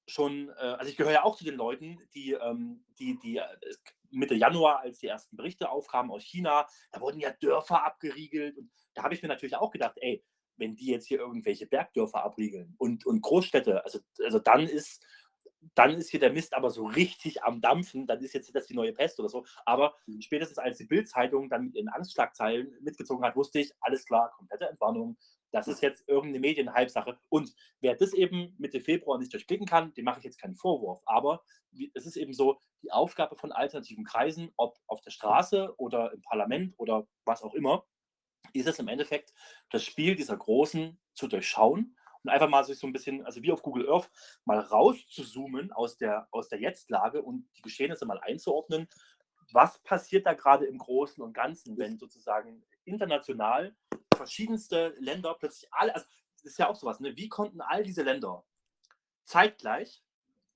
schon, 0.07 0.51
äh, 0.51 0.77
also 0.79 0.91
ich 0.91 0.97
gehöre 0.97 1.13
ja 1.13 1.25
auch 1.25 1.37
zu 1.37 1.45
den 1.45 1.57
Leuten, 1.57 1.99
die, 2.15 2.33
ähm, 2.33 2.85
die, 2.99 3.19
die 3.19 3.39
äh, 3.39 3.45
Mitte 4.11 4.35
Januar, 4.35 4.81
als 4.81 4.99
die 4.99 5.09
ersten 5.09 5.37
Berichte 5.37 5.71
aufkamen 5.71 6.11
aus 6.11 6.23
China, 6.23 6.67
da 6.93 7.01
wurden 7.01 7.21
ja 7.21 7.31
Dörfer 7.31 7.85
abgeriegelt. 7.85 8.57
Und 8.57 8.71
da 8.95 9.03
habe 9.03 9.15
ich 9.15 9.23
mir 9.23 9.29
natürlich 9.29 9.57
auch 9.57 9.71
gedacht, 9.71 9.97
ey, 9.97 10.25
wenn 10.57 10.77
die 10.77 10.87
jetzt 10.87 11.07
hier 11.07 11.19
irgendwelche 11.19 11.67
Bergdörfer 11.67 12.23
abriegeln 12.23 12.75
und, 12.79 13.07
und 13.07 13.23
Großstädte, 13.23 13.85
also, 13.85 13.99
also 14.23 14.39
dann 14.39 14.69
ist 14.69 15.05
dann 15.75 15.93
ist 15.95 16.11
hier 16.11 16.21
der 16.21 16.33
Mist 16.33 16.55
aber 16.55 16.71
so 16.71 16.87
richtig 16.87 17.43
am 17.43 17.61
Dampfen, 17.61 18.07
dann 18.07 18.23
ist 18.23 18.35
jetzt 18.35 18.55
das 18.55 18.67
die 18.67 18.75
neue 18.75 18.93
Pest 18.93 19.19
oder 19.19 19.29
so. 19.29 19.45
Aber 19.65 19.95
mhm. 20.07 20.21
spätestens 20.21 20.59
als 20.59 20.79
die 20.79 20.85
Bildzeitung 20.85 21.49
dann 21.49 21.73
in 21.73 21.89
Angstschlagzeilen 21.89 22.77
mitgezogen 22.81 23.25
hat, 23.25 23.37
wusste 23.37 23.61
ich, 23.61 23.73
alles 23.81 24.05
klar, 24.05 24.31
komplette 24.37 24.69
Entwarnung, 24.69 25.17
das 25.55 25.69
ist 25.69 25.83
jetzt 25.83 26.09
irgendeine 26.09 26.41
Medienhalbsache. 26.41 27.17
Und 27.29 27.55
wer 27.81 27.95
das 27.95 28.13
eben 28.13 28.57
Mitte 28.59 28.81
Februar 28.81 29.19
nicht 29.19 29.33
durchblicken 29.33 29.69
kann, 29.69 29.95
dem 29.95 30.05
mache 30.05 30.19
ich 30.19 30.25
jetzt 30.25 30.41
keinen 30.41 30.57
Vorwurf. 30.57 31.01
Aber 31.07 31.45
es 31.95 32.07
ist 32.07 32.17
eben 32.17 32.35
so, 32.35 32.59
die 32.83 32.91
Aufgabe 32.91 33.37
von 33.37 33.53
alternativen 33.53 34.05
Kreisen, 34.05 34.51
ob 34.57 34.77
auf 34.89 35.01
der 35.03 35.13
Straße 35.13 35.73
oder 35.77 36.13
im 36.13 36.23
Parlament 36.23 36.75
oder 36.77 37.07
was 37.25 37.45
auch 37.45 37.55
immer, 37.55 37.85
ist 38.53 38.67
es 38.67 38.81
im 38.81 38.89
Endeffekt, 38.89 39.33
das 39.71 39.85
Spiel 39.85 40.17
dieser 40.17 40.37
Großen 40.37 40.99
zu 41.13 41.29
durchschauen 41.29 41.97
und 42.25 42.31
einfach 42.31 42.49
mal 42.49 42.65
sich 42.65 42.81
so 42.81 42.89
ein 42.89 42.93
bisschen, 42.93 43.25
also 43.25 43.41
wie 43.41 43.53
auf 43.53 43.63
Google 43.63 43.89
Earth, 43.89 44.11
mal 44.45 44.59
rauszuzoomen 44.59 45.71
aus 45.71 45.97
der, 45.97 46.27
aus 46.33 46.49
der 46.49 46.61
Jetztlage 46.61 47.23
und 47.23 47.49
die 47.57 47.63
Geschehnisse 47.63 48.07
mal 48.07 48.19
einzuordnen. 48.19 48.89
Was 49.53 49.79
passiert 49.85 50.27
da 50.27 50.33
gerade 50.33 50.67
im 50.67 50.79
Großen 50.79 51.23
und 51.23 51.33
Ganzen, 51.33 51.79
wenn 51.79 51.97
sozusagen 51.97 52.65
international 52.85 53.77
verschiedenste 54.17 54.95
Länder 54.99 55.35
plötzlich 55.35 55.73
alle, 55.73 55.95
also 55.95 56.07
das 56.43 56.53
ist 56.53 56.59
ja 56.59 56.69
auch 56.69 56.77
sowas, 56.77 57.01
ne? 57.01 57.17
wie 57.17 57.29
konnten 57.29 57.61
all 57.61 57.83
diese 57.83 58.03
Länder 58.03 58.45
zeitgleich 59.25 60.03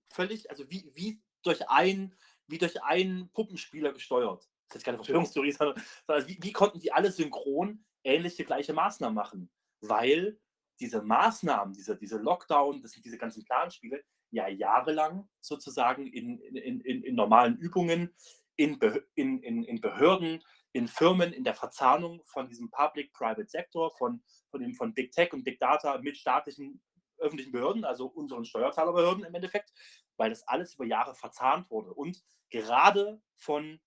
völlig, 0.06 0.50
also 0.50 0.68
wie, 0.70 0.90
wie 0.94 1.22
durch 1.42 1.68
ein, 1.68 2.14
wie 2.46 2.58
durch 2.58 2.82
einen 2.82 3.30
Puppenspieler 3.32 3.92
gesteuert, 3.92 4.42
das 4.42 4.50
ist 4.50 4.74
jetzt 4.74 4.84
keine 4.84 4.98
Verschwörungstheorie, 4.98 5.52
sondern, 5.58 5.82
sondern 6.06 6.28
wie, 6.28 6.38
wie 6.40 6.52
konnten 6.52 6.80
die 6.80 6.92
alle 6.92 7.10
synchron 7.10 7.84
ähnliche 8.04 8.44
gleiche 8.44 8.72
Maßnahmen 8.72 9.14
machen? 9.14 9.50
Weil 9.80 10.38
diese 10.80 11.02
Maßnahmen, 11.02 11.74
diese, 11.74 11.96
diese 11.96 12.18
Lockdown, 12.18 12.80
das 12.80 12.92
sind 12.92 13.04
diese 13.04 13.18
ganzen 13.18 13.44
Planspiele, 13.44 14.04
ja 14.30 14.48
jahrelang 14.48 15.28
sozusagen 15.40 16.06
in, 16.06 16.38
in, 16.40 16.80
in, 16.80 17.02
in 17.02 17.14
normalen 17.14 17.56
Übungen, 17.56 18.14
in, 18.56 18.78
in, 19.14 19.42
in, 19.42 19.62
in 19.62 19.80
Behörden, 19.80 20.42
in 20.72 20.88
Firmen, 20.88 21.32
in 21.32 21.44
der 21.44 21.54
Verzahnung 21.54 22.22
von 22.24 22.48
diesem 22.48 22.70
Public-Private-Sektor, 22.70 23.90
von, 23.96 24.22
von, 24.50 24.74
von 24.74 24.94
Big 24.94 25.12
Tech 25.12 25.32
und 25.32 25.44
Big 25.44 25.58
Data 25.58 25.98
mit 25.98 26.16
staatlichen 26.16 26.80
öffentlichen 27.18 27.52
Behörden, 27.52 27.84
also 27.84 28.06
unseren 28.06 28.44
Steuerzahlerbehörden 28.44 29.24
im 29.24 29.34
Endeffekt, 29.34 29.72
weil 30.16 30.30
das 30.30 30.46
alles 30.46 30.74
über 30.74 30.84
Jahre 30.84 31.14
verzahnt 31.14 31.70
wurde. 31.70 31.92
Und 31.92 32.22
gerade 32.50 33.20
von, 33.34 33.80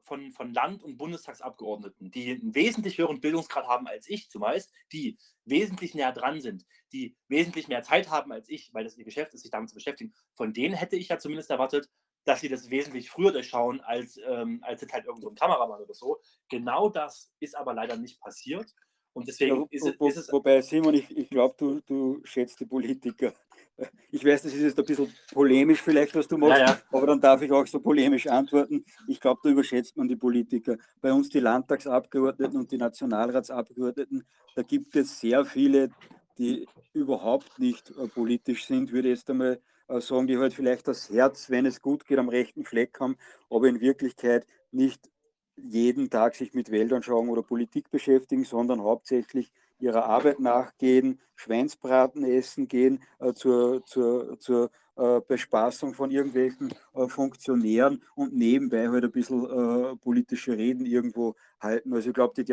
von, 0.00 0.30
von 0.32 0.52
Land- 0.54 0.82
und 0.82 0.96
Bundestagsabgeordneten, 0.96 2.10
die 2.10 2.30
einen 2.30 2.54
wesentlich 2.54 2.98
höheren 2.98 3.20
Bildungsgrad 3.20 3.66
haben 3.66 3.86
als 3.86 4.08
ich 4.08 4.30
zumeist, 4.30 4.72
die 4.92 5.18
wesentlich 5.44 5.94
näher 5.94 6.12
dran 6.12 6.40
sind, 6.40 6.64
die 6.92 7.16
wesentlich 7.28 7.68
mehr 7.68 7.82
Zeit 7.82 8.10
haben 8.10 8.32
als 8.32 8.48
ich, 8.48 8.72
weil 8.72 8.84
das 8.84 8.96
ihr 8.96 9.04
Geschäft 9.04 9.34
ist, 9.34 9.42
sich 9.42 9.50
damit 9.50 9.68
zu 9.68 9.74
beschäftigen, 9.74 10.14
von 10.34 10.52
denen 10.52 10.74
hätte 10.74 10.96
ich 10.96 11.08
ja 11.08 11.18
zumindest 11.18 11.50
erwartet, 11.50 11.90
dass 12.26 12.40
sie 12.40 12.48
das 12.48 12.70
wesentlich 12.70 13.08
früher 13.10 13.32
durchschauen 13.32 13.80
als, 13.80 14.18
ähm, 14.26 14.60
als 14.62 14.82
jetzt 14.82 14.92
halt 14.92 15.06
irgendein 15.06 15.30
so 15.30 15.34
Kameramann 15.34 15.80
oder 15.80 15.94
so. 15.94 16.20
Genau 16.50 16.88
das 16.90 17.32
ist 17.40 17.56
aber 17.56 17.72
leider 17.72 17.96
nicht 17.96 18.20
passiert. 18.20 18.74
Und 19.12 19.28
deswegen 19.28 19.56
Ja, 19.62 19.66
ist, 19.70 19.86
es, 19.86 19.94
wo, 19.98 20.08
ist 20.08 20.16
es. 20.18 20.32
wobei, 20.32 20.60
Simon, 20.60 20.94
ich, 20.94 21.10
ich 21.16 21.30
glaube, 21.30 21.54
du, 21.56 21.80
du 21.86 22.20
schätzt 22.24 22.60
die 22.60 22.66
Politiker. 22.66 23.32
Ich 24.10 24.24
weiß, 24.24 24.42
das 24.44 24.54
ist 24.54 24.62
jetzt 24.62 24.78
ein 24.78 24.86
bisschen 24.86 25.12
polemisch 25.34 25.82
vielleicht, 25.82 26.14
was 26.14 26.26
du 26.26 26.38
machst, 26.38 26.58
Ja, 26.60 26.66
ja. 26.66 26.80
aber 26.90 27.08
dann 27.08 27.20
darf 27.20 27.42
ich 27.42 27.52
auch 27.52 27.66
so 27.66 27.78
polemisch 27.78 28.26
antworten. 28.26 28.82
Ich 29.06 29.20
glaube, 29.20 29.40
da 29.44 29.50
überschätzt 29.50 29.98
man 29.98 30.08
die 30.08 30.16
Politiker. 30.16 30.78
Bei 31.02 31.12
uns 31.12 31.28
die 31.28 31.40
Landtagsabgeordneten 31.40 32.58
und 32.58 32.72
die 32.72 32.78
Nationalratsabgeordneten, 32.78 34.24
da 34.54 34.62
gibt 34.62 34.96
es 34.96 35.20
sehr 35.20 35.44
viele, 35.44 35.90
die 36.38 36.66
überhaupt 36.94 37.58
nicht 37.58 37.90
äh, 37.90 38.08
politisch 38.08 38.64
sind, 38.64 38.92
würde 38.92 39.08
ich 39.10 39.18
jetzt 39.18 39.28
einmal 39.28 39.60
sagen, 39.88 40.26
die 40.26 40.38
halt 40.38 40.54
vielleicht 40.54 40.88
das 40.88 41.10
Herz, 41.10 41.50
wenn 41.50 41.66
es 41.66 41.80
gut 41.80 42.06
geht, 42.06 42.18
am 42.18 42.28
rechten 42.28 42.64
Fleck 42.64 42.98
haben, 43.00 43.16
aber 43.50 43.68
in 43.68 43.80
Wirklichkeit 43.80 44.46
nicht 44.70 45.10
jeden 45.56 46.10
Tag 46.10 46.34
sich 46.34 46.54
mit 46.54 46.70
Weltanschauung 46.70 47.28
oder 47.28 47.42
Politik 47.42 47.90
beschäftigen, 47.90 48.44
sondern 48.44 48.82
hauptsächlich 48.82 49.52
ihrer 49.78 50.04
Arbeit 50.06 50.40
nachgehen, 50.40 51.20
Schweinsbraten 51.34 52.24
essen 52.24 52.68
gehen, 52.68 53.02
äh, 53.18 53.32
zur, 53.32 53.84
zur, 53.84 54.38
zur 54.38 54.70
äh, 54.96 55.20
Bespaßung 55.26 55.94
von 55.94 56.10
irgendwelchen 56.10 56.72
äh, 56.94 57.06
Funktionären 57.08 58.02
und 58.14 58.34
nebenbei 58.34 58.88
halt 58.88 59.04
ein 59.04 59.12
bisschen 59.12 59.44
äh, 59.44 59.96
politische 59.96 60.56
Reden 60.56 60.86
irgendwo 60.86 61.34
halten. 61.60 61.92
Also 61.92 62.08
ich 62.08 62.14
glaube, 62.14 62.34
die 62.34 62.44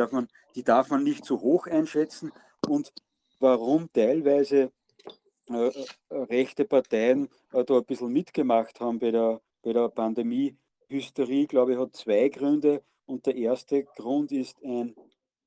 die 0.56 0.64
darf 0.64 0.90
man 0.90 1.04
nicht 1.04 1.24
zu 1.26 1.42
hoch 1.42 1.68
einschätzen. 1.68 2.32
Und 2.68 2.94
warum 3.40 3.90
teilweise 3.94 4.72
äh, 5.50 5.68
äh, 5.68 5.74
rechte 6.10 6.66
Parteien 6.66 7.30
äh, 7.52 7.64
da 7.64 7.78
ein 7.78 7.86
bisschen 7.86 8.12
mitgemacht 8.12 8.80
haben 8.80 9.00
bei 9.00 9.12
der, 9.12 9.42
bei 9.62 9.74
der 9.74 9.90
Pandemie-Hysterie, 9.90 11.48
glaube 11.48 11.74
ich, 11.74 11.80
hat 11.80 11.96
zwei 11.96 12.30
Gründe. 12.30 12.82
Und 13.06 13.26
der 13.26 13.36
erste 13.36 13.84
Grund 13.84 14.32
ist 14.32 14.64
ein 14.64 14.96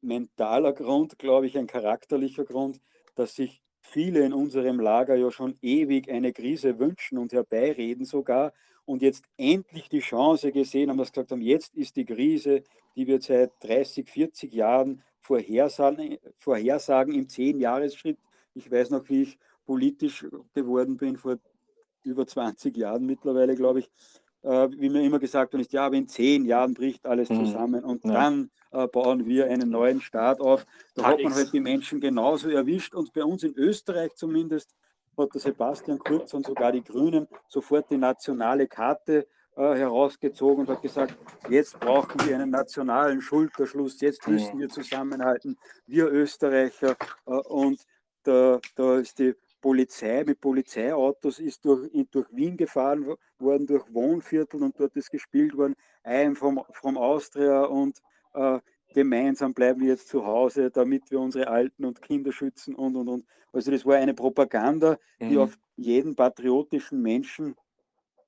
mentaler 0.03 0.73
Grund, 0.73 1.19
glaube 1.19 1.47
ich, 1.47 1.57
ein 1.57 1.67
charakterlicher 1.67 2.45
Grund, 2.45 2.81
dass 3.15 3.35
sich 3.35 3.63
viele 3.81 4.25
in 4.25 4.33
unserem 4.33 4.81
Lager 4.81 5.15
ja 5.15 5.31
schon 5.31 5.57
ewig 5.63 6.11
eine 6.11 6.33
Krise 6.33 6.79
wünschen 6.79 7.19
und 7.19 7.33
herbeireden 7.33 8.05
sogar 8.05 8.53
und 8.85 9.03
jetzt 9.03 9.25
endlich 9.37 9.89
die 9.89 10.01
Chance 10.01 10.53
gesehen 10.53 10.91
haben, 10.91 10.99
dass 10.99 11.13
gesagt 11.13 11.33
haben, 11.33 11.43
jetzt 11.43 11.75
ist 11.75 11.97
die 11.97 12.05
Krise, 12.05 12.63
die 12.95 13.07
wir 13.07 13.21
seit 13.21 13.53
30, 13.61 14.09
40 14.09 14.53
Jahren 14.53 15.03
vorhersagen, 15.21 16.19
vorhersagen 16.37 17.15
im 17.15 17.27
10-Jahres-Schritt. 17.27 18.19
Ich 18.55 18.71
weiß 18.71 18.91
noch, 18.91 19.09
wie 19.09 19.23
ich 19.23 19.39
politisch 19.67 20.27
geworden 20.55 20.97
bin, 20.97 21.17
vor 21.17 21.37
über 22.05 22.27
20 22.27 22.77
Jahren 22.77 23.05
mittlerweile, 23.05 23.57
glaube 23.57 23.81
ich, 23.81 23.91
äh, 24.43 24.69
wie 24.79 24.89
mir 24.89 25.03
immer 25.03 25.19
gesagt 25.19 25.53
worden 25.53 25.63
ist, 25.63 25.73
ja, 25.73 25.87
aber 25.87 25.97
in 25.97 26.07
zehn 26.09 26.45
Jahren 26.45 26.73
bricht 26.73 27.05
alles 27.05 27.29
Mhm. 27.31 27.37
zusammen 27.47 27.85
und 27.85 28.05
Ja. 28.05 28.13
dann 28.13 28.51
äh, 28.73 28.87
bauen 28.87 29.27
wir 29.27 29.47
einen 29.47 29.71
neuen 29.71 30.01
Staat 30.01 30.41
auf. 30.41 30.67
Da 30.95 31.03
Tag 31.03 31.13
hat 31.13 31.23
man 31.25 31.35
halt 31.35 31.53
die 31.53 31.61
Menschen 31.61 32.01
genauso 32.01 32.49
erwischt 32.49 32.95
und 32.95 33.13
bei 33.13 33.25
uns 33.25 33.43
in 33.43 33.55
Österreich 33.55 34.15
zumindest 34.15 34.75
hat 35.19 35.35
der 35.35 35.41
Sebastian 35.41 35.99
Kurz 35.99 36.35
und 36.35 36.47
sogar 36.47 36.73
die 36.73 36.85
Grünen 36.85 37.27
sofort 37.49 37.91
die 37.91 37.97
nationale 37.97 38.67
Karte 38.69 39.27
äh, 39.57 39.75
herausgezogen 39.75 40.67
und 40.67 40.69
hat 40.71 40.83
gesagt, 40.83 41.15
jetzt 41.49 41.81
brauchen 41.81 42.21
wir 42.27 42.35
einen 42.35 42.51
nationalen 42.51 43.21
Schulterschluss, 43.23 44.01
jetzt 44.01 44.29
müssen 44.29 44.57
Mhm. 44.57 44.61
wir 44.61 44.69
zusammenhalten, 44.69 45.57
wir 45.87 46.07
Österreicher 46.13 46.97
äh, 47.27 47.31
und 47.31 47.81
da, 48.25 48.61
da 48.75 48.99
ist 48.99 49.19
die 49.19 49.35
Polizei 49.67 50.25
mit 50.25 50.41
Polizeiautos 50.41 51.39
ist 51.41 51.65
durch, 51.65 51.91
durch 52.11 52.29
Wien 52.33 52.57
gefahren 52.57 53.07
wo- 53.07 53.17
worden, 53.39 53.67
durch 53.67 53.85
Wohnviertel 53.93 54.63
und 54.63 54.79
dort 54.81 54.97
ist 54.97 55.11
gespielt 55.11 55.57
worden, 55.57 55.75
I'm 56.05 56.35
from, 56.37 56.63
from 56.73 56.97
Austria 56.97 57.65
und 57.65 58.01
äh, 58.35 58.61
gemeinsam 58.93 59.55
bleiben 59.55 59.81
wir 59.81 59.89
jetzt 59.89 60.09
zu 60.09 60.25
Hause, 60.27 60.71
damit 60.71 61.11
wir 61.11 61.21
unsere 61.21 61.49
Alten 61.49 61.85
und 61.85 62.01
Kinder 62.03 62.33
schützen 62.33 62.75
und 62.75 62.97
und 62.97 63.09
und. 63.09 63.27
Also 63.53 63.71
das 63.71 63.85
war 63.85 63.97
eine 63.97 64.15
Propaganda, 64.15 64.99
die 65.29 65.39
Mhm. 65.39 65.39
auf 65.39 65.59
jeden 65.77 66.15
patriotischen 66.17 67.03
Menschen 67.03 67.57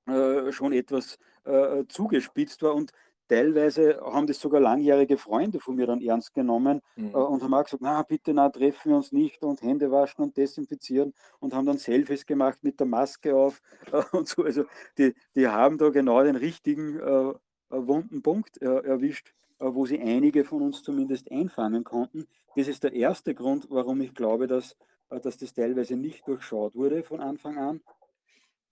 äh, 0.06 0.52
schon 0.52 0.72
etwas 0.72 1.18
äh, 1.44 1.84
zugespitzt 1.88 2.62
war 2.62 2.74
und 2.74 2.92
teilweise 3.28 4.00
haben 4.02 4.26
das 4.26 4.40
sogar 4.40 4.60
langjährige 4.60 5.16
Freunde 5.18 5.60
von 5.60 5.76
mir 5.76 5.86
dann 5.86 6.00
ernst 6.02 6.34
genommen 6.34 6.80
Mhm. 6.96 7.10
äh, 7.14 7.18
und 7.18 7.42
haben 7.42 7.54
auch 7.54 7.64
gesagt, 7.64 7.82
na 7.82 8.02
bitte, 8.02 8.32
na 8.34 8.48
treffen 8.48 8.90
wir 8.90 8.96
uns 8.96 9.12
nicht 9.12 9.42
und 9.44 9.62
Hände 9.62 9.90
waschen 9.90 10.22
und 10.24 10.36
desinfizieren 10.36 11.14
und 11.40 11.54
haben 11.54 11.66
dann 11.66 11.78
Selfies 11.78 12.26
gemacht 12.26 12.58
mit 12.62 12.80
der 12.80 12.86
Maske 12.86 13.36
auf 13.36 13.60
äh, 13.92 14.02
und 14.16 14.28
so. 14.28 14.42
Also 14.44 14.64
die, 14.98 15.14
die 15.34 15.48
haben 15.48 15.78
da 15.78 15.90
genau 15.90 16.22
den 16.24 16.36
richtigen 16.36 16.98
äh, 16.98 17.30
äh, 17.30 17.34
wunden 17.70 18.22
Punkt 18.22 18.60
äh, 18.62 18.66
erwischt, 18.66 19.34
äh, 19.58 19.66
wo 19.68 19.86
sie 19.86 20.00
einige 20.00 20.44
von 20.44 20.62
uns 20.62 20.82
zumindest 20.82 21.30
einfangen 21.30 21.84
konnten. 21.84 22.26
Das 22.56 22.68
ist 22.68 22.82
der 22.84 22.92
erste 22.92 23.34
Grund, 23.34 23.66
warum 23.70 24.00
ich 24.00 24.14
glaube, 24.14 24.46
dass, 24.46 24.76
dass 25.10 25.36
das 25.38 25.54
teilweise 25.54 25.96
nicht 25.96 26.26
durchschaut 26.26 26.74
wurde 26.74 27.02
von 27.02 27.20
Anfang 27.20 27.58
an 27.58 27.80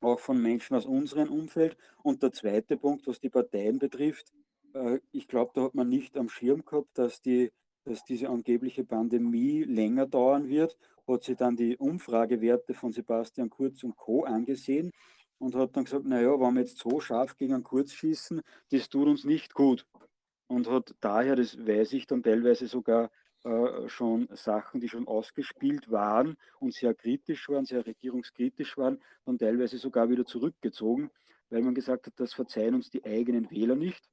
auch 0.01 0.21
von 0.21 0.41
Menschen 0.41 0.77
aus 0.77 0.87
unserem 0.87 1.31
Umfeld. 1.31 1.77
Und 2.03 2.23
der 2.23 2.33
zweite 2.33 2.77
Punkt, 2.77 3.07
was 3.07 3.21
die 3.21 3.31
Parteien 3.31 3.79
betrifft, 3.79 4.33
ich 5.13 5.29
glaube, 5.29 5.53
da 5.55 5.63
hat 5.63 5.75
man 5.75 5.89
nicht 5.89 6.17
am 6.17 6.29
Schirm 6.29 6.65
gehabt, 6.65 6.99
dass, 6.99 7.21
die, 7.21 7.53
dass 7.85 8.05
diese 8.05 8.29
angebliche 8.29 8.85
Pandemie 8.85 9.63
länger 9.63 10.07
dauern 10.07 10.49
wird. 10.49 10.77
Hat 11.07 11.23
sich 11.23 11.37
dann 11.37 11.57
die 11.57 11.77
Umfragewerte 11.77 12.75
von 12.75 12.93
Sebastian 12.93 13.49
Kurz 13.51 13.85
und 13.85 13.97
Co. 13.97 14.25
angesehen 14.25 14.93
und 15.39 15.55
hat 15.55 15.77
dann 15.77 15.85
gesagt, 15.85 16.05
naja, 16.05 16.39
wenn 16.41 16.55
wir 16.55 16.61
jetzt 16.63 16.79
so 16.79 17.01
scharf 17.01 17.37
gegen 17.37 17.55
einen 17.55 17.65
Kurz 17.65 17.93
schießen, 17.93 18.43
das 18.71 18.89
tut 18.89 19.07
uns 19.07 19.25
nicht 19.25 19.55
gut. 19.55 19.87
Und 20.49 20.69
hat 20.69 20.95
daher, 21.01 21.37
das 21.37 21.57
weiß 21.59 21.93
ich 21.93 22.07
dann 22.07 22.23
teilweise 22.23 22.67
sogar 22.67 23.11
äh, 23.45 23.89
schon 23.89 24.29
Sachen, 24.33 24.81
die 24.81 24.89
schon 24.89 25.07
ausgespielt 25.07 25.91
waren 25.91 26.37
und 26.59 26.75
sehr 26.75 26.95
kritisch 26.95 27.49
waren, 27.49 27.65
sehr 27.65 27.87
regierungskritisch 27.87 28.77
waren, 28.77 29.01
dann 29.25 29.39
teilweise 29.39 29.79
sogar 29.79 30.09
wieder 30.09 30.25
zurückgezogen, 30.25 31.11
weil 31.51 31.63
man 31.63 31.75
gesagt 31.75 32.07
hat, 32.07 32.15
das 32.17 32.33
verzeihen 32.33 32.75
uns 32.75 32.91
die 32.91 33.05
eigenen 33.05 33.51
Wähler 33.51 33.77
nicht. 33.77 34.09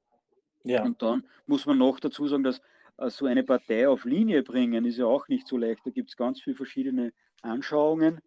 Ja. 0.64 0.82
Und 0.82 1.02
dann 1.02 1.24
muss 1.46 1.66
man 1.66 1.78
noch 1.78 2.00
dazu 2.00 2.26
sagen, 2.26 2.42
dass 2.42 2.60
äh, 2.98 3.10
so 3.10 3.26
eine 3.26 3.44
Partei 3.44 3.88
auf 3.88 4.04
Linie 4.04 4.42
bringen, 4.42 4.84
ist 4.84 4.98
ja 4.98 5.06
auch 5.06 5.28
nicht 5.28 5.46
so 5.46 5.56
leicht. 5.56 5.86
Da 5.86 5.90
gibt 5.90 6.10
es 6.10 6.16
ganz 6.16 6.40
viele 6.40 6.56
verschiedene 6.56 7.12
Anschauungen 7.42 8.20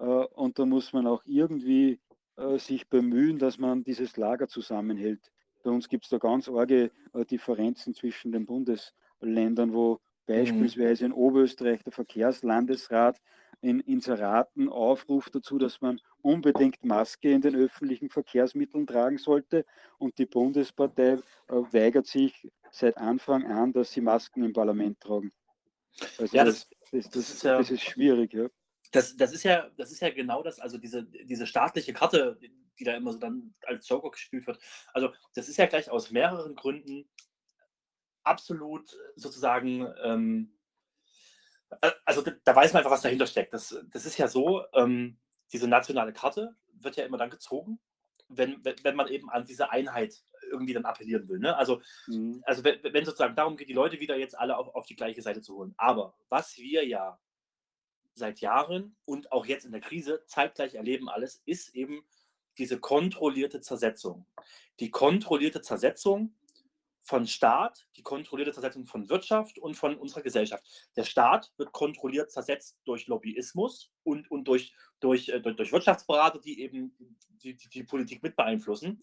äh, 0.00 0.04
und 0.04 0.58
da 0.58 0.66
muss 0.66 0.92
man 0.92 1.06
auch 1.06 1.22
irgendwie 1.24 2.00
äh, 2.36 2.58
sich 2.58 2.88
bemühen, 2.88 3.38
dass 3.38 3.58
man 3.58 3.84
dieses 3.84 4.16
Lager 4.16 4.48
zusammenhält. 4.48 5.30
Bei 5.62 5.70
uns 5.70 5.88
gibt 5.88 6.04
es 6.04 6.10
da 6.10 6.18
ganz 6.18 6.48
arge 6.48 6.90
äh, 7.12 7.24
Differenzen 7.24 7.94
zwischen 7.94 8.32
den 8.32 8.46
Bundesländern, 8.46 9.72
wo 9.72 10.00
beispielsweise 10.26 11.04
in 11.06 11.12
Oberösterreich 11.12 11.82
der 11.84 11.92
Verkehrslandesrat 11.92 13.20
in 13.62 13.80
Inseraten 13.80 14.68
aufruft 14.68 15.34
dazu, 15.34 15.56
dass 15.56 15.80
man 15.80 16.00
unbedingt 16.20 16.84
Maske 16.84 17.30
in 17.30 17.40
den 17.40 17.54
öffentlichen 17.56 18.10
Verkehrsmitteln 18.10 18.86
tragen 18.86 19.18
sollte. 19.18 19.64
Und 19.98 20.18
die 20.18 20.26
Bundespartei 20.26 21.12
äh, 21.12 21.20
weigert 21.48 22.06
sich 22.06 22.50
seit 22.70 22.98
Anfang 22.98 23.46
an, 23.46 23.72
dass 23.72 23.92
sie 23.92 24.00
Masken 24.00 24.42
im 24.44 24.52
Parlament 24.52 25.00
tragen. 25.00 25.32
Also 26.18 26.36
Ja, 26.36 26.44
das, 26.44 26.68
das- 26.90 26.90
das, 26.90 27.10
das, 27.10 27.30
ist 27.30 27.42
ja- 27.44 27.58
ist 27.60 27.80
schwierig. 27.82 28.34
Ja. 28.34 28.48
Das, 28.90 29.16
das, 29.16 29.32
ist 29.32 29.44
ja, 29.44 29.70
das 29.76 29.90
ist 29.92 30.00
ja 30.02 30.10
genau 30.10 30.42
das, 30.42 30.58
also 30.58 30.76
diese, 30.76 31.04
diese 31.04 31.46
staatliche 31.46 31.92
Karte, 31.94 32.38
die 32.78 32.84
da 32.84 32.94
immer 32.96 33.12
so 33.12 33.18
dann 33.18 33.54
als 33.62 33.88
Joker 33.88 34.10
gespielt 34.10 34.46
wird. 34.46 34.58
Also, 34.92 35.12
das 35.34 35.48
ist 35.48 35.56
ja 35.56 35.66
gleich 35.66 35.88
aus 35.90 36.10
mehreren 36.10 36.54
Gründen 36.56 37.08
absolut 38.24 38.94
sozusagen, 39.16 39.86
ähm, 40.02 40.52
äh, 40.54 40.61
also 42.04 42.22
da, 42.22 42.54
weiß 42.54 42.72
man 42.72 42.80
einfach, 42.80 42.90
was 42.90 43.02
dahinter 43.02 43.26
steckt. 43.26 43.52
Das, 43.52 43.76
das 43.90 44.06
ist 44.06 44.18
ja 44.18 44.28
so, 44.28 44.64
ähm, 44.74 45.18
diese 45.52 45.68
nationale 45.68 46.12
Karte 46.12 46.54
wird 46.80 46.96
ja 46.96 47.04
immer 47.04 47.18
dann 47.18 47.30
gezogen, 47.30 47.78
wenn, 48.28 48.64
wenn, 48.64 48.76
wenn 48.82 48.96
man 48.96 49.08
eben 49.08 49.30
an 49.30 49.46
diese 49.46 49.70
Einheit 49.70 50.22
irgendwie 50.50 50.72
dann 50.74 50.84
appellieren 50.84 51.28
will. 51.28 51.38
Ne? 51.38 51.56
Also, 51.56 51.80
Mhm. 52.06 52.42
also 52.44 52.64
wenn, 52.64 52.82
wenn 52.82 53.04
sozusagen 53.04 53.36
darum 53.36 53.56
geht, 53.56 53.68
die 53.68 53.74
Leute 53.74 54.00
wieder 54.00 54.16
jetzt 54.16 54.38
alle 54.38 54.56
auf, 54.56 54.74
auf 54.74 54.86
die 54.86 54.96
gleiche 54.96 55.22
Seite 55.22 55.40
zu 55.40 55.56
holen. 55.56 55.74
Aber 55.76 56.14
was 56.28 56.56
wir 56.58 56.86
ja 56.86 57.18
seit 58.14 58.40
Jahren 58.40 58.96
und 59.04 59.32
auch 59.32 59.46
jetzt 59.46 59.64
in 59.64 59.72
der 59.72 59.80
Krise 59.80 60.24
zeitgleich 60.26 60.74
erleben 60.74 61.08
alles, 61.08 61.42
ist 61.46 61.74
eben 61.74 62.04
diese 62.58 62.78
kontrollierte 62.78 63.60
Zersetzung. 63.60 64.26
Die 64.80 64.90
kontrollierte 64.90 65.62
Zersetzung 65.62 66.34
von 67.02 67.26
Staat, 67.26 67.86
die 67.96 68.02
kontrollierte 68.02 68.52
Zersetzung 68.52 68.86
von 68.86 69.08
Wirtschaft 69.08 69.58
und 69.58 69.74
von 69.74 69.96
unserer 69.96 70.22
Gesellschaft. 70.22 70.64
Der 70.96 71.04
Staat 71.04 71.52
wird 71.56 71.72
kontrolliert 71.72 72.30
zersetzt 72.30 72.78
durch 72.84 73.08
Lobbyismus 73.08 73.92
und, 74.04 74.30
und 74.30 74.44
durch, 74.44 74.74
durch, 75.00 75.28
äh, 75.28 75.40
durch, 75.40 75.56
durch 75.56 75.72
Wirtschaftsberater, 75.72 76.38
die 76.38 76.60
eben 76.60 76.96
die, 77.42 77.56
die, 77.56 77.68
die 77.68 77.82
Politik 77.84 78.22
mit 78.22 78.36
beeinflussen 78.36 79.02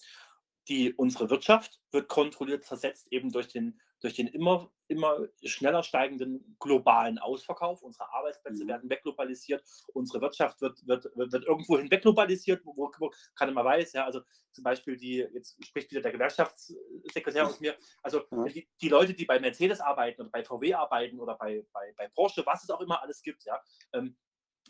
die, 0.69 0.93
unsere 0.93 1.29
Wirtschaft 1.29 1.81
wird 1.91 2.07
kontrolliert 2.07 2.63
zersetzt, 2.63 3.11
eben 3.11 3.31
durch 3.31 3.47
den, 3.47 3.79
durch 4.01 4.15
den 4.15 4.27
immer, 4.27 4.71
immer 4.87 5.27
schneller 5.43 5.83
steigenden 5.83 6.55
globalen 6.59 7.19
Ausverkauf. 7.19 7.81
Unsere 7.81 8.11
Arbeitsplätze 8.13 8.63
mhm. 8.63 8.69
werden 8.69 8.89
wegglobalisiert, 8.89 9.63
unsere 9.93 10.21
Wirtschaft 10.21 10.61
wird, 10.61 10.85
wird, 10.87 11.05
wird, 11.15 11.31
wird 11.31 11.45
irgendwo 11.45 11.77
hin 11.77 11.91
wegglobalisiert, 11.91 12.65
wo, 12.65 12.75
wo 12.75 13.11
keiner 13.35 13.51
mal 13.51 13.65
weiß. 13.65 13.93
Ja, 13.93 14.05
also 14.05 14.21
zum 14.51 14.63
Beispiel 14.63 14.97
die, 14.97 15.17
jetzt 15.33 15.63
spricht 15.65 15.91
wieder 15.91 16.01
der 16.01 16.11
Gewerkschaftssekretär 16.11 17.45
aus 17.45 17.59
mir, 17.59 17.75
also 18.01 18.23
ja. 18.31 18.45
die, 18.45 18.69
die 18.81 18.89
Leute, 18.89 19.13
die 19.13 19.25
bei 19.25 19.39
Mercedes 19.39 19.81
arbeiten 19.81 20.21
oder 20.21 20.29
bei 20.29 20.43
VW 20.43 20.73
arbeiten 20.73 21.19
oder 21.19 21.35
bei, 21.35 21.65
bei, 21.73 21.93
bei 21.97 22.07
Porsche, 22.07 22.45
was 22.45 22.63
es 22.63 22.69
auch 22.69 22.81
immer 22.81 23.01
alles 23.01 23.21
gibt, 23.21 23.43
ja, 23.45 23.61
ähm, 23.93 24.15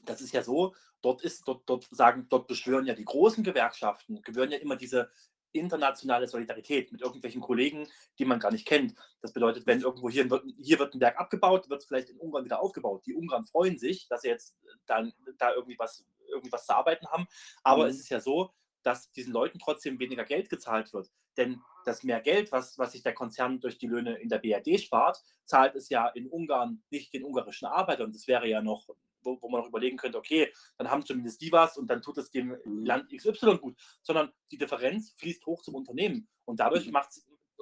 das 0.06 0.22
ist 0.22 0.34
ja 0.34 0.44
so, 0.44 0.74
dort 1.02 1.24
ist, 1.24 1.48
dort, 1.48 1.70
dort 1.70 1.88
sagen, 1.92 2.28
dort 2.30 2.48
beschwören 2.48 2.86
ja 2.86 2.94
die 2.94 3.06
großen 3.06 3.44
Gewerkschaften, 3.44 4.22
gewöhnen 4.22 4.52
ja 4.52 4.58
immer 4.60 4.76
diese, 4.76 5.10
internationale 5.52 6.28
Solidarität 6.28 6.92
mit 6.92 7.02
irgendwelchen 7.02 7.42
Kollegen, 7.42 7.88
die 8.18 8.26
man 8.26 8.40
gar 8.40 8.52
nicht 8.52 8.68
kennt. 8.68 8.96
Das 9.22 9.34
bedeutet, 9.34 9.66
wenn 9.68 9.82
irgendwo 9.82 10.10
hier, 10.10 10.28
hier 10.58 10.80
wird 10.80 10.94
ein 10.94 11.02
Werk 11.02 11.20
abgebaut, 11.20 11.70
wird 11.70 11.82
es 11.82 11.88
vielleicht 11.88 12.10
in 12.10 12.18
Ungarn 12.18 12.46
wieder 12.46 12.62
aufgebaut. 12.62 13.06
Die 13.06 13.16
Ungarn 13.16 13.46
freuen 13.46 13.78
sich, 13.78 14.08
dass 14.08 14.22
sie 14.22 14.30
jetzt 14.30 14.58
dann 14.86 15.14
da 15.38 15.54
irgendwie 15.54 15.78
was, 15.80 16.06
irgendwie 16.28 16.52
was 16.52 16.66
zu 16.66 16.76
arbeiten 16.76 17.08
haben. 17.08 17.28
Aber 17.64 17.84
mhm. 17.84 17.90
es 17.90 18.00
ist 18.00 18.10
ja 18.10 18.20
so, 18.20 18.52
dass 18.84 19.12
diesen 19.12 19.34
Leuten 19.34 19.60
trotzdem 19.60 20.00
weniger 20.00 20.24
Geld 20.24 20.50
gezahlt 20.50 20.94
wird. 20.94 21.10
Denn 21.38 21.62
das 21.86 22.04
mehr 22.04 22.22
Geld, 22.22 22.52
was, 22.52 22.78
was 22.78 22.92
sich 22.92 23.04
der 23.04 23.14
Konzern 23.14 23.60
durch 23.60 23.78
die 23.78 23.88
Löhne 23.88 24.16
in 24.16 24.30
der 24.30 24.40
BRD 24.40 24.80
spart, 24.80 25.24
zahlt 25.46 25.76
es 25.76 25.90
ja 25.90 26.08
in 26.10 26.28
Ungarn 26.28 26.84
nicht 26.90 27.14
den 27.14 27.24
ungarischen 27.24 27.68
Arbeiter. 27.68 28.04
Und 28.04 28.16
das 28.16 28.28
wäre 28.28 28.48
ja 28.48 28.62
noch 28.62 28.88
wo, 29.22 29.42
wo 29.42 29.50
man 29.50 29.62
auch 29.62 29.68
überlegen 29.68 29.98
könnte, 29.98 30.18
okay, 30.18 30.52
dann 30.78 30.90
haben 30.90 31.06
zumindest 31.06 31.42
die 31.42 31.52
was 31.52 31.78
und 31.78 31.88
dann 31.88 32.02
tut 32.02 32.18
es 32.18 32.32
dem. 32.32 32.58
Land 32.66 33.12
XY 33.12 33.58
gut, 33.58 33.76
sondern 34.02 34.32
die 34.52 34.58
Differenz 34.58 35.14
fließt 35.18 35.46
hoch 35.46 35.62
zum 35.62 35.76
Unternehmen 35.76 36.28
und 36.46 36.60
dadurch 36.60 36.86
mhm. 36.86 36.94
macht 36.94 37.10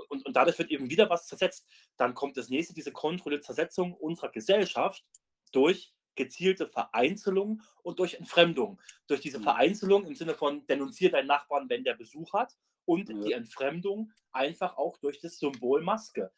und, 0.09 0.25
und 0.25 0.35
dadurch 0.35 0.57
wird 0.59 0.69
eben 0.69 0.89
wieder 0.89 1.09
was 1.09 1.27
zersetzt. 1.27 1.67
Dann 1.97 2.13
kommt 2.13 2.37
das 2.37 2.49
nächste, 2.49 2.73
diese 2.73 2.91
kontrollierte 2.91 3.45
Zersetzung 3.45 3.93
unserer 3.93 4.29
Gesellschaft 4.29 5.03
durch 5.51 5.93
gezielte 6.15 6.67
Vereinzelung 6.67 7.61
und 7.83 7.99
durch 7.99 8.15
Entfremdung. 8.15 8.81
Durch 9.07 9.21
diese 9.21 9.39
mhm. 9.39 9.43
Vereinzelung 9.43 10.05
im 10.05 10.15
Sinne 10.15 10.35
von 10.35 10.65
denunziert 10.67 11.13
deinen 11.13 11.27
Nachbarn, 11.27 11.69
wenn 11.69 11.83
der 11.83 11.93
Besuch 11.93 12.33
hat 12.33 12.55
und 12.85 13.09
ja. 13.09 13.15
die 13.15 13.31
Entfremdung 13.33 14.11
einfach 14.31 14.77
auch 14.77 14.97
durch 14.97 15.19
das 15.19 15.39
Symbol 15.39 15.81
Maske. 15.81 16.31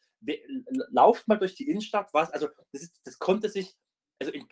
Lauft 0.90 1.26
mal 1.28 1.38
durch 1.38 1.54
die 1.54 1.68
Innenstadt, 1.68 2.12
was, 2.12 2.30
also 2.30 2.48
das, 2.72 2.82
ist, 2.82 3.00
das 3.04 3.18
konnte 3.18 3.48
sich, 3.48 3.74
also 4.18 4.32
in, 4.32 4.46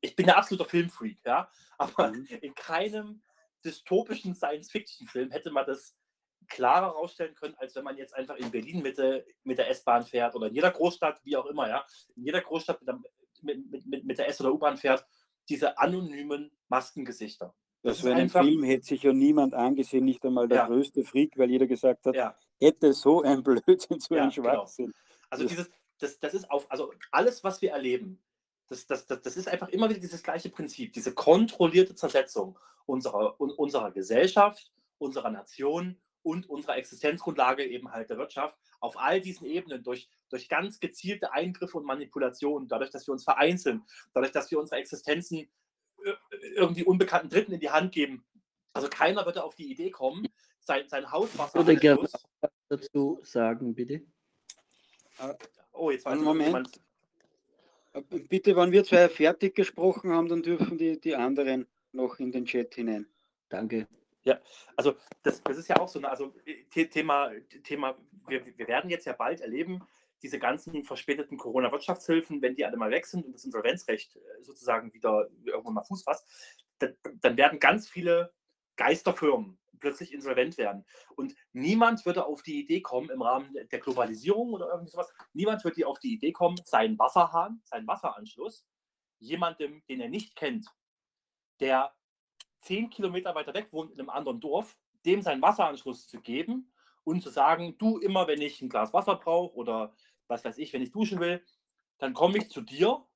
ich 0.00 0.16
bin 0.16 0.28
ein 0.28 0.36
absoluter 0.36 0.68
Filmfreak, 0.68 1.18
ja, 1.24 1.50
aber 1.78 2.12
mhm. 2.12 2.26
in 2.40 2.54
keinem 2.54 3.22
dystopischen 3.64 4.34
Science-Fiction-Film 4.34 5.30
hätte 5.30 5.50
man 5.50 5.66
das 5.66 5.96
klarer 6.48 6.86
herausstellen 6.86 7.34
können, 7.34 7.54
als 7.58 7.74
wenn 7.74 7.84
man 7.84 7.96
jetzt 7.96 8.14
einfach 8.14 8.36
in 8.36 8.50
Berlin 8.50 8.82
Mitte 8.82 9.26
mit 9.42 9.58
der 9.58 9.68
S-Bahn 9.70 10.04
fährt 10.04 10.34
oder 10.34 10.46
in 10.46 10.54
jeder 10.54 10.70
Großstadt, 10.70 11.20
wie 11.24 11.36
auch 11.36 11.46
immer, 11.46 11.68
ja, 11.68 11.84
in 12.14 12.24
jeder 12.24 12.40
Großstadt 12.40 12.80
mit 12.80 12.88
der, 12.88 13.00
mit, 13.42 13.86
mit, 13.86 14.04
mit 14.04 14.18
der 14.18 14.28
S- 14.28 14.40
oder 14.40 14.52
U-Bahn 14.52 14.76
fährt, 14.76 15.04
diese 15.48 15.78
anonymen 15.78 16.50
Maskengesichter. 16.68 17.54
Das, 17.82 18.04
einen 18.04 18.22
einfach, 18.22 18.42
Film 18.42 18.64
hätte 18.64 18.84
sich 18.84 19.02
ja 19.02 19.12
niemand 19.12 19.54
angesehen, 19.54 20.04
nicht 20.04 20.24
einmal 20.24 20.48
der 20.48 20.58
ja. 20.58 20.66
größte 20.66 21.04
Freak, 21.04 21.38
weil 21.38 21.50
jeder 21.50 21.66
gesagt 21.66 22.06
hat, 22.06 22.16
ja. 22.16 22.36
hätte 22.60 22.92
so 22.92 23.22
ein 23.22 23.42
Blödsinn, 23.42 24.00
so 24.00 24.16
ja, 24.16 24.24
ein 24.24 24.30
genau. 24.30 24.50
Schwachsinn. 24.50 24.86
Genau. 24.86 24.96
Also 25.30 25.46
dieses, 25.46 25.70
das, 25.98 26.18
das 26.18 26.34
ist 26.34 26.50
auf, 26.50 26.70
also 26.70 26.92
alles, 27.12 27.44
was 27.44 27.62
wir 27.62 27.70
erleben, 27.70 28.20
das, 28.68 28.86
das, 28.86 29.06
das, 29.06 29.22
das 29.22 29.36
ist 29.36 29.48
einfach 29.48 29.68
immer 29.68 29.88
wieder 29.88 30.00
dieses 30.00 30.22
gleiche 30.22 30.48
Prinzip, 30.48 30.92
diese 30.92 31.14
kontrollierte 31.14 31.94
Zersetzung 31.94 32.58
unserer, 32.84 33.40
unserer 33.40 33.90
Gesellschaft, 33.90 34.72
unserer 34.98 35.30
Nation 35.30 35.96
und 36.22 36.48
unserer 36.48 36.76
Existenzgrundlage 36.76 37.64
eben 37.64 37.92
halt 37.92 38.10
der 38.10 38.18
Wirtschaft 38.18 38.56
auf 38.80 38.98
all 38.98 39.20
diesen 39.20 39.46
Ebenen 39.46 39.82
durch, 39.82 40.08
durch 40.28 40.48
ganz 40.48 40.80
gezielte 40.80 41.32
Eingriffe 41.32 41.78
und 41.78 41.84
Manipulationen, 41.84 42.68
dadurch, 42.68 42.90
dass 42.90 43.06
wir 43.06 43.12
uns 43.12 43.24
vereinzeln, 43.24 43.84
dadurch, 44.12 44.32
dass 44.32 44.50
wir 44.50 44.58
unsere 44.58 44.80
Existenzen 44.80 45.38
äh, 46.04 46.12
irgendwie 46.54 46.84
unbekannten 46.84 47.28
Dritten 47.28 47.52
in 47.52 47.60
die 47.60 47.70
Hand 47.70 47.92
geben. 47.92 48.24
Also 48.72 48.88
keiner 48.88 49.24
würde 49.24 49.42
auf 49.44 49.54
die 49.54 49.70
Idee 49.70 49.90
kommen, 49.90 50.26
sein, 50.60 50.88
sein 50.88 51.10
Hauswasser. 51.10 51.60
Ich 51.60 51.66
würde 51.66 51.80
gerne 51.80 52.08
dazu 52.68 53.20
sagen, 53.22 53.74
bitte. 53.74 54.02
Oh, 55.72 55.90
jetzt 55.90 56.04
war 56.04 56.12
ein 56.12 56.22
Moment. 56.22 56.48
Jemand, 56.48 56.80
Bitte, 58.28 58.56
wenn 58.56 58.72
wir 58.72 58.84
zwei 58.84 59.08
fertig 59.08 59.54
gesprochen 59.54 60.12
haben, 60.12 60.28
dann 60.28 60.42
dürfen 60.42 60.76
die, 60.76 61.00
die 61.00 61.14
anderen 61.14 61.66
noch 61.92 62.18
in 62.18 62.32
den 62.32 62.44
Chat 62.44 62.74
hinein. 62.74 63.06
Danke. 63.48 63.86
Ja, 64.22 64.40
also 64.74 64.96
das, 65.22 65.42
das 65.42 65.56
ist 65.56 65.68
ja 65.68 65.76
auch 65.78 65.88
so, 65.88 65.98
eine, 66.00 66.10
also 66.10 66.34
Thema, 66.90 67.30
Thema 67.62 67.96
wir, 68.26 68.44
wir 68.44 68.68
werden 68.68 68.90
jetzt 68.90 69.06
ja 69.06 69.12
bald 69.12 69.40
erleben, 69.40 69.82
diese 70.22 70.38
ganzen 70.38 70.82
verspäteten 70.84 71.38
Corona-Wirtschaftshilfen, 71.38 72.42
wenn 72.42 72.56
die 72.56 72.64
alle 72.64 72.76
mal 72.76 72.90
weg 72.90 73.06
sind 73.06 73.24
und 73.24 73.34
das 73.34 73.44
Insolvenzrecht 73.44 74.16
äh, 74.16 74.42
sozusagen 74.42 74.92
wieder 74.92 75.28
irgendwann 75.44 75.74
mal 75.74 75.84
Fuß 75.84 76.02
fasst, 76.02 76.26
dann, 76.78 76.96
dann 77.20 77.36
werden 77.36 77.60
ganz 77.60 77.88
viele 77.88 78.32
Geisterfirmen 78.76 79.58
plötzlich 79.78 80.12
insolvent 80.12 80.58
werden. 80.58 80.84
Und 81.16 81.34
niemand 81.52 82.04
würde 82.06 82.26
auf 82.26 82.42
die 82.42 82.60
Idee 82.60 82.80
kommen, 82.80 83.10
im 83.10 83.22
Rahmen 83.22 83.54
der 83.54 83.80
Globalisierung 83.80 84.52
oder 84.52 84.68
irgendwie 84.68 84.90
sowas, 84.90 85.12
niemand 85.32 85.64
würde 85.64 85.86
auf 85.86 85.98
die 85.98 86.14
Idee 86.14 86.32
kommen, 86.32 86.58
seinen 86.64 86.98
Wasserhahn, 86.98 87.60
seinen 87.64 87.86
Wasseranschluss, 87.86 88.64
jemandem, 89.18 89.82
den 89.88 90.00
er 90.00 90.08
nicht 90.08 90.36
kennt, 90.36 90.66
der 91.60 91.94
zehn 92.58 92.90
Kilometer 92.90 93.34
weiter 93.34 93.54
weg 93.54 93.72
wohnt 93.72 93.92
in 93.92 94.00
einem 94.00 94.10
anderen 94.10 94.40
Dorf, 94.40 94.76
dem 95.04 95.22
seinen 95.22 95.42
Wasseranschluss 95.42 96.08
zu 96.08 96.20
geben 96.20 96.72
und 97.04 97.22
zu 97.22 97.30
sagen, 97.30 97.78
du 97.78 97.98
immer, 97.98 98.26
wenn 98.26 98.42
ich 98.42 98.60
ein 98.60 98.68
Glas 98.68 98.92
Wasser 98.92 99.16
brauche 99.16 99.54
oder 99.54 99.94
was 100.26 100.44
weiß 100.44 100.58
ich, 100.58 100.72
wenn 100.72 100.82
ich 100.82 100.90
duschen 100.90 101.20
will, 101.20 101.44
dann 101.98 102.14
komme 102.14 102.38
ich 102.38 102.50
zu 102.50 102.60
dir 102.60 103.06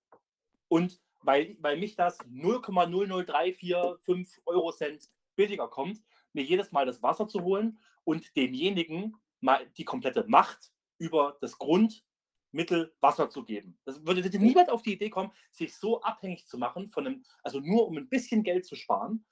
und 0.68 1.00
weil, 1.22 1.56
weil 1.61 1.76
mich 1.76 1.96
das 1.96 2.18
0,00345 2.20 4.42
Euro 4.46 4.72
Cent 4.72 5.11
billiger 5.36 5.68
kommt, 5.68 6.00
mir 6.33 6.45
jedes 6.45 6.72
Mal 6.72 6.87
das 6.87 7.03
Wasser 7.03 7.28
zu 7.28 7.43
holen 7.43 7.81
und 8.05 8.37
demjenigen 8.37 9.16
mal 9.41 9.66
die 9.76 9.85
komplette 9.85 10.24
Macht 10.28 10.72
über 10.99 11.37
das 11.41 11.59
Grundmittel 11.59 12.95
Wasser 13.01 13.28
zu 13.31 13.45
geben. 13.45 13.78
Das 13.85 14.05
würde 14.05 14.39
niemand 14.39 14.70
auf 14.70 14.83
die 14.83 14.95
Idee 14.95 15.11
kommen, 15.11 15.33
sich 15.51 15.76
so 15.76 16.01
abhängig 16.03 16.47
zu 16.47 16.59
machen, 16.59 16.89
von 16.89 17.07
einem, 17.07 17.24
also 17.43 17.61
nur 17.61 17.89
um 17.89 17.97
ein 17.97 18.09
bisschen 18.09 18.43
Geld 18.43 18.66
zu 18.66 18.76
sparen, 18.76 19.24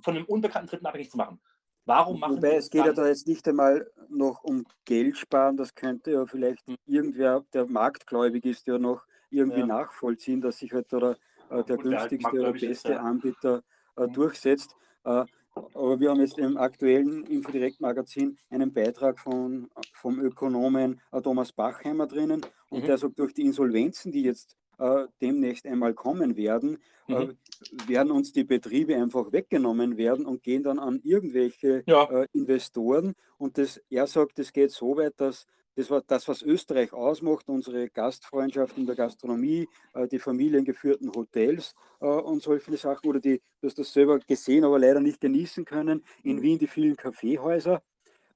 von 0.00 0.16
einem 0.16 0.26
unbekannten 0.26 0.68
Dritten 0.68 0.86
abhängig 0.86 1.10
zu 1.10 1.16
machen. 1.16 1.40
Warum 1.86 2.18
machen 2.18 2.36
Wobei 2.36 2.56
es 2.56 2.70
geht 2.70 2.86
ja 2.86 2.92
da 2.92 3.06
jetzt 3.06 3.28
nicht 3.28 3.46
einmal 3.46 3.90
noch 4.08 4.42
um 4.42 4.64
Geld 4.86 5.18
sparen, 5.18 5.56
das 5.56 5.74
könnte 5.74 6.12
ja 6.12 6.26
vielleicht 6.26 6.66
hm. 6.66 6.76
irgendwer, 6.86 7.44
der 7.52 7.66
marktgläubig 7.66 8.44
ist, 8.46 8.66
ja 8.66 8.78
noch 8.78 9.04
irgendwie 9.30 9.60
ja. 9.60 9.66
nachvollziehen, 9.66 10.40
dass 10.40 10.58
sich 10.58 10.72
halt 10.72 10.92
oder 10.94 11.18
äh, 11.50 11.62
der 11.64 11.76
Und 11.76 11.82
günstigste 11.82 12.40
oder 12.40 12.52
beste 12.52 12.66
ist, 12.66 12.84
ja. 12.88 13.00
Anbieter 13.00 13.62
äh, 13.96 14.04
hm. 14.04 14.12
durchsetzt. 14.14 14.74
Äh, 15.04 15.26
aber 15.54 16.00
wir 16.00 16.10
haben 16.10 16.20
jetzt 16.20 16.38
im 16.38 16.56
aktuellen 16.56 17.24
Infodirect-Magazin 17.26 18.36
einen 18.50 18.72
Beitrag 18.72 19.18
von, 19.20 19.70
vom 19.92 20.20
Ökonomen 20.20 21.00
äh, 21.12 21.20
Thomas 21.20 21.52
Bachheimer 21.52 22.06
drinnen 22.06 22.44
und 22.70 22.82
mhm. 22.82 22.86
der 22.86 22.98
sagt, 22.98 23.18
durch 23.18 23.34
die 23.34 23.42
Insolvenzen, 23.42 24.12
die 24.12 24.22
jetzt 24.22 24.56
äh, 24.78 25.06
demnächst 25.20 25.66
einmal 25.66 25.94
kommen 25.94 26.36
werden, 26.36 26.78
äh, 27.08 27.24
mhm. 27.24 27.30
äh, 27.30 27.88
werden 27.88 28.10
uns 28.10 28.32
die 28.32 28.44
Betriebe 28.44 28.96
einfach 28.96 29.32
weggenommen 29.32 29.96
werden 29.96 30.26
und 30.26 30.42
gehen 30.42 30.62
dann 30.62 30.78
an 30.78 31.00
irgendwelche 31.04 31.84
ja. 31.86 32.04
äh, 32.10 32.26
Investoren. 32.32 33.14
Und 33.38 33.58
das, 33.58 33.80
er 33.90 34.06
sagt, 34.06 34.38
es 34.38 34.52
geht 34.52 34.72
so 34.72 34.96
weit, 34.96 35.14
dass 35.18 35.46
das 35.76 35.90
war 35.90 36.02
das, 36.06 36.28
was 36.28 36.42
Österreich 36.42 36.92
ausmacht, 36.92 37.48
unsere 37.48 37.88
Gastfreundschaft 37.88 38.78
in 38.78 38.86
der 38.86 38.94
Gastronomie, 38.94 39.68
äh, 39.94 40.06
die 40.06 40.18
familiengeführten 40.18 41.12
Hotels 41.14 41.74
äh, 42.00 42.06
und 42.06 42.42
solche 42.42 42.76
Sachen. 42.76 43.08
Oder 43.08 43.20
die, 43.20 43.40
du 43.60 43.68
hast 43.68 43.78
das 43.78 43.92
selber 43.92 44.18
gesehen, 44.18 44.64
aber 44.64 44.78
leider 44.78 45.00
nicht 45.00 45.20
genießen 45.20 45.64
können. 45.64 46.04
In 46.22 46.36
mhm. 46.36 46.42
Wien 46.42 46.58
die 46.58 46.66
vielen 46.66 46.96
Kaffeehäuser. 46.96 47.82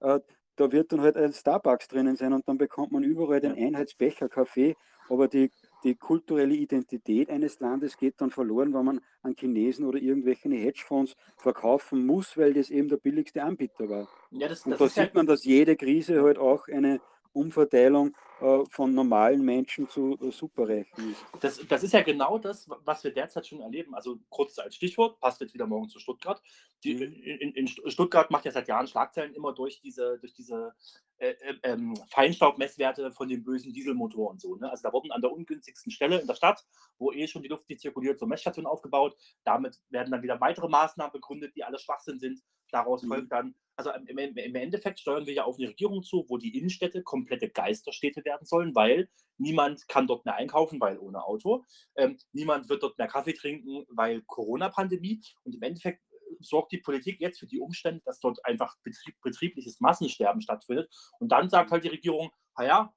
Äh, 0.00 0.20
da 0.56 0.72
wird 0.72 0.90
dann 0.90 1.00
halt 1.00 1.16
ein 1.16 1.32
Starbucks 1.32 1.86
drinnen 1.86 2.16
sein 2.16 2.32
und 2.32 2.48
dann 2.48 2.58
bekommt 2.58 2.90
man 2.90 3.04
überall 3.04 3.40
den 3.40 3.52
Einheitsbecher 3.52 4.28
Kaffee. 4.28 4.74
Aber 5.08 5.28
die, 5.28 5.50
die 5.84 5.94
kulturelle 5.94 6.54
Identität 6.54 7.30
eines 7.30 7.60
Landes 7.60 7.96
geht 7.96 8.20
dann 8.20 8.30
verloren, 8.30 8.74
wenn 8.74 8.84
man 8.84 9.00
an 9.22 9.34
Chinesen 9.36 9.86
oder 9.86 9.98
irgendwelche 9.98 10.48
Hedgefonds 10.50 11.14
verkaufen 11.36 12.04
muss, 12.04 12.36
weil 12.36 12.52
das 12.54 12.70
eben 12.70 12.88
der 12.88 12.96
billigste 12.96 13.42
Anbieter 13.42 13.88
war. 13.88 14.08
Ja, 14.32 14.48
das, 14.48 14.66
und 14.66 14.72
das 14.72 14.78
da 14.78 14.88
sieht 14.88 15.14
man, 15.14 15.26
dass 15.26 15.44
jede 15.44 15.76
Krise 15.76 16.22
halt 16.22 16.38
auch 16.38 16.66
eine 16.68 17.00
Umverteilung 17.38 18.14
äh, 18.40 18.64
von 18.70 18.94
normalen 18.94 19.44
Menschen 19.44 19.88
zu 19.88 20.16
äh, 20.20 20.30
Superreichen 20.30 21.12
ist. 21.12 21.24
Das, 21.40 21.66
das 21.68 21.82
ist 21.82 21.92
ja 21.92 22.02
genau 22.02 22.38
das, 22.38 22.68
was 22.84 23.02
wir 23.02 23.12
derzeit 23.12 23.46
schon 23.46 23.60
erleben. 23.60 23.94
Also 23.94 24.18
kurz 24.28 24.58
als 24.58 24.76
Stichwort, 24.76 25.18
passt 25.18 25.40
jetzt 25.40 25.54
wieder 25.54 25.66
morgen 25.66 25.88
zu 25.88 25.98
Stuttgart. 25.98 26.40
Die, 26.84 26.94
mhm. 26.94 27.12
in, 27.22 27.52
in, 27.52 27.68
Stuttgart 27.68 28.30
macht 28.30 28.44
ja 28.44 28.52
seit 28.52 28.68
Jahren 28.68 28.86
Schlagzeilen 28.86 29.34
immer 29.34 29.52
durch 29.52 29.80
diese, 29.80 30.18
durch 30.18 30.34
diese 30.34 30.72
äh, 31.18 31.30
äh, 31.30 31.54
ähm, 31.64 31.94
Feinstaubmesswerte 32.10 33.10
von 33.10 33.28
dem 33.28 33.42
bösen 33.42 33.72
Dieselmotor 33.72 34.30
und 34.30 34.40
so. 34.40 34.54
Ne? 34.54 34.70
Also 34.70 34.84
da 34.84 34.92
wurden 34.92 35.10
an 35.10 35.20
der 35.20 35.32
ungünstigsten 35.32 35.90
Stelle 35.90 36.20
in 36.20 36.28
der 36.28 36.36
Stadt, 36.36 36.64
wo 36.98 37.10
eh 37.10 37.26
schon 37.26 37.42
die 37.42 37.48
Luft 37.48 37.68
nicht 37.68 37.80
zirkuliert, 37.80 38.20
so 38.20 38.26
Messstationen 38.26 38.70
aufgebaut. 38.70 39.16
Damit 39.42 39.80
werden 39.90 40.12
dann 40.12 40.22
wieder 40.22 40.40
weitere 40.40 40.68
Maßnahmen 40.68 41.12
begründet, 41.12 41.56
die 41.56 41.64
alle 41.64 41.78
Schwachsinn 41.78 42.20
sind. 42.20 42.40
Daraus 42.70 43.02
mhm. 43.02 43.08
folgt 43.08 43.32
dann, 43.32 43.56
also 43.78 43.92
im, 43.92 44.18
im, 44.18 44.54
Endeffekt 44.56 44.98
steuern 44.98 45.24
wir 45.26 45.34
ja 45.34 45.44
auf 45.44 45.56
eine 45.56 45.68
Regierung 45.68 46.02
zu, 46.02 46.24
wo 46.28 46.36
die 46.36 46.58
Innenstädte 46.58 47.04
komplette 47.04 47.48
Geisterstädte 47.48 48.24
werden 48.24 48.44
sollen, 48.44 48.74
weil 48.74 49.08
niemand 49.36 49.86
kann 49.86 50.08
dort 50.08 50.24
mehr 50.24 50.34
einkaufen, 50.34 50.80
weil 50.80 50.98
ohne 50.98 51.24
Auto. 51.24 51.64
Ähm, 51.94 52.18
niemand 52.32 52.68
wird 52.68 52.82
dort 52.82 52.98
mehr 52.98 53.06
Kaffee 53.06 53.34
trinken, 53.34 53.86
weil 53.90 54.22
Corona-Pandemie. 54.22 55.20
Und 55.44 55.54
im 55.54 55.62
Endeffekt 55.62 56.02
sorgt 56.40 56.72
die 56.72 56.78
Politik 56.78 57.20
jetzt 57.20 57.38
für 57.38 57.46
die 57.46 57.60
Umstände, 57.60 58.02
dass 58.04 58.18
dort 58.18 58.44
einfach 58.44 58.76
betrieb, 58.82 59.14
betriebliches 59.22 59.80
Massensterben 59.80 60.42
stattfindet. 60.42 60.92
Und 61.20 61.30
dann 61.30 61.48
sagt 61.48 61.70
halt 61.70 61.84
die 61.84 61.88
Regierung, 61.88 62.32
naja, 62.56 62.92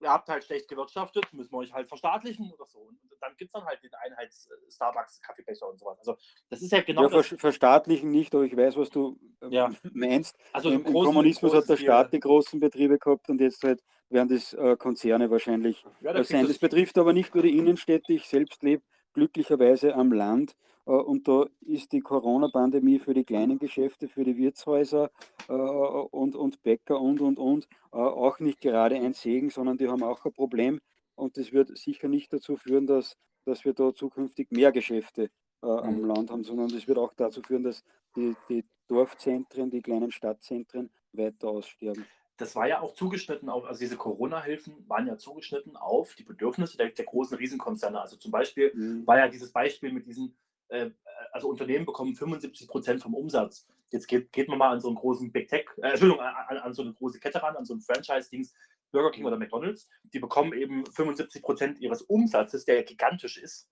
ihr 0.00 0.10
habt 0.10 0.28
halt 0.28 0.44
schlecht 0.44 0.68
gewirtschaftet, 0.68 1.32
müssen 1.32 1.52
wir 1.52 1.58
euch 1.58 1.72
halt 1.72 1.88
verstaatlichen 1.88 2.52
oder 2.52 2.66
so. 2.66 2.78
Und 2.78 2.98
dann 3.20 3.36
gibt 3.36 3.48
es 3.48 3.52
dann 3.52 3.64
halt 3.64 3.82
den 3.82 3.90
Einheits-Starbucks-Kaffeebecher 3.94 5.66
äh, 5.66 5.70
und 5.70 5.78
sowas. 5.78 5.98
Also 5.98 6.16
das 6.50 6.62
ist 6.62 6.72
ja 6.72 6.80
genau. 6.82 7.02
Ja, 7.02 7.08
das. 7.08 7.28
verstaatlichen 7.28 8.10
nicht, 8.10 8.34
aber 8.34 8.44
ich 8.44 8.56
weiß, 8.56 8.76
was 8.76 8.90
du 8.90 9.18
ähm, 9.42 9.50
ja. 9.50 9.70
meinst. 9.92 10.36
Also 10.52 10.70
im, 10.70 10.84
Im 10.84 10.92
Kommunismus 10.92 11.54
hat 11.54 11.68
der 11.68 11.76
Staat 11.76 12.12
die 12.12 12.20
großen 12.20 12.60
Betriebe 12.60 12.98
gehabt 12.98 13.28
und 13.28 13.40
jetzt 13.40 13.62
halt 13.62 13.82
werden 14.08 14.28
das 14.28 14.54
äh, 14.54 14.76
Konzerne 14.76 15.30
wahrscheinlich 15.30 15.84
ja, 16.00 16.22
sein. 16.24 16.46
Das 16.46 16.58
betrifft 16.58 16.96
aber 16.98 17.12
nicht 17.12 17.34
nur 17.34 17.42
die 17.42 17.56
Innenstädte. 17.56 18.12
Ich 18.12 18.28
selbst 18.28 18.62
lebe 18.62 18.82
glücklicherweise 19.12 19.94
am 19.94 20.12
Land 20.12 20.52
äh, 20.52 20.54
und 20.92 21.28
da 21.28 21.46
ist 21.60 21.92
die 21.92 22.00
Corona-Pandemie 22.00 22.98
für 22.98 23.12
die 23.12 23.24
kleinen 23.24 23.58
Geschäfte, 23.58 24.08
für 24.08 24.24
die 24.24 24.36
Wirtshäuser 24.36 25.10
äh, 25.48 25.52
und, 25.52 26.34
und 26.34 26.62
Bäcker 26.62 27.00
und, 27.00 27.20
und, 27.20 27.38
und 27.38 27.68
äh, 27.92 27.96
auch 27.96 28.38
nicht 28.40 28.60
gerade 28.60 28.96
ein 28.96 29.12
Segen, 29.12 29.50
sondern 29.50 29.76
die 29.76 29.88
haben 29.88 30.02
auch 30.02 30.24
ein 30.24 30.32
Problem. 30.32 30.80
Und 31.14 31.36
das 31.36 31.52
wird 31.52 31.76
sicher 31.76 32.08
nicht 32.08 32.32
dazu 32.32 32.56
führen, 32.56 32.86
dass, 32.86 33.16
dass 33.44 33.64
wir 33.64 33.74
da 33.74 33.94
zukünftig 33.94 34.50
mehr 34.50 34.72
Geschäfte 34.72 35.30
äh, 35.62 35.66
am 35.66 36.00
mhm. 36.00 36.04
Land 36.06 36.30
haben, 36.30 36.44
sondern 36.44 36.68
das 36.68 36.88
wird 36.88 36.98
auch 36.98 37.12
dazu 37.14 37.42
führen, 37.42 37.64
dass 37.64 37.84
die, 38.16 38.34
die 38.48 38.64
Dorfzentren, 38.86 39.70
die 39.70 39.82
kleinen 39.82 40.10
Stadtzentren 40.10 40.90
weiter 41.12 41.48
aussterben 41.48 42.06
das 42.38 42.54
war 42.54 42.68
ja 42.68 42.80
auch 42.80 42.94
zugeschnitten 42.94 43.48
auf, 43.48 43.64
also 43.64 43.80
diese 43.80 43.96
Corona-Hilfen 43.96 44.88
waren 44.88 45.08
ja 45.08 45.18
zugeschnitten 45.18 45.76
auf 45.76 46.14
die 46.14 46.22
Bedürfnisse 46.22 46.76
der, 46.76 46.90
der 46.90 47.04
großen 47.04 47.36
Riesenkonzerne. 47.36 48.00
Also 48.00 48.16
zum 48.16 48.30
Beispiel 48.30 48.72
mhm. 48.74 49.06
war 49.06 49.18
ja 49.18 49.28
dieses 49.28 49.50
Beispiel 49.50 49.92
mit 49.92 50.06
diesen 50.06 50.36
äh, 50.68 50.90
also 51.32 51.48
Unternehmen 51.48 51.86
bekommen 51.86 52.14
75 52.14 52.68
Prozent 52.68 53.02
vom 53.02 53.14
Umsatz. 53.14 53.66
Jetzt 53.90 54.06
geht, 54.06 54.32
geht 54.32 54.48
man 54.48 54.58
mal 54.58 54.70
an 54.70 54.80
so 54.80 54.88
einen 54.88 54.96
großen 54.96 55.32
Big 55.32 55.48
Tech, 55.48 55.66
äh, 55.78 55.90
Entschuldigung, 55.90 56.22
an, 56.22 56.58
an, 56.58 56.74
so 56.74 56.82
eine 56.82 56.92
große 56.92 57.20
Kette 57.20 57.42
ran, 57.42 57.56
an 57.56 57.64
so 57.64 57.74
ein 57.74 57.80
Franchise-Dings, 57.80 58.54
Burger 58.90 59.10
King 59.10 59.24
oder 59.24 59.38
McDonalds. 59.38 59.88
Die 60.12 60.18
bekommen 60.18 60.52
eben 60.52 60.84
75 60.86 61.42
Prozent 61.42 61.78
ihres 61.80 62.02
Umsatzes, 62.02 62.64
der 62.64 62.82
gigantisch 62.82 63.38
ist. 63.38 63.70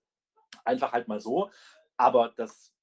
Einfach 0.65 0.91
halt 0.91 1.07
mal 1.07 1.19
so. 1.19 1.49
Aber 1.97 2.33
das, 2.35 2.73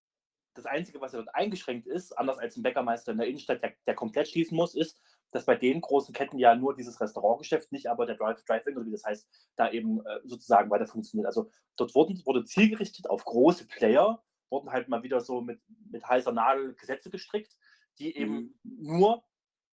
das 0.55 0.67
Einzige, 0.67 1.01
was 1.01 1.13
dort 1.13 1.35
eingeschränkt 1.35 1.87
ist, 1.87 2.17
anders 2.17 2.39
als 2.39 2.57
ein 2.57 2.63
Bäckermeister 2.63 3.13
in 3.13 3.19
der 3.19 3.27
Innenstadt, 3.27 3.63
der, 3.63 3.75
der 3.87 3.95
komplett 3.95 4.29
schließen 4.29 4.57
muss, 4.57 4.75
ist, 4.75 5.01
dass 5.35 5.47
bei 5.47 5.57
den 5.57 5.81
großen 5.81 6.15
Ketten 6.15 6.39
ja 6.39 6.55
nur 6.55 6.75
dieses 6.75 7.01
Restaurantgeschäft, 7.01 7.73
nicht 7.73 7.89
aber 7.91 8.07
der 8.07 8.15
Drive-In 8.15 8.77
oder 8.77 8.87
wie 8.87 8.93
das 8.93 9.05
heißt, 9.05 9.29
da 9.57 9.69
eben 9.69 9.99
äh, 10.07 10.21
sozusagen 10.23 10.71
weiter 10.71 10.87
funktioniert. 10.87 11.27
Also 11.27 11.51
dort 11.77 11.93
wurden, 11.97 12.25
wurde 12.25 12.45
zielgerichtet 12.45 13.11
auf 13.11 13.25
große 13.25 13.67
Player, 13.67 14.23
wurden 14.49 14.71
halt 14.71 14.89
mal 14.89 15.03
wieder 15.03 15.21
so 15.21 15.41
mit, 15.41 15.61
mit 15.91 16.09
heißer 16.09 16.31
Nadel 16.31 16.75
Gesetze 16.75 17.11
gestrickt, 17.11 17.57
die 17.99 18.17
eben 18.17 18.57
mhm. 18.63 18.99
nur 18.99 19.25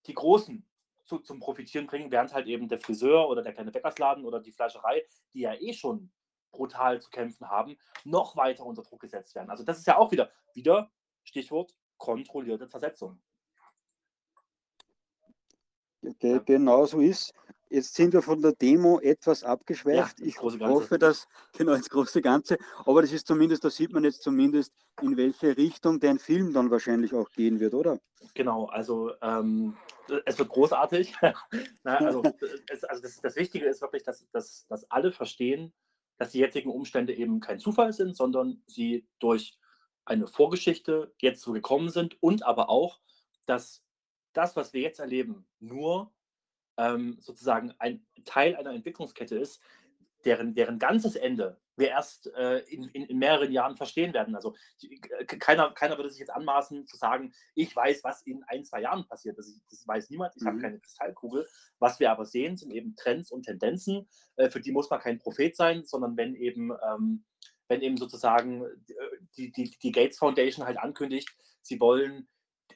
die 0.08 0.16
Großen 0.16 0.66
zu, 1.06 1.20
zum 1.20 1.40
Profitieren 1.40 1.86
bringen, 1.86 2.12
während 2.12 2.34
halt 2.34 2.48
eben 2.48 2.68
der 2.68 2.80
Friseur 2.80 3.30
oder 3.30 3.44
der 3.44 3.54
kleine 3.54 3.72
Bäckersladen 3.72 4.26
oder 4.26 4.40
die 4.40 4.52
Fleischerei, 4.52 5.04
die 5.36 5.42
ja 5.42 5.54
eh 5.54 5.74
schon 5.74 6.12
brutal 6.52 7.00
zu 7.00 7.12
kämpfen 7.12 7.48
haben, 7.52 7.78
noch 8.04 8.36
weiter 8.36 8.66
unter 8.66 8.82
Druck 8.82 9.02
gesetzt 9.02 9.36
werden. 9.36 9.52
Also 9.52 9.64
das 9.64 9.78
ist 9.78 9.86
ja 9.86 10.00
auch 10.00 10.12
wieder, 10.12 10.32
wieder 10.56 10.92
Stichwort 11.24 11.76
kontrollierte 11.98 12.68
Zersetzung. 12.68 13.22
Ge 16.20 16.42
genau 16.46 16.86
so 16.86 17.00
ist. 17.00 17.34
Jetzt 17.70 17.96
sind 17.96 18.12
wir 18.12 18.22
von 18.22 18.42
der 18.42 18.52
Demo 18.52 19.00
etwas 19.00 19.46
abgeschweift. 19.46 20.20
Ja, 20.20 20.26
ich 20.26 20.42
hoffe, 20.42 21.00
dass, 21.00 21.26
genau, 21.58 21.72
ins 21.72 21.90
große 21.90 22.22
Ganze. 22.22 22.58
Aber 22.86 23.02
das 23.02 23.14
ist 23.14 23.28
zumindest, 23.28 23.64
da 23.64 23.70
sieht 23.70 23.94
man 23.94 24.04
jetzt 24.04 24.24
zumindest, 24.24 24.74
in 25.02 25.16
welche 25.16 25.56
Richtung 25.56 26.00
dein 26.00 26.20
Film 26.20 26.52
dann 26.52 26.70
wahrscheinlich 26.70 27.14
auch 27.14 27.30
gehen 27.30 27.62
wird, 27.62 27.74
oder? 27.74 28.00
Genau, 28.34 28.66
also 28.66 29.12
ähm, 29.22 29.78
es 30.26 30.38
wird 30.38 30.50
großartig. 30.50 31.16
Na, 31.84 31.96
also, 31.98 32.24
es, 32.70 32.84
also 32.84 33.02
das, 33.02 33.22
das, 33.22 33.36
Wichtige 33.38 33.66
ist 33.68 33.82
wirklich, 33.82 34.04
dass, 34.04 34.30
dass, 34.32 34.68
dass 34.68 34.92
alle 34.92 35.14
verstehen, 35.14 35.72
dass 36.18 36.32
die 36.32 36.40
jetzigen 36.40 36.72
Umstände 36.72 37.14
eben 37.14 37.40
kein 37.40 37.60
Zufall 37.60 37.94
sind, 37.94 38.18
sondern 38.18 38.62
sie 38.68 39.08
durch 39.20 39.58
eine 40.04 40.28
Vorgeschichte 40.28 41.14
jetzt 41.20 41.42
so 41.42 41.54
gekommen 41.54 41.90
sind 41.90 42.22
und 42.22 42.44
aber 42.44 42.70
auch, 42.70 43.00
dass 43.46 43.84
das, 44.34 44.56
was 44.56 44.74
wir 44.74 44.82
jetzt 44.82 45.00
erleben, 45.00 45.46
nur 45.60 46.12
ähm, 46.78 47.18
sozusagen 47.20 47.74
ein 47.80 48.06
Teil 48.26 48.56
einer 48.56 48.72
Entwicklungskette 48.72 49.38
ist, 49.38 49.62
deren, 50.26 50.54
deren 50.54 50.80
ganzes 50.80 51.16
Ende 51.16 51.60
wir 51.78 51.90
erst 51.90 52.28
äh, 52.36 52.60
in, 52.60 52.86
in, 52.90 53.04
in, 53.06 53.18
mehreren 53.18 53.52
Jahren 53.52 53.76
verstehen 53.76 54.14
werden. 54.14 54.36
Also 54.36 54.56
äh, 54.84 55.26
keiner, 55.26 55.72
keiner 55.72 55.98
würde 55.98 56.10
sich 56.10 56.20
jetzt 56.20 56.32
anmaßen 56.32 56.86
zu 56.86 56.98
sagen, 56.98 57.34
ich 57.56 57.76
weiß, 57.76 58.04
was 58.04 58.22
in 58.22 58.44
ein, 58.44 58.64
zwei 58.64 58.82
Jahren 58.82 59.06
passiert. 59.08 59.38
Das, 59.38 59.52
das 59.70 59.88
weiß 59.88 60.10
niemand, 60.10 60.36
ich 60.36 60.44
mhm. 60.44 60.48
habe 60.48 60.60
keine 60.60 60.80
Kristallkugel. 60.80 61.48
Was 61.80 62.00
wir 62.00 62.12
aber 62.12 62.26
sehen, 62.26 62.58
sind 62.58 62.72
eben 62.72 62.96
Trends 62.96 63.32
und 63.32 63.44
Tendenzen. 63.44 64.08
Äh, 64.36 64.50
für 64.50 64.62
die 64.62 64.72
muss 64.72 64.90
man 64.90 65.00
kein 65.00 65.20
Prophet 65.20 65.56
sein, 65.56 65.86
sondern 65.86 66.16
wenn 66.18 66.36
eben, 66.36 66.72
ähm, 66.72 67.26
wenn 67.68 67.82
eben 67.82 67.98
sozusagen 67.98 68.64
äh, 68.64 68.94
die, 69.38 69.52
die, 69.52 69.72
die 69.82 69.92
Gates 69.92 70.18
Foundation 70.18 70.66
halt 70.66 70.78
ankündigt, 70.78 71.30
sie 71.62 71.80
wollen 71.80 72.28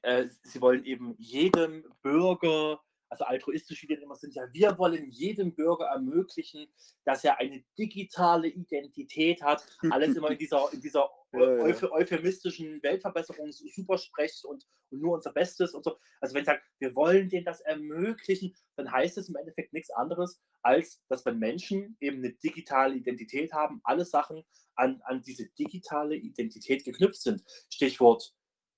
äh, 0.04 0.28
sie 0.44 0.62
wollen 0.62 0.86
eben 0.86 1.16
jedem 1.18 1.86
Bürger, 2.02 2.80
also 3.10 3.26
altruistisch 3.26 3.84
wie 3.84 3.88
die 3.88 3.94
immer 3.94 4.16
sind, 4.16 4.34
ja, 4.34 4.44
wir 4.52 4.78
wollen 4.78 5.10
jedem 5.12 5.54
Bürger 5.54 5.86
ermöglichen, 5.86 6.68
dass 7.04 7.24
er 7.24 7.40
eine 7.40 7.64
digitale 7.78 8.48
Identität 8.48 9.42
hat. 9.42 9.66
Alles 9.90 10.16
immer 10.16 10.32
in 10.32 10.38
dieser, 10.38 10.68
in 10.74 10.82
dieser 10.82 11.10
euph 11.34 11.84
euphemistischen 11.84 12.82
Weltverbesserungs-Supersprech 12.82 14.46
und, 14.46 14.66
und 14.90 15.02
nur 15.02 15.16
unser 15.16 15.34
Bestes 15.34 15.74
und 15.74 15.84
so. 15.84 15.98
Also 16.20 16.34
wenn 16.34 16.42
ich 16.42 16.48
sage, 16.48 16.62
wir 16.80 16.96
wollen 16.96 17.30
denen 17.30 17.46
das 17.46 17.62
ermöglichen, 17.62 18.56
dann 18.76 18.92
heißt 18.92 19.18
es 19.18 19.30
im 19.30 19.36
Endeffekt 19.36 19.74
nichts 19.74 19.92
anderes, 19.92 20.42
als 20.62 21.04
dass 21.08 21.26
wenn 21.26 21.38
Menschen 21.38 21.98
eben 22.00 22.18
eine 22.18 22.34
digitale 22.34 22.96
Identität 22.96 23.54
haben, 23.54 23.82
alle 23.84 24.06
Sachen 24.06 24.44
an, 24.76 25.02
an 25.06 25.22
diese 25.22 25.48
digitale 25.58 26.16
Identität 26.16 26.84
geknüpft 26.84 27.22
sind. 27.22 27.44
Stichwort 27.70 28.34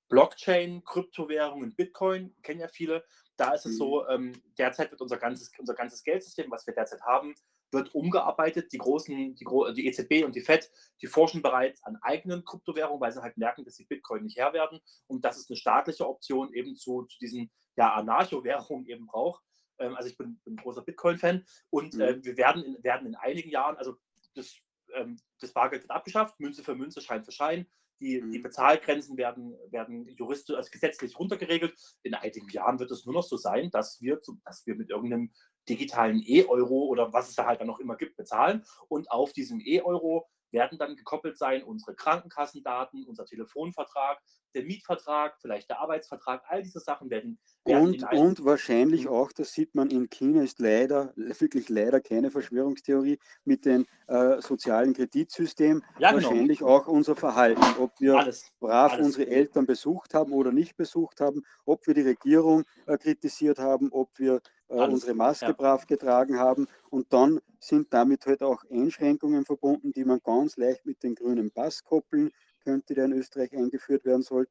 Blockchain, 0.09 0.83
Kryptowährungen, 0.83 1.75
Bitcoin, 1.75 2.35
kennen 2.41 2.61
ja 2.61 2.67
viele. 2.67 3.03
Da 3.35 3.53
ist 3.53 3.65
es 3.65 3.73
mhm. 3.73 3.77
so, 3.77 4.07
ähm, 4.07 4.33
derzeit 4.57 4.91
wird 4.91 5.01
unser 5.01 5.17
ganzes, 5.17 5.51
unser 5.57 5.75
ganzes 5.75 6.03
Geldsystem, 6.03 6.49
was 6.49 6.65
wir 6.65 6.73
derzeit 6.73 7.01
haben, 7.01 7.35
wird 7.71 7.93
umgearbeitet. 7.93 8.71
Die 8.71 8.77
großen, 8.77 9.35
die, 9.35 9.45
die 9.75 9.87
EZB 9.87 10.25
und 10.25 10.35
die 10.35 10.41
FED, 10.41 10.71
die 11.01 11.07
forschen 11.07 11.41
bereits 11.41 11.83
an 11.83 11.97
eigenen 12.01 12.45
Kryptowährungen, 12.45 13.01
weil 13.01 13.11
sie 13.11 13.21
halt 13.21 13.37
merken, 13.37 13.65
dass 13.65 13.75
sie 13.75 13.85
Bitcoin 13.85 14.23
nicht 14.23 14.37
Herr 14.37 14.53
werden 14.53 14.79
und 15.07 15.23
dass 15.25 15.37
es 15.37 15.49
eine 15.49 15.57
staatliche 15.57 16.07
Option 16.07 16.53
eben 16.53 16.75
zu, 16.75 17.03
zu 17.03 17.19
diesen 17.19 17.51
ja, 17.75 17.93
Anarcho-Währungen 17.93 18.87
eben 18.87 19.05
braucht. 19.05 19.43
Ähm, 19.79 19.95
also 19.95 20.09
ich 20.09 20.17
bin, 20.17 20.39
bin, 20.43 20.53
ein 20.53 20.57
großer 20.57 20.81
Bitcoin-Fan 20.81 21.45
und 21.69 21.93
mhm. 21.93 22.01
äh, 22.01 22.23
wir 22.23 22.37
werden 22.37 22.63
in, 22.63 22.83
werden 22.83 23.07
in 23.07 23.15
einigen 23.15 23.49
Jahren, 23.49 23.77
also 23.77 23.97
das, 24.35 24.55
ähm, 24.93 25.19
das 25.39 25.53
Bargeld 25.53 25.83
wird 25.83 25.91
abgeschafft, 25.91 26.39
Münze 26.39 26.63
für 26.63 26.75
Münze, 26.75 27.01
Schein 27.01 27.23
für 27.23 27.31
Schein. 27.31 27.67
Die, 27.99 28.21
die 28.21 28.39
mhm. 28.39 28.43
Bezahlgrenzen 28.43 29.17
werden, 29.17 29.55
werden 29.71 30.07
juristisch, 30.15 30.55
also 30.55 30.69
gesetzlich 30.71 31.17
runtergeregelt. 31.17 31.73
In 32.03 32.13
einigen 32.13 32.49
Jahren 32.49 32.79
wird 32.79 32.91
es 32.91 33.05
nur 33.05 33.15
noch 33.15 33.23
so 33.23 33.37
sein, 33.37 33.71
dass 33.71 33.99
wir, 34.01 34.19
dass 34.45 34.65
wir 34.65 34.75
mit 34.75 34.89
irgendeinem 34.89 35.31
digitalen 35.67 36.21
E-Euro 36.25 36.85
oder 36.85 37.11
was 37.13 37.29
es 37.29 37.35
da 37.35 37.45
halt 37.45 37.59
dann 37.59 37.67
noch 37.67 37.79
immer 37.79 37.95
gibt, 37.95 38.15
bezahlen. 38.15 38.63
Und 38.87 39.11
auf 39.11 39.33
diesem 39.33 39.59
E-Euro 39.59 40.27
werden 40.51 40.77
dann 40.77 40.95
gekoppelt 40.95 41.37
sein 41.37 41.63
unsere 41.63 41.95
Krankenkassendaten, 41.95 43.05
unser 43.05 43.25
Telefonvertrag, 43.25 44.21
der 44.53 44.63
Mietvertrag, 44.63 45.37
vielleicht 45.39 45.69
der 45.69 45.79
Arbeitsvertrag, 45.79 46.43
all 46.47 46.63
diese 46.63 46.79
Sachen 46.79 47.09
werden. 47.09 47.37
werden 47.65 47.87
und, 47.87 48.13
und 48.13 48.45
wahrscheinlich 48.45 49.05
mhm. 49.05 49.11
auch, 49.11 49.31
das 49.31 49.51
sieht 49.53 49.75
man 49.75 49.89
in 49.89 50.09
China, 50.09 50.43
ist 50.43 50.59
leider, 50.59 51.13
wirklich 51.15 51.69
leider 51.69 52.01
keine 52.01 52.31
Verschwörungstheorie 52.31 53.19
mit 53.45 53.65
dem 53.65 53.85
äh, 54.07 54.41
sozialen 54.41 54.93
Kreditsystem. 54.93 55.83
Ja, 55.99 56.11
genau. 56.11 56.23
wahrscheinlich 56.23 56.63
auch 56.63 56.87
unser 56.87 57.15
Verhalten, 57.15 57.63
ob 57.79 57.99
wir 57.99 58.17
alles, 58.17 58.51
brav 58.59 58.93
alles. 58.93 59.05
unsere 59.05 59.27
Eltern 59.29 59.65
besucht 59.65 60.13
haben 60.13 60.33
oder 60.33 60.51
nicht 60.51 60.75
besucht 60.75 61.21
haben, 61.21 61.43
ob 61.65 61.85
wir 61.87 61.93
die 61.93 62.01
Regierung 62.01 62.63
äh, 62.85 62.97
kritisiert 62.97 63.59
haben, 63.59 63.91
ob 63.91 64.17
wir 64.17 64.41
äh, 64.69 64.75
unsere 64.75 65.13
Maske 65.13 65.45
ja. 65.45 65.51
brav 65.53 65.87
getragen 65.87 66.39
haben. 66.39 66.67
Und 66.89 67.11
dann 67.13 67.39
sind 67.59 67.93
damit 67.93 68.25
halt 68.25 68.43
auch 68.43 68.63
Einschränkungen 68.69 69.45
verbunden, 69.45 69.91
die 69.91 70.05
man 70.05 70.19
ganz 70.23 70.57
leicht 70.57 70.85
mit 70.85 71.03
dem 71.03 71.15
grünen 71.15 71.51
Pass 71.51 71.83
koppeln 71.83 72.31
könnte, 72.67 72.93
der 72.93 73.05
in 73.05 73.13
Österreich 73.13 73.53
eingeführt 73.55 74.05
werden 74.05 74.23
soll. 74.23 74.47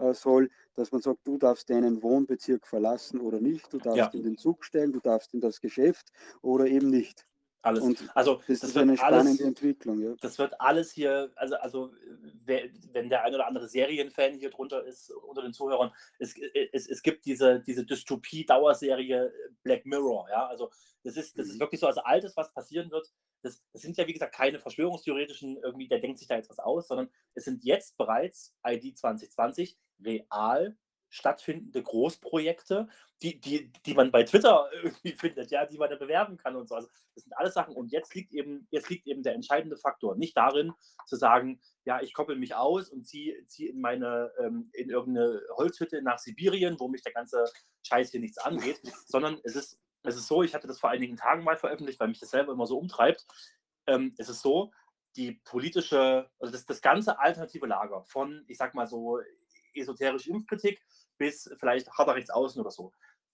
äh, 0.00 0.14
soll, 0.14 0.50
dass 0.74 0.92
man 0.92 1.02
sagt, 1.02 1.26
du 1.26 1.38
darfst 1.38 1.70
deinen 1.70 2.02
Wohnbezirk 2.02 2.66
verlassen 2.68 3.20
oder 3.20 3.40
nicht, 3.40 3.72
du 3.72 3.78
darfst 3.78 3.96
Ja. 3.98 4.14
in 4.14 4.22
den 4.22 4.36
Zug 4.38 4.64
stellen, 4.64 4.92
du 4.92 5.00
darfst 5.00 5.34
in 5.34 5.40
das 5.40 5.60
Geschäft 5.60 6.12
oder 6.42 6.66
eben 6.66 6.88
nicht. 6.90 7.26
Alles. 7.62 7.82
Und 7.82 8.08
also 8.14 8.40
Das, 8.46 8.60
das 8.60 8.70
ist 8.70 8.76
eine 8.76 8.92
wird 8.92 9.02
alles, 9.02 9.20
spannende 9.22 9.44
Entwicklung. 9.44 10.00
Ja. 10.00 10.14
das 10.20 10.38
wird 10.38 10.60
alles 10.60 10.92
hier, 10.92 11.32
also, 11.34 11.56
also 11.56 11.92
wer, 12.44 12.68
wenn 12.92 13.08
der 13.08 13.24
ein 13.24 13.34
oder 13.34 13.46
andere 13.46 13.68
Serienfan 13.68 14.34
hier 14.34 14.50
drunter 14.50 14.84
ist, 14.84 15.10
unter 15.10 15.42
den 15.42 15.52
Zuhörern, 15.52 15.92
es, 16.18 16.34
es, 16.72 16.86
es 16.88 17.02
gibt 17.02 17.24
diese, 17.26 17.60
diese 17.60 17.84
Dystopie-Dauerserie 17.84 19.32
Black 19.62 19.86
Mirror, 19.86 20.28
ja, 20.30 20.46
also 20.46 20.70
das 21.04 21.16
ist, 21.16 21.38
das 21.38 21.46
ist 21.46 21.54
Mhm. 21.56 21.60
wirklich 21.60 21.80
so, 21.80 21.86
also 21.86 22.00
altes, 22.02 22.36
was 22.36 22.52
passieren 22.52 22.90
wird, 22.90 23.12
das, 23.42 23.62
das 23.72 23.82
sind 23.82 23.96
ja 23.96 24.06
wie 24.06 24.12
gesagt 24.12 24.34
keine 24.34 24.58
Verschwörungstheoretischen, 24.58 25.56
irgendwie, 25.58 25.88
der 25.88 26.00
denkt 26.00 26.18
sich 26.18 26.28
da 26.28 26.36
jetzt 26.36 26.50
was 26.50 26.58
aus, 26.58 26.88
sondern 26.88 27.08
es 27.34 27.44
sind 27.44 27.64
jetzt 27.64 27.96
bereits 27.96 28.54
ID 28.66 28.96
2020 28.98 29.78
real 30.04 30.76
stattfindende 31.10 31.82
Großprojekte, 31.82 32.88
die, 33.22 33.40
die, 33.40 33.72
die 33.84 33.94
man 33.94 34.10
bei 34.10 34.22
Twitter 34.22 34.68
irgendwie 34.82 35.12
findet, 35.12 35.50
ja, 35.50 35.66
die 35.66 35.78
man 35.78 35.90
da 35.90 35.96
bewerben 35.96 36.36
kann 36.36 36.56
und 36.56 36.68
so. 36.68 36.74
Also 36.74 36.88
das 37.14 37.24
sind 37.24 37.32
alles 37.34 37.54
Sachen. 37.54 37.74
Und 37.74 37.90
jetzt 37.90 38.14
liegt 38.14 38.32
eben, 38.32 38.66
jetzt 38.70 38.90
liegt 38.90 39.06
eben 39.06 39.22
der 39.22 39.34
entscheidende 39.34 39.76
Faktor. 39.76 40.16
Nicht 40.16 40.36
darin, 40.36 40.72
zu 41.06 41.16
sagen, 41.16 41.60
ja, 41.84 42.00
ich 42.00 42.14
koppel 42.14 42.36
mich 42.36 42.54
aus 42.54 42.90
und 42.90 43.06
ziehe 43.06 43.44
zieh 43.46 43.68
in 43.68 43.80
meine, 43.80 44.30
ähm, 44.38 44.70
in 44.72 44.90
irgendeine 44.90 45.40
Holzhütte 45.56 46.02
nach 46.02 46.18
Sibirien, 46.18 46.78
wo 46.78 46.88
mich 46.88 47.02
der 47.02 47.12
ganze 47.12 47.44
Scheiß 47.82 48.10
hier 48.10 48.20
nichts 48.20 48.38
angeht, 48.38 48.80
sondern 49.06 49.40
es 49.44 49.56
ist, 49.56 49.80
es 50.02 50.16
ist 50.16 50.28
so, 50.28 50.42
ich 50.42 50.54
hatte 50.54 50.68
das 50.68 50.78
vor 50.78 50.90
einigen 50.90 51.16
Tagen 51.16 51.44
mal 51.44 51.56
veröffentlicht, 51.56 51.98
weil 52.00 52.08
mich 52.08 52.20
das 52.20 52.30
selber 52.30 52.52
immer 52.52 52.66
so 52.66 52.78
umtreibt. 52.78 53.26
Ähm, 53.86 54.14
es 54.18 54.28
ist 54.28 54.42
so, 54.42 54.70
die 55.16 55.32
politische, 55.44 56.30
also 56.38 56.52
das, 56.52 56.64
das 56.64 56.80
ganze 56.80 57.18
alternative 57.18 57.66
Lager 57.66 58.04
von, 58.04 58.44
ich 58.46 58.56
sag 58.56 58.74
mal 58.74 58.86
so, 58.86 59.20
esoterische 59.80 60.30
Impfkritik 60.30 60.82
bis 61.16 61.50
vielleicht 61.58 61.90
harter 61.90 62.14
Rechtsaußen 62.14 62.60
oder 62.60 62.70
so. 62.70 62.92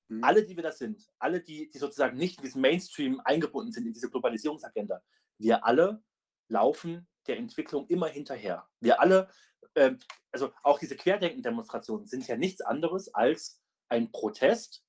Mhm. 0.08 0.24
Alle, 0.24 0.44
die 0.44 0.56
wir 0.56 0.62
das 0.62 0.78
sind, 0.78 1.08
alle, 1.18 1.40
die, 1.40 1.68
die 1.68 1.78
sozusagen 1.78 2.16
nicht 2.16 2.38
in 2.38 2.44
diesen 2.44 2.60
Mainstream 2.60 3.20
eingebunden 3.24 3.72
sind, 3.72 3.86
in 3.86 3.92
diese 3.92 4.10
Globalisierungsagenda, 4.10 5.02
wir 5.38 5.64
alle 5.64 6.02
laufen 6.48 7.06
der 7.26 7.38
Entwicklung 7.38 7.86
immer 7.88 8.08
hinterher. 8.08 8.68
Wir 8.80 9.00
alle, 9.00 9.30
ähm, 9.74 9.98
also 10.30 10.52
auch 10.62 10.78
diese 10.78 10.96
Querdenken-Demonstrationen 10.96 12.06
sind 12.06 12.26
ja 12.26 12.36
nichts 12.36 12.60
anderes 12.60 13.14
als 13.14 13.62
ein 13.88 14.12
Protest 14.12 14.84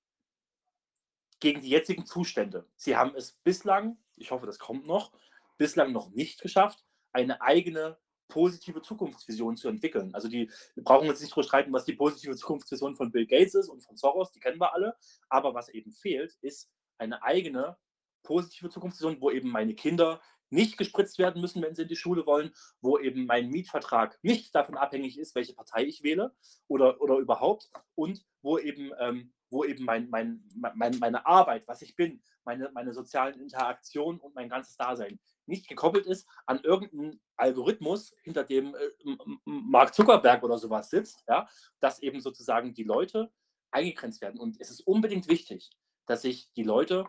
gegen 1.39 1.61
die 1.61 1.69
jetzigen 1.69 2.05
Zustände. 2.05 2.67
Sie 2.75 2.95
haben 2.95 3.15
es 3.15 3.33
bislang, 3.43 3.97
ich 4.15 4.31
hoffe, 4.31 4.45
das 4.45 4.59
kommt 4.59 4.85
noch, 4.85 5.13
bislang 5.57 5.91
noch 5.91 6.09
nicht 6.09 6.41
geschafft, 6.41 6.83
eine 7.11 7.41
eigene 7.41 7.97
positive 8.27 8.81
Zukunftsvision 8.81 9.57
zu 9.57 9.69
entwickeln. 9.69 10.13
Also 10.13 10.27
die, 10.27 10.49
wir 10.75 10.83
brauchen 10.83 11.09
uns 11.09 11.21
nicht 11.21 11.31
darüber 11.31 11.47
streiten, 11.47 11.73
was 11.73 11.85
die 11.85 11.93
positive 11.93 12.35
Zukunftsvision 12.35 12.95
von 12.95 13.11
Bill 13.11 13.25
Gates 13.25 13.55
ist 13.55 13.69
und 13.69 13.83
von 13.83 13.95
Soros, 13.95 14.31
die 14.31 14.39
kennen 14.39 14.59
wir 14.59 14.73
alle. 14.73 14.95
Aber 15.29 15.53
was 15.53 15.69
eben 15.69 15.91
fehlt, 15.91 16.37
ist 16.41 16.69
eine 16.97 17.23
eigene 17.23 17.77
positive 18.23 18.69
Zukunftsvision, 18.69 19.21
wo 19.21 19.31
eben 19.31 19.49
meine 19.49 19.75
Kinder 19.75 20.21
nicht 20.49 20.77
gespritzt 20.77 21.17
werden 21.17 21.41
müssen, 21.41 21.61
wenn 21.61 21.75
sie 21.75 21.83
in 21.83 21.87
die 21.87 21.95
Schule 21.95 22.25
wollen, 22.25 22.53
wo 22.81 22.97
eben 22.99 23.25
mein 23.25 23.49
Mietvertrag 23.49 24.17
nicht 24.21 24.53
davon 24.53 24.77
abhängig 24.77 25.17
ist, 25.17 25.35
welche 25.35 25.53
Partei 25.53 25.83
ich 25.83 26.03
wähle 26.03 26.35
oder, 26.67 27.01
oder 27.01 27.17
überhaupt 27.17 27.69
und 27.95 28.23
wo 28.41 28.57
eben, 28.57 28.91
ähm, 28.99 29.33
wo 29.49 29.63
eben 29.63 29.85
mein, 29.85 30.09
mein, 30.09 30.43
mein, 30.55 30.97
meine 30.99 31.25
Arbeit, 31.25 31.67
was 31.67 31.81
ich 31.81 31.95
bin, 31.95 32.21
meine, 32.43 32.69
meine 32.73 32.93
sozialen 32.93 33.39
Interaktionen 33.39 34.19
und 34.19 34.35
mein 34.35 34.49
ganzes 34.49 34.77
Dasein 34.77 35.19
nicht 35.45 35.67
gekoppelt 35.67 36.05
ist 36.05 36.27
an 36.45 36.59
irgendeinen 36.63 37.19
Algorithmus, 37.37 38.15
hinter 38.23 38.43
dem 38.43 38.75
äh, 38.75 39.15
Mark 39.45 39.93
Zuckerberg 39.93 40.43
oder 40.43 40.57
sowas 40.57 40.89
sitzt, 40.89 41.23
ja, 41.27 41.47
dass 41.79 42.01
eben 42.01 42.21
sozusagen 42.21 42.73
die 42.73 42.83
Leute 42.83 43.31
eingegrenzt 43.71 44.21
werden. 44.21 44.39
Und 44.39 44.59
es 44.59 44.71
ist 44.71 44.81
unbedingt 44.81 45.27
wichtig, 45.27 45.69
dass 46.05 46.21
sich 46.21 46.51
die 46.53 46.63
Leute 46.63 47.05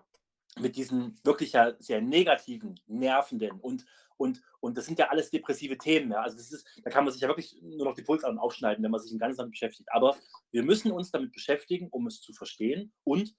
mit 0.59 0.77
diesen 0.77 1.18
wirklich 1.22 1.53
ja 1.53 1.74
sehr 1.79 2.01
negativen, 2.01 2.81
nervenden 2.87 3.61
und, 3.61 3.85
und, 4.16 4.43
und 4.61 4.77
das 4.77 4.87
sind 4.87 4.99
ja 4.99 5.09
alles 5.09 5.31
depressive 5.31 5.77
Themen. 5.77 6.11
Ja. 6.12 6.22
Also 6.22 6.37
das 6.37 6.51
ist, 6.51 6.66
da 6.83 6.91
kann 6.91 7.05
man 7.05 7.12
sich 7.12 7.20
ja 7.20 7.29
wirklich 7.29 7.61
nur 7.62 7.87
noch 7.87 7.95
die 7.95 8.03
Pulsadern 8.03 8.39
aufschneiden, 8.39 8.83
wenn 8.83 8.91
man 8.91 9.01
sich 9.01 9.12
im 9.12 9.18
Ganzen 9.18 9.39
damit 9.39 9.53
beschäftigt. 9.53 9.89
Aber 9.93 10.16
wir 10.51 10.62
müssen 10.62 10.91
uns 10.93 11.11
damit 11.11 11.33
beschäftigen, 11.33 11.89
um 11.91 12.07
es 12.07 12.20
zu 12.20 12.33
verstehen 12.33 12.93
und 13.05 13.35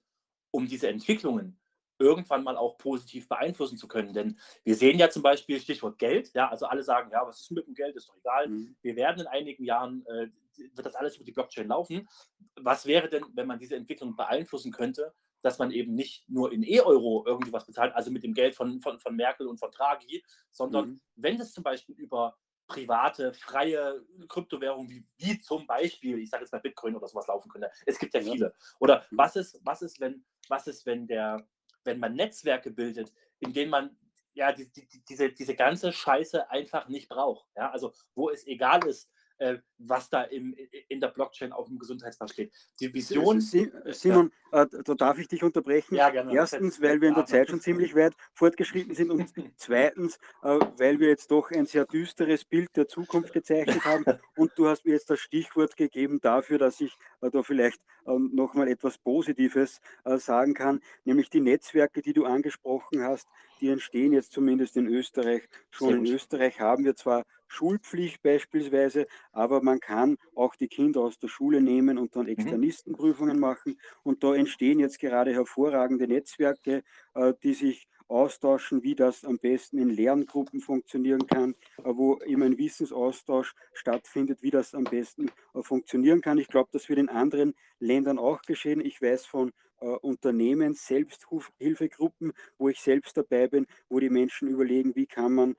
um 0.50 0.66
diese 0.68 0.88
Entwicklungen 0.88 1.60
irgendwann 1.98 2.44
mal 2.44 2.56
auch 2.56 2.78
positiv 2.78 3.28
beeinflussen 3.28 3.78
zu 3.78 3.88
können. 3.88 4.12
Denn 4.12 4.38
wir 4.64 4.74
sehen 4.76 4.98
ja 4.98 5.10
zum 5.10 5.22
Beispiel 5.22 5.60
Stichwort 5.60 5.98
Geld, 5.98 6.32
ja, 6.34 6.48
also 6.48 6.66
alle 6.66 6.82
sagen, 6.82 7.10
ja, 7.12 7.26
was 7.26 7.40
ist 7.40 7.50
mit 7.50 7.66
dem 7.66 7.74
Geld, 7.74 7.96
ist 7.96 8.08
doch 8.08 8.16
egal. 8.16 8.48
Mhm. 8.48 8.76
Wir 8.82 8.96
werden 8.96 9.20
in 9.20 9.26
einigen 9.26 9.64
Jahren, 9.64 10.04
äh, 10.06 10.28
wird 10.74 10.86
das 10.86 10.94
alles 10.94 11.16
über 11.16 11.24
die 11.24 11.32
Blockchain 11.32 11.68
laufen. 11.68 12.08
Was 12.56 12.86
wäre 12.86 13.08
denn, 13.08 13.24
wenn 13.34 13.46
man 13.46 13.58
diese 13.58 13.76
Entwicklung 13.76 14.16
beeinflussen 14.16 14.72
könnte, 14.72 15.14
dass 15.42 15.58
man 15.58 15.70
eben 15.70 15.94
nicht 15.94 16.28
nur 16.28 16.52
in 16.52 16.64
E-Euro 16.64 17.24
irgendwie 17.26 17.52
was 17.52 17.64
bezahlt, 17.66 17.94
also 17.94 18.10
mit 18.10 18.24
dem 18.24 18.34
Geld 18.34 18.56
von, 18.56 18.80
von, 18.80 18.98
von 18.98 19.14
Merkel 19.14 19.46
und 19.46 19.58
von 19.58 19.70
Draghi, 19.70 20.24
sondern 20.50 20.88
Mhm. 20.88 21.00
wenn 21.14 21.38
das 21.38 21.52
zum 21.52 21.62
Beispiel 21.62 21.94
über 21.94 22.36
private, 22.66 23.32
freie 23.32 24.04
Kryptowährungen 24.28 24.90
wie, 24.90 25.04
wie 25.16 25.38
zum 25.38 25.66
Beispiel, 25.66 26.18
ich 26.18 26.28
sage 26.30 26.42
jetzt 26.44 26.52
mal 26.52 26.58
Bitcoin 26.60 26.96
oder 26.96 27.08
sowas 27.08 27.26
laufen 27.28 27.50
könnte. 27.50 27.70
Es 27.86 27.98
gibt 27.98 28.12
ja 28.14 28.20
Ja. 28.20 28.32
viele. 28.32 28.52
Oder 28.80 29.06
Mhm. 29.10 29.16
was 29.18 29.36
ist, 29.36 29.60
was 29.64 29.80
ist, 29.82 30.00
wenn, 30.00 30.24
was 30.48 30.66
ist, 30.66 30.84
wenn 30.84 31.06
der, 31.06 31.46
wenn 31.88 31.98
man 31.98 32.14
Netzwerke 32.14 32.70
bildet, 32.70 33.12
in 33.40 33.52
denen 33.52 33.70
man 33.70 33.96
ja 34.34 34.52
die, 34.52 34.70
die, 34.70 34.86
die- 34.86 35.04
diese, 35.08 35.30
diese 35.32 35.56
ganze 35.56 35.92
Scheiße 35.92 36.48
einfach 36.50 36.88
nicht 36.88 37.08
braucht. 37.08 37.46
Ja? 37.56 37.70
Also 37.72 37.92
wo 38.14 38.30
es 38.30 38.46
egal 38.46 38.86
ist, 38.86 39.10
äh, 39.38 39.58
was 39.78 40.10
da 40.10 40.22
im, 40.22 40.54
in 40.88 41.00
der 41.00 41.08
Blockchain 41.08 41.52
auf 41.52 41.68
dem 41.68 41.78
Gesundheitspass 41.78 42.32
steht. 42.32 42.52
Die 42.80 42.92
Vision. 42.92 43.40
Si- 43.40 43.70
Simon, 43.86 44.32
äh, 44.52 44.66
da 44.84 44.94
darf 44.94 45.18
ich 45.18 45.28
dich 45.28 45.42
unterbrechen. 45.44 45.94
Ja, 45.94 46.10
gerne. 46.10 46.34
Erstens, 46.34 46.80
weil 46.82 47.00
wir 47.00 47.08
in 47.08 47.14
der 47.14 47.26
Zeit 47.26 47.48
schon 47.48 47.60
ziemlich 47.60 47.94
weit 47.94 48.14
fortgeschritten 48.34 48.94
sind 48.94 49.10
und 49.10 49.32
zweitens, 49.56 50.16
äh, 50.42 50.58
weil 50.76 50.98
wir 51.00 51.08
jetzt 51.08 51.30
doch 51.30 51.50
ein 51.50 51.66
sehr 51.66 51.84
düsteres 51.84 52.44
Bild 52.44 52.68
der 52.76 52.88
Zukunft 52.88 53.32
gezeichnet 53.32 53.84
haben 53.84 54.04
und 54.36 54.52
du 54.56 54.66
hast 54.68 54.84
mir 54.84 54.92
jetzt 54.92 55.10
das 55.10 55.20
Stichwort 55.20 55.76
gegeben 55.76 56.20
dafür, 56.20 56.58
dass 56.58 56.80
ich 56.80 56.96
äh, 57.20 57.30
da 57.30 57.42
vielleicht 57.42 57.80
ähm, 58.06 58.30
nochmal 58.34 58.68
etwas 58.68 58.98
Positives 58.98 59.80
äh, 60.04 60.18
sagen 60.18 60.54
kann, 60.54 60.80
nämlich 61.04 61.30
die 61.30 61.40
Netzwerke, 61.40 62.02
die 62.02 62.12
du 62.12 62.24
angesprochen 62.24 63.02
hast, 63.02 63.28
die 63.60 63.68
entstehen 63.68 64.12
jetzt 64.12 64.32
zumindest 64.32 64.76
in 64.76 64.86
Österreich. 64.86 65.48
Schon 65.70 66.04
in. 66.06 66.14
Österreich 66.14 66.60
haben 66.60 66.84
wir 66.84 66.94
zwar 66.96 67.24
Schulpflicht 67.48 68.22
beispielsweise, 68.22 69.06
aber 69.32 69.62
man 69.62 69.80
kann 69.80 70.16
auch 70.34 70.54
die 70.54 70.68
Kinder 70.68 71.00
aus 71.00 71.18
der 71.18 71.28
Schule 71.28 71.60
nehmen 71.60 71.98
und 71.98 72.14
dann 72.14 72.28
Externistenprüfungen 72.28 73.40
machen. 73.40 73.80
Und 74.02 74.22
da 74.22 74.34
entstehen 74.34 74.78
jetzt 74.78 74.98
gerade 75.00 75.32
hervorragende 75.32 76.06
Netzwerke, 76.06 76.82
äh, 77.14 77.34
die 77.42 77.54
sich 77.54 77.88
austauschen, 78.06 78.82
wie 78.82 78.94
das 78.94 79.24
am 79.24 79.38
besten 79.38 79.78
in 79.78 79.90
Lerngruppen 79.90 80.60
funktionieren 80.60 81.26
kann, 81.26 81.54
äh, 81.78 81.82
wo 81.84 82.18
eben 82.22 82.42
ein 82.42 82.56
Wissensaustausch 82.56 83.54
stattfindet, 83.74 84.42
wie 84.42 84.50
das 84.50 84.74
am 84.74 84.84
besten 84.84 85.30
äh, 85.54 85.62
funktionieren 85.62 86.20
kann. 86.20 86.38
Ich 86.38 86.48
glaube, 86.48 86.70
das 86.72 86.88
wird 86.88 86.98
in 86.98 87.08
anderen 87.08 87.54
Ländern 87.80 88.18
auch 88.18 88.42
geschehen. 88.42 88.80
Ich 88.80 89.00
weiß 89.02 89.26
von 89.26 89.52
Unternehmen, 90.00 90.74
Selbsthilfegruppen, 90.74 92.32
wo 92.58 92.68
ich 92.68 92.80
selbst 92.80 93.16
dabei 93.16 93.46
bin, 93.46 93.68
wo 93.88 94.00
die 94.00 94.10
Menschen 94.10 94.48
überlegen, 94.48 94.96
wie 94.96 95.06
kann 95.06 95.32
man 95.32 95.54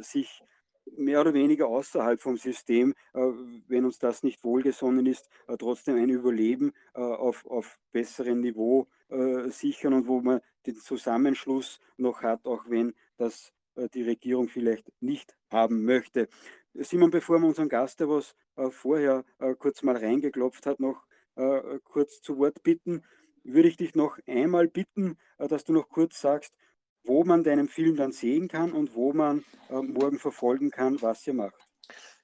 sich 0.00 0.42
mehr 0.96 1.20
oder 1.20 1.34
weniger 1.34 1.68
außerhalb 1.68 2.20
vom 2.20 2.36
System, 2.36 2.94
äh, 3.14 3.20
wenn 3.68 3.84
uns 3.84 3.98
das 3.98 4.22
nicht 4.22 4.42
wohlgesonnen 4.44 5.06
ist, 5.06 5.28
äh, 5.48 5.56
trotzdem 5.56 5.96
ein 5.96 6.10
Überleben 6.10 6.72
äh, 6.94 7.00
auf, 7.00 7.46
auf 7.46 7.78
besserem 7.92 8.40
Niveau 8.40 8.86
sichern 9.46 9.92
und 9.92 10.08
wo 10.08 10.22
man 10.22 10.40
den 10.66 10.76
Zusammenschluss 10.76 11.78
noch 11.98 12.22
hat, 12.22 12.46
auch 12.46 12.64
wenn 12.68 12.94
das 13.16 13.52
die 13.92 14.02
Regierung 14.02 14.48
vielleicht 14.48 14.90
nicht 15.00 15.36
haben 15.50 15.84
möchte. 15.84 16.26
Simon, 16.72 17.10
bevor 17.10 17.38
wir 17.38 17.46
unseren 17.46 17.68
Gast, 17.68 18.00
der 18.00 18.08
was 18.08 18.34
vorher 18.70 19.24
kurz 19.58 19.84
mal 19.84 19.96
reingeklopft 19.96 20.66
hat, 20.66 20.80
noch 20.80 21.06
kurz 21.84 22.22
zu 22.22 22.38
Wort 22.38 22.62
bitten, 22.64 23.04
würde 23.44 23.68
ich 23.68 23.76
dich 23.76 23.94
noch 23.94 24.18
einmal 24.26 24.66
bitten, 24.66 25.16
dass 25.38 25.64
du 25.64 25.72
noch 25.74 25.90
kurz 25.90 26.20
sagst, 26.20 26.56
wo 27.04 27.24
man 27.24 27.44
deinen 27.44 27.68
Film 27.68 27.96
dann 27.96 28.12
sehen 28.12 28.48
kann 28.48 28.72
und 28.72 28.94
wo 28.94 29.12
man 29.12 29.44
äh, 29.70 29.80
morgen 29.80 30.18
verfolgen 30.18 30.70
kann, 30.70 31.00
was 31.02 31.26
ihr 31.26 31.34
macht. 31.34 31.60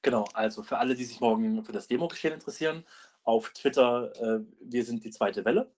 Genau, 0.03 0.24
also 0.33 0.62
für 0.62 0.78
alle, 0.78 0.95
die 0.95 1.05
sich 1.05 1.20
morgen 1.20 1.62
für 1.64 1.72
das 1.72 1.87
Demo-Geschehen 1.87 2.33
interessieren, 2.33 2.85
auf 3.22 3.51
Twitter, 3.51 4.12
äh, 4.16 4.41
wir 4.61 4.85
sind 4.85 5.05
die 5.05 5.11
zweite 5.11 5.45
Welle. 5.45 5.70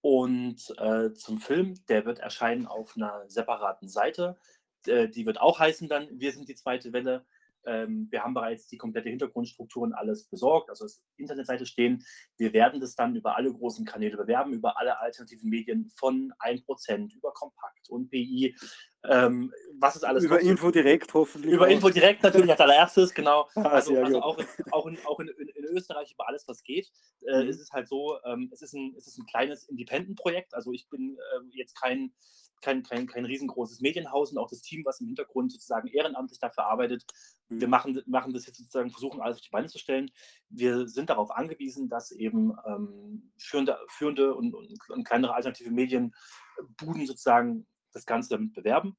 Und 0.00 0.72
äh, 0.78 1.12
zum 1.14 1.38
Film, 1.38 1.74
der 1.88 2.04
wird 2.04 2.20
erscheinen 2.20 2.66
auf 2.66 2.96
einer 2.96 3.24
separaten 3.28 3.88
Seite. 3.88 4.38
Äh, 4.86 5.08
die 5.08 5.26
wird 5.26 5.40
auch 5.40 5.58
heißen 5.58 5.88
dann, 5.88 6.08
wir 6.12 6.32
sind 6.32 6.48
die 6.48 6.54
zweite 6.54 6.92
Welle. 6.92 7.26
Ähm, 7.68 8.08
wir 8.10 8.22
haben 8.22 8.34
bereits 8.34 8.68
die 8.68 8.76
komplette 8.76 9.08
Hintergrundstruktur 9.08 9.82
und 9.82 9.94
alles 9.94 10.28
besorgt, 10.28 10.70
also 10.70 10.84
das 10.84 11.04
Internetseite 11.16 11.66
stehen. 11.66 12.04
Wir 12.36 12.52
werden 12.52 12.80
das 12.80 12.94
dann 12.94 13.16
über 13.16 13.36
alle 13.36 13.52
großen 13.52 13.84
Kanäle 13.84 14.16
bewerben, 14.16 14.52
über 14.52 14.78
alle 14.78 14.98
alternativen 15.00 15.50
Medien 15.50 15.90
von 15.96 16.32
1% 16.40 17.14
über 17.14 17.32
Kompakt 17.32 17.88
und 17.88 18.10
PI. 18.10 18.56
Ähm, 19.04 19.52
was 19.78 19.96
ist 19.96 20.04
alles? 20.04 20.24
Über 20.24 20.40
Info 20.40 20.70
direkt 20.70 21.14
hoffentlich. 21.14 21.52
Über 21.52 21.68
Info 21.68 21.88
direkt 21.88 22.22
natürlich 22.22 22.50
als 22.50 22.60
allererstes, 22.60 23.14
genau. 23.14 23.48
Ah, 23.58 23.62
also, 23.62 23.96
also 23.96 24.22
auch, 24.22 24.38
in, 24.38 24.46
auch, 24.70 24.86
in, 24.86 24.98
auch 25.04 25.20
in, 25.20 25.28
in, 25.28 25.64
Österreich 25.76 26.12
über 26.12 26.28
alles, 26.28 26.46
was 26.46 26.62
geht. 26.62 26.90
Äh, 27.26 27.38
Mhm. 27.44 27.48
Es 27.48 27.60
ist 27.60 27.72
halt 27.72 27.88
so, 27.88 28.18
ähm, 28.24 28.50
es, 28.52 28.62
ist 28.62 28.74
ein, 28.74 28.94
es 28.96 29.06
ist 29.06 29.18
ein 29.18 29.26
kleines 29.26 29.64
Independent-Projekt. 29.68 30.54
Also 30.54 30.72
ich 30.72 30.88
bin 30.88 31.16
äh, 31.16 31.56
jetzt 31.56 31.80
kein, 31.80 32.12
kein, 32.60 32.82
kein, 32.82 33.06
kein 33.06 33.24
riesengroßes 33.24 33.80
Medienhaus 33.80 34.32
und 34.32 34.38
auch 34.38 34.48
das 34.48 34.62
Team, 34.62 34.84
was 34.84 35.00
im 35.00 35.06
Hintergrund 35.06 35.52
sozusagen 35.52 35.88
ehrenamtlich 35.88 36.38
dafür 36.38 36.66
arbeitet. 36.66 37.04
Mhm. 37.48 37.60
Wir 37.60 37.68
machen, 37.68 38.02
machen 38.06 38.32
das 38.32 38.46
jetzt 38.46 38.58
sozusagen, 38.58 38.90
versuchen 38.90 39.20
alles 39.20 39.38
auf 39.38 39.42
die 39.42 39.50
Beine 39.50 39.68
zu 39.68 39.78
stellen. 39.78 40.10
Wir 40.48 40.88
sind 40.88 41.10
darauf 41.10 41.30
angewiesen, 41.30 41.88
dass 41.88 42.10
eben 42.10 42.52
ähm, 42.66 43.32
führende, 43.38 43.78
führende 43.88 44.34
und, 44.34 44.54
und, 44.54 44.78
und 44.90 45.04
kleinere 45.04 45.34
alternative 45.34 45.70
Medienbuden 45.70 47.06
sozusagen 47.06 47.66
das 47.92 48.06
Ganze 48.06 48.30
damit 48.30 48.52
bewerben. 48.54 48.96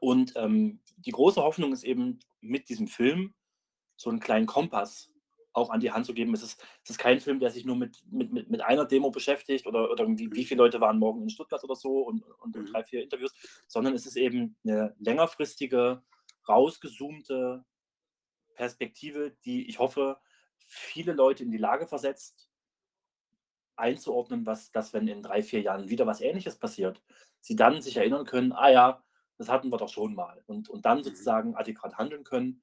Und 0.00 0.34
ähm, 0.36 0.80
die 0.96 1.12
große 1.12 1.42
Hoffnung 1.42 1.72
ist 1.72 1.84
eben 1.84 2.18
mit 2.40 2.68
diesem 2.68 2.86
Film 2.86 3.34
so 3.96 4.10
einen 4.10 4.20
kleinen 4.20 4.46
Kompass 4.46 5.10
auch 5.52 5.70
an 5.70 5.80
die 5.80 5.90
Hand 5.92 6.06
zu 6.06 6.14
geben. 6.14 6.34
Es 6.34 6.42
ist, 6.42 6.64
es 6.84 6.90
ist 6.90 6.98
kein 6.98 7.20
Film, 7.20 7.40
der 7.40 7.50
sich 7.50 7.64
nur 7.64 7.76
mit, 7.76 8.04
mit, 8.10 8.32
mit, 8.32 8.50
mit 8.50 8.60
einer 8.60 8.84
Demo 8.84 9.10
beschäftigt 9.10 9.66
oder, 9.66 9.90
oder 9.90 10.04
irgendwie, 10.04 10.30
wie 10.32 10.44
viele 10.44 10.58
Leute 10.62 10.80
waren 10.80 10.98
morgen 10.98 11.22
in 11.22 11.30
Stuttgart 11.30 11.62
oder 11.64 11.74
so 11.76 12.02
und, 12.02 12.22
und, 12.40 12.56
und 12.56 12.56
Mhm. 12.56 12.72
drei, 12.72 12.84
vier 12.84 13.02
Interviews, 13.02 13.32
sondern 13.66 13.94
es 13.94 14.06
ist 14.06 14.16
eben 14.16 14.56
eine 14.64 14.94
längerfristige, 14.98 16.02
rausgezoomte 16.48 17.64
Perspektive, 18.54 19.32
die 19.44 19.68
ich 19.68 19.78
hoffe, 19.80 20.18
viele 20.58 21.12
Leute 21.14 21.42
in 21.44 21.50
die 21.50 21.58
Lage 21.58 21.86
versetzt, 21.88 22.50
einzuordnen, 23.76 24.46
was 24.46 24.70
das, 24.72 24.92
wenn 24.92 25.08
in 25.08 25.22
drei, 25.22 25.42
vier 25.42 25.60
Jahren 25.62 25.88
wieder 25.88 26.06
was 26.06 26.20
Ähnliches 26.20 26.58
passiert, 26.58 27.02
sie 27.40 27.56
dann 27.56 27.80
sich 27.82 27.96
erinnern 27.96 28.26
können, 28.26 28.52
ah 28.52 28.70
ja, 28.70 29.04
das 29.38 29.48
hatten 29.48 29.70
wir 29.70 29.78
doch 29.78 29.88
schon 29.88 30.14
mal 30.14 30.42
und, 30.46 30.68
und 30.68 30.84
dann 30.84 31.02
sozusagen 31.02 31.54
adäquat 31.56 31.96
handeln 31.96 32.24
können. 32.24 32.62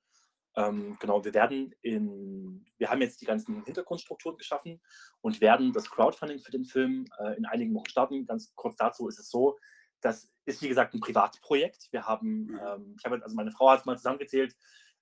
Ähm, 0.57 0.97
genau, 0.99 1.23
wir 1.23 1.35
werden 1.35 1.73
in, 1.83 2.65
wir 2.77 2.89
haben 2.89 3.01
jetzt 3.01 3.21
die 3.21 3.25
ganzen 3.25 3.63
Hintergrundstrukturen 3.63 4.37
geschaffen 4.37 4.81
und 5.21 5.39
werden 5.39 5.71
das 5.71 5.89
Crowdfunding 5.89 6.39
für 6.39 6.51
den 6.51 6.65
Film 6.65 7.05
äh, 7.19 7.37
in 7.37 7.45
einigen 7.45 7.75
Wochen 7.75 7.89
starten. 7.89 8.25
Ganz 8.25 8.53
kurz 8.55 8.75
dazu 8.75 9.07
ist 9.07 9.19
es 9.19 9.29
so, 9.29 9.55
das 10.01 10.33
ist 10.45 10.61
wie 10.63 10.67
gesagt 10.67 10.95
ein 10.95 10.99
Privatprojekt. 10.99 11.89
Wir 11.91 12.05
haben, 12.07 12.45
Mhm. 12.47 12.59
ähm, 12.59 12.95
ich 12.97 13.05
habe, 13.05 13.21
also 13.23 13.35
meine 13.35 13.51
Frau 13.51 13.69
hat 13.69 13.81
es 13.81 13.85
mal 13.85 13.97
zusammengezählt, 13.97 14.55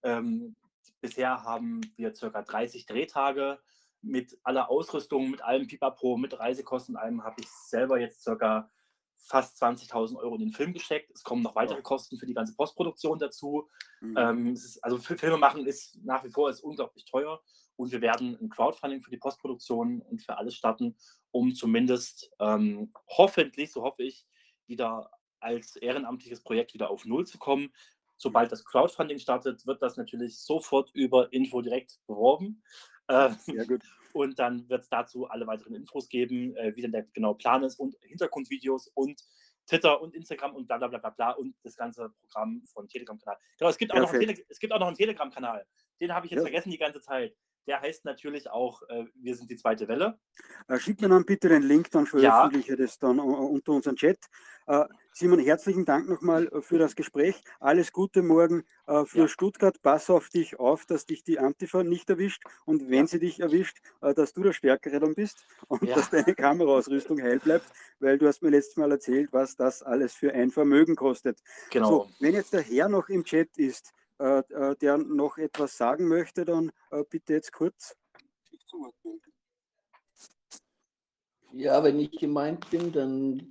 ähm, 0.04 0.58
bisher 1.00 1.44
haben 1.44 1.82
wir 1.96 2.14
circa 2.14 2.42
30 2.42 2.86
Drehtage 2.86 3.58
mit 4.02 4.38
aller 4.44 4.70
Ausrüstung, 4.70 5.32
mit 5.32 5.42
allem 5.42 5.68
Pipapo, 5.68 6.18
mit 6.18 6.38
Reisekosten, 6.38 6.98
allem 6.98 7.24
habe 7.24 7.38
ich 7.40 7.50
selber 7.50 7.98
jetzt 7.98 8.24
circa 8.24 8.70
fast 9.18 9.62
20.000 9.62 10.18
Euro 10.18 10.36
in 10.36 10.42
den 10.42 10.52
Film 10.52 10.74
gesteckt. 10.74 11.12
Es 11.14 11.24
kommen 11.24 11.42
noch 11.42 11.56
weitere 11.56 11.82
Kosten 11.82 12.18
für 12.18 12.26
die 12.26 12.34
ganze 12.34 12.56
Postproduktion 12.56 13.20
dazu. 13.20 13.70
Mhm. 14.02 14.18
Ähm, 14.18 14.54
ist, 14.54 14.84
also 14.84 14.98
für 14.98 15.18
Filme 15.18 15.38
machen 15.38 15.66
ist 15.66 15.98
nach 16.04 16.24
wie 16.24 16.30
vor 16.30 16.50
ist 16.50 16.62
unglaublich 16.62 17.06
teuer 17.06 17.42
und 17.76 17.92
wir 17.92 18.02
werden 18.02 18.38
ein 18.40 18.50
Crowdfunding 18.50 19.02
für 19.02 19.12
die 19.12 19.18
Postproduktion 19.18 20.02
und 20.02 20.22
für 20.22 20.38
alles 20.38 20.56
starten, 20.56 20.96
um 21.32 21.54
zumindest 21.54 22.32
ähm, 22.40 22.94
hoffentlich, 23.10 23.72
so 23.72 23.84
hoffe 23.84 24.04
ich, 24.04 24.26
wieder 24.68 25.12
als 25.40 25.76
ehrenamtliches 25.76 26.42
Projekt 26.42 26.74
wieder 26.74 26.90
auf 26.90 27.06
Null 27.06 27.26
zu 27.26 27.38
kommen. 27.38 27.74
Sobald 28.18 28.52
das 28.52 28.64
Crowdfunding 28.64 29.20
startet, 29.20 29.68
wird 29.68 29.82
das 29.82 29.98
natürlich 29.98 30.40
sofort 30.40 30.90
über 30.94 31.34
Info 31.34 31.62
direkt 31.62 32.00
beworben. 32.08 32.64
Äh, 33.08 33.32
Sehr 33.40 33.66
gut. 33.66 33.84
und 34.14 34.40
dann 34.40 34.68
wird 34.70 34.82
es 34.84 34.90
dazu 34.90 35.28
alle 35.28 35.46
weiteren 35.48 35.76
Infos 35.76 36.10
geben, 36.10 36.56
äh, 36.56 36.76
wie 36.76 36.82
denn 36.82 36.92
der 36.92 37.04
genaue 37.04 37.36
Plan 37.38 37.64
ist 37.64 37.80
und 37.80 37.96
Hintergrundvideos 38.02 38.88
und 38.96 39.22
Twitter 39.68 40.00
und 40.02 40.14
Instagram 40.16 40.56
und 40.56 40.68
bla 40.68 40.78
bla 40.78 40.88
bla 40.88 41.00
bla 41.00 41.10
bla 41.10 41.32
und 41.32 41.56
das 41.64 41.76
ganze 41.76 42.10
Programm 42.22 42.64
von 42.72 42.88
Telegram-Kanal. 42.88 43.38
Genau, 43.58 43.70
es 43.70 43.78
gibt, 43.78 43.92
auch 43.92 43.96
noch 43.96 44.10
einen 44.10 44.20
Perfekt. 44.20 44.38
Tele 44.38 44.48
es 44.50 44.60
gibt 44.60 44.74
auch 44.74 44.80
noch 44.80 44.88
einen 44.88 44.96
Telegram-Kanal. 44.96 45.66
Den 46.00 46.14
habe 46.14 46.26
ich 46.26 46.32
jetzt 46.32 46.40
Ja. 46.42 46.46
vergessen 46.46 46.72
die 46.72 46.78
ganze 46.78 47.02
Zeit. 47.02 47.36
Der 47.68 47.82
heißt 47.82 48.06
natürlich 48.06 48.48
auch 48.50 48.84
äh, 48.90 49.06
Wir 49.16 49.36
sind 49.36 49.50
die 49.50 49.56
zweite 49.56 49.88
Welle. 49.88 50.20
Äh, 50.68 50.78
Schick 50.78 51.02
mir 51.02 51.10
dann 51.10 51.26
bitte 51.26 51.50
den 51.50 51.64
Link, 51.64 51.90
dann 51.92 52.06
veröffentliche 52.06 52.74
ich 52.74 52.78
das 52.78 53.00
dann 53.00 53.20
unter 53.20 53.72
unseren 53.72 53.96
Chat. 53.96 54.20
Äh, 54.68 54.86
Simon, 55.18 55.40
herzlichen 55.40 55.86
Dank 55.86 56.10
nochmal 56.10 56.50
äh, 56.50 56.62
für 56.62 56.78
das 56.78 56.94
Gespräch. 56.94 57.42
Alles 57.62 57.94
Gute 57.94 58.22
morgen 58.22 58.66
äh, 58.86 59.06
für 59.06 59.20
Ja. 59.20 59.28
Stuttgart. 59.30 59.82
Pass 59.82 60.10
auf 60.10 60.28
dich 60.28 60.60
auf, 60.60 60.86
dass 60.86 61.06
dich 61.06 61.24
die 61.24 61.40
Antifa 61.40 61.86
nicht 61.86 62.10
erwischt 62.10 62.44
und 62.66 62.90
wenn 62.90 63.08
sie 63.08 63.20
dich 63.20 63.40
erwischt, 63.40 63.78
äh, 64.02 64.14
dass 64.14 64.34
du 64.34 64.44
der 64.44 64.52
Stärkere 64.52 65.00
dann 65.00 65.16
bist 65.16 65.46
und 65.70 65.84
Ja. 65.84 65.96
dass 65.96 66.10
deine 66.10 66.36
Kameraausrüstung 66.36 67.22
heil 67.22 67.40
bleibt, 67.40 67.66
weil 68.02 68.18
du 68.18 68.28
hast 68.28 68.42
mir 68.42 68.50
letztes 68.50 68.76
Mal 68.76 68.92
erzählt, 68.92 69.32
was 69.32 69.56
das 69.56 69.84
alles 69.84 70.14
für 70.14 70.34
ein 70.34 70.52
Vermögen 70.52 70.98
kostet. 70.98 71.40
Genau. 71.72 71.88
So, 71.88 72.10
wenn 72.20 72.34
jetzt 72.34 72.52
der 72.52 72.60
Herr 72.62 72.90
noch 72.90 73.08
im 73.08 73.24
Chat 73.24 73.58
ist, 73.58 73.94
der 74.20 74.98
noch 74.98 75.38
etwas 75.38 75.78
sagen 75.78 76.10
möchte, 76.10 76.44
dann 76.46 76.72
bitte 77.10 77.34
jetzt 77.34 77.52
kurz. 77.54 77.96
Ja, 81.52 81.84
wenn 81.84 82.00
ich 82.00 82.12
gemeint 82.12 82.70
bin, 82.70 82.92
dann 82.92 83.50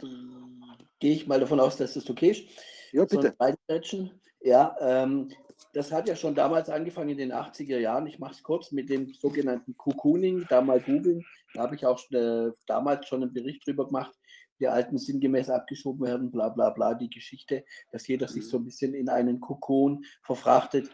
gehe 1.05 1.13
ich 1.13 1.27
mal 1.27 1.39
davon 1.39 1.61
aus, 1.61 1.77
dass 1.77 1.93
das 1.93 2.09
okay 2.09 2.31
ist. 2.31 2.45
Ja, 2.91 3.07
So 3.07 3.19
bitte. 3.21 3.37
Reinquetschen. 3.39 4.11
Ja, 4.41 4.75
ähm, 4.81 5.29
das 5.75 5.93
hat 5.93 6.09
ja 6.09 6.17
schon 6.17 6.35
damals 6.35 6.71
angefangen 6.71 7.11
in 7.11 7.19
den 7.19 7.33
80er 7.33 7.79
Jahren. 7.79 8.07
Ich 8.07 8.19
mache 8.19 8.33
es 8.33 8.43
kurz 8.43 8.73
mit 8.73 8.89
dem 8.89 9.13
sogenannten 9.13 9.77
Cocooning, 9.77 10.47
da 10.49 10.63
mal 10.63 10.81
googeln. 10.81 11.23
Da 11.53 11.63
habe 11.65 11.75
ich 11.75 11.85
auch 11.85 12.01
äh, 12.11 12.51
damals 12.67 13.07
schon 13.07 13.23
einen 13.23 13.35
Bericht 13.35 13.67
drüber 13.67 13.85
gemacht. 13.87 14.15
Die 14.61 14.67
Alten 14.67 14.97
sinngemäß 14.97 15.51
abgeschoben 15.51 16.07
werden, 16.07 16.31
bla 16.31 16.49
bla 16.49 16.71
bla, 16.71 16.95
die 16.95 17.11
Geschichte, 17.11 17.65
dass 17.93 18.07
jeder 18.09 18.27
sich 18.27 18.45
Mhm. 18.45 18.49
so 18.49 18.57
ein 18.59 18.65
bisschen 18.65 18.95
in 18.95 19.11
einen 19.11 19.41
Kokon 19.41 20.05
verfrachtet 20.23 20.91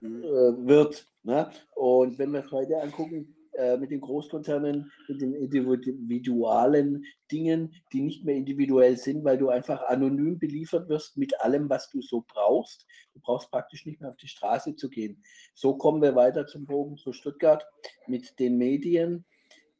Mhm. 0.00 0.24
äh, 0.24 0.66
wird. 0.66 1.06
Ne? 1.22 1.50
Und 1.76 2.18
wenn 2.18 2.32
wir 2.32 2.40
es 2.40 2.50
heute 2.50 2.82
angucken, 2.82 3.35
äh, 3.56 3.76
mit 3.76 3.90
den 3.90 4.00
Großkonzernen, 4.00 4.90
mit 5.08 5.20
den 5.20 5.34
individualen 5.34 7.04
Dingen, 7.30 7.74
die 7.92 8.00
nicht 8.02 8.24
mehr 8.24 8.36
individuell 8.36 8.96
sind, 8.96 9.24
weil 9.24 9.38
du 9.38 9.48
einfach 9.48 9.82
anonym 9.82 10.38
beliefert 10.38 10.88
wirst 10.88 11.16
mit 11.16 11.40
allem, 11.40 11.68
was 11.68 11.90
du 11.90 12.00
so 12.00 12.24
brauchst. 12.26 12.86
Du 13.14 13.20
brauchst 13.20 13.50
praktisch 13.50 13.86
nicht 13.86 14.00
mehr 14.00 14.10
auf 14.10 14.16
die 14.16 14.28
Straße 14.28 14.76
zu 14.76 14.88
gehen. 14.88 15.22
So 15.54 15.76
kommen 15.76 16.02
wir 16.02 16.14
weiter 16.14 16.46
zum 16.46 16.66
Bogen 16.66 16.96
zu 16.96 17.12
Stuttgart 17.12 17.66
mit 18.06 18.38
den 18.38 18.58
Medien, 18.58 19.24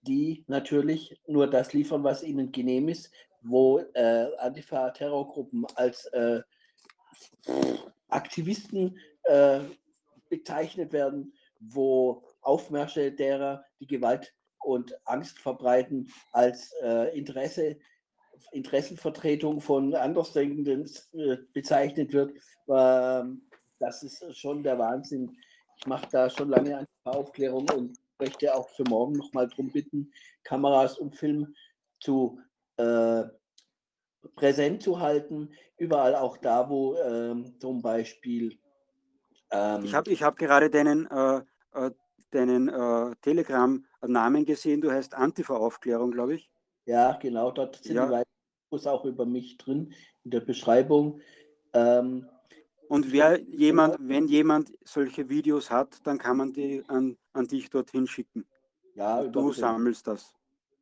die 0.02 0.44
natürlich 0.46 1.20
nur 1.26 1.48
das 1.48 1.72
liefern, 1.72 2.04
was 2.04 2.22
ihnen 2.22 2.52
genehm 2.52 2.88
ist, 2.88 3.10
wo 3.42 3.80
äh, 3.94 4.28
Antifa-Terrorgruppen 4.38 5.66
als 5.74 6.06
äh, 6.06 6.40
Aktivisten 8.08 8.98
äh, 9.24 9.60
bezeichnet 10.28 10.92
werden, 10.92 11.32
wo 11.60 12.22
Aufmärsche 12.46 13.12
derer, 13.12 13.64
die 13.80 13.86
Gewalt 13.86 14.34
und 14.60 14.96
Angst 15.04 15.38
verbreiten, 15.38 16.12
als 16.32 16.72
äh, 16.82 17.16
Interesse, 17.16 17.78
Interessenvertretung 18.52 19.60
von 19.60 19.94
Andersdenkenden 19.94 20.90
äh, 21.12 21.36
bezeichnet 21.52 22.12
wird. 22.12 22.32
Ähm, 22.68 23.42
das 23.78 24.02
ist 24.02 24.36
schon 24.36 24.62
der 24.62 24.78
Wahnsinn. 24.78 25.36
Ich 25.78 25.86
mache 25.86 26.08
da 26.10 26.30
schon 26.30 26.48
lange 26.48 26.78
eine 26.78 26.86
Aufklärung 27.04 27.66
und 27.74 27.98
möchte 28.18 28.54
auch 28.54 28.68
für 28.70 28.84
morgen 28.84 29.12
nochmal 29.12 29.48
darum 29.48 29.70
bitten, 29.70 30.12
Kameras 30.42 30.98
und 30.98 31.14
Film 31.14 31.54
zu 32.00 32.40
äh, 32.76 33.24
präsent 34.34 34.82
zu 34.82 35.00
halten, 35.00 35.50
überall 35.76 36.14
auch 36.14 36.36
da, 36.38 36.68
wo 36.68 36.96
ähm, 36.96 37.58
zum 37.60 37.82
Beispiel 37.82 38.58
ähm, 39.50 39.84
Ich 39.84 39.94
habe 39.94 40.10
ich 40.10 40.22
hab 40.22 40.36
gerade 40.36 40.70
deinen, 40.70 41.06
äh, 41.06 41.42
äh, 41.74 41.90
deinen 42.36 42.68
äh, 42.68 43.14
Telegram-Namen 43.22 44.44
gesehen. 44.44 44.80
Du 44.80 44.90
heißt 44.90 45.14
Antifa-Aufklärung, 45.14 46.10
glaube 46.12 46.34
ich. 46.36 46.50
Ja, 46.84 47.12
genau, 47.20 47.50
dort 47.50 47.76
sind 47.82 47.96
Ja. 47.96 48.06
die 48.06 48.22
Infos 48.70 48.86
auch 48.86 49.04
über 49.04 49.26
mich 49.26 49.56
drin 49.58 49.92
in 50.24 50.30
der 50.30 50.40
Beschreibung. 50.40 51.20
Ähm, 51.72 52.28
Und 52.88 53.10
wer 53.10 53.40
jemand, 53.40 53.96
wenn 54.00 54.28
jemand 54.28 54.72
solche 54.84 55.28
Videos 55.28 55.70
hat, 55.70 56.06
dann 56.06 56.18
kann 56.18 56.36
man 56.36 56.52
die 56.52 56.84
an, 56.86 57.16
an 57.32 57.46
dich 57.48 57.68
dorthin 57.70 58.06
schicken. 58.06 58.46
ja, 58.94 59.24
du 59.24 59.52
sammelst 59.52 60.06
das. 60.06 60.32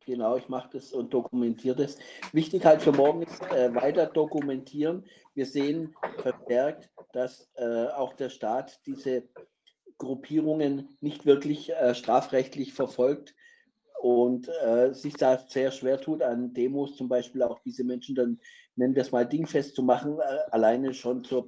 Genau, 0.05 0.37
ich 0.37 0.47
mache 0.49 0.69
das 0.73 0.93
und 0.93 1.11
dokumentiere 1.11 1.75
das. 1.75 1.97
Wichtig 2.31 2.63
halt 2.63 2.83
für 2.83 2.91
morgen 2.91 3.23
ist 3.23 3.41
äh, 3.51 3.73
weiter 3.73 4.05
dokumentieren. 4.05 5.03
Wir 5.33 5.47
sehen 5.47 5.95
verstärkt, 6.19 6.91
dass 7.11 7.49
äh, 7.55 7.87
auch 7.87 8.13
der 8.13 8.29
Staat 8.29 8.79
diese 8.85 9.23
Gruppierungen 9.97 10.97
nicht 11.01 11.25
wirklich 11.25 11.71
äh, 11.71 11.95
strafrechtlich 11.95 12.73
verfolgt 12.73 13.35
und 14.01 14.49
äh, 14.63 14.93
sich 14.93 15.13
da 15.15 15.37
sehr 15.37 15.71
schwer 15.71 15.99
tut, 15.99 16.21
an 16.21 16.53
Demos 16.53 16.95
zum 16.95 17.07
Beispiel 17.07 17.41
auch 17.43 17.59
diese 17.59 17.83
Menschen 17.83 18.15
dann, 18.15 18.39
nennen 18.75 18.93
wir 18.93 19.01
es 19.01 19.11
mal, 19.11 19.25
dingfest 19.25 19.75
zu 19.75 19.83
machen, 19.83 20.19
äh, 20.19 20.51
alleine 20.51 20.93
schon 20.93 21.23
zur 21.23 21.45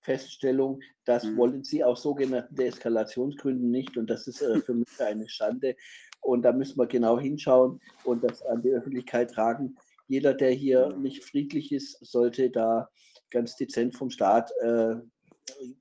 Feststellung, 0.00 0.80
das 1.04 1.24
Mhm. 1.24 1.36
wollen 1.36 1.64
sie 1.64 1.82
aus 1.82 2.02
sogenannten 2.02 2.54
Deeskalationsgründen 2.54 3.70
nicht 3.70 3.96
und 3.96 4.08
das 4.08 4.28
ist 4.28 4.40
äh, 4.40 4.60
für 4.60 4.74
mich 4.74 4.86
eine 5.00 5.28
Schande. 5.28 5.76
Und 6.20 6.42
da 6.42 6.52
müssen 6.52 6.78
wir 6.78 6.86
genau 6.86 7.18
hinschauen 7.18 7.80
und 8.04 8.22
das 8.22 8.42
an 8.42 8.62
die 8.62 8.70
Öffentlichkeit 8.70 9.32
tragen. 9.32 9.76
Jeder, 10.08 10.34
der 10.34 10.50
hier 10.50 10.96
nicht 10.96 11.24
friedlich 11.24 11.72
ist, 11.72 11.98
sollte 12.04 12.50
da 12.50 12.88
ganz 13.30 13.56
dezent 13.56 13.96
vom 13.96 14.10
Staat, 14.10 14.52
äh, 14.62 14.96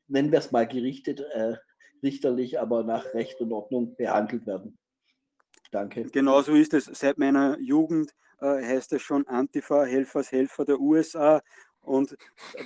nennen 0.08 0.32
wir 0.32 0.40
es 0.40 0.52
mal 0.52 0.68
gerichtet, 0.68 1.20
äh, 1.20 1.56
richterlich, 2.04 2.60
aber 2.60 2.84
nach 2.84 3.14
Recht 3.14 3.40
und 3.42 3.52
Ordnung 3.52 3.96
behandelt 3.96 4.46
werden. 4.46 4.78
Danke. 5.72 6.06
Genau 6.06 6.42
so 6.42 6.54
ist 6.54 6.74
es. 6.74 6.86
Seit 6.86 7.18
meiner 7.18 7.58
Jugend 7.60 8.12
äh, 8.40 8.64
heißt 8.64 8.94
es 8.94 9.02
schon 9.02 9.28
Antifa, 9.28 9.84
Helfershelfer 9.84 10.66
der 10.66 10.80
USA. 10.80 11.42
Und 11.82 12.16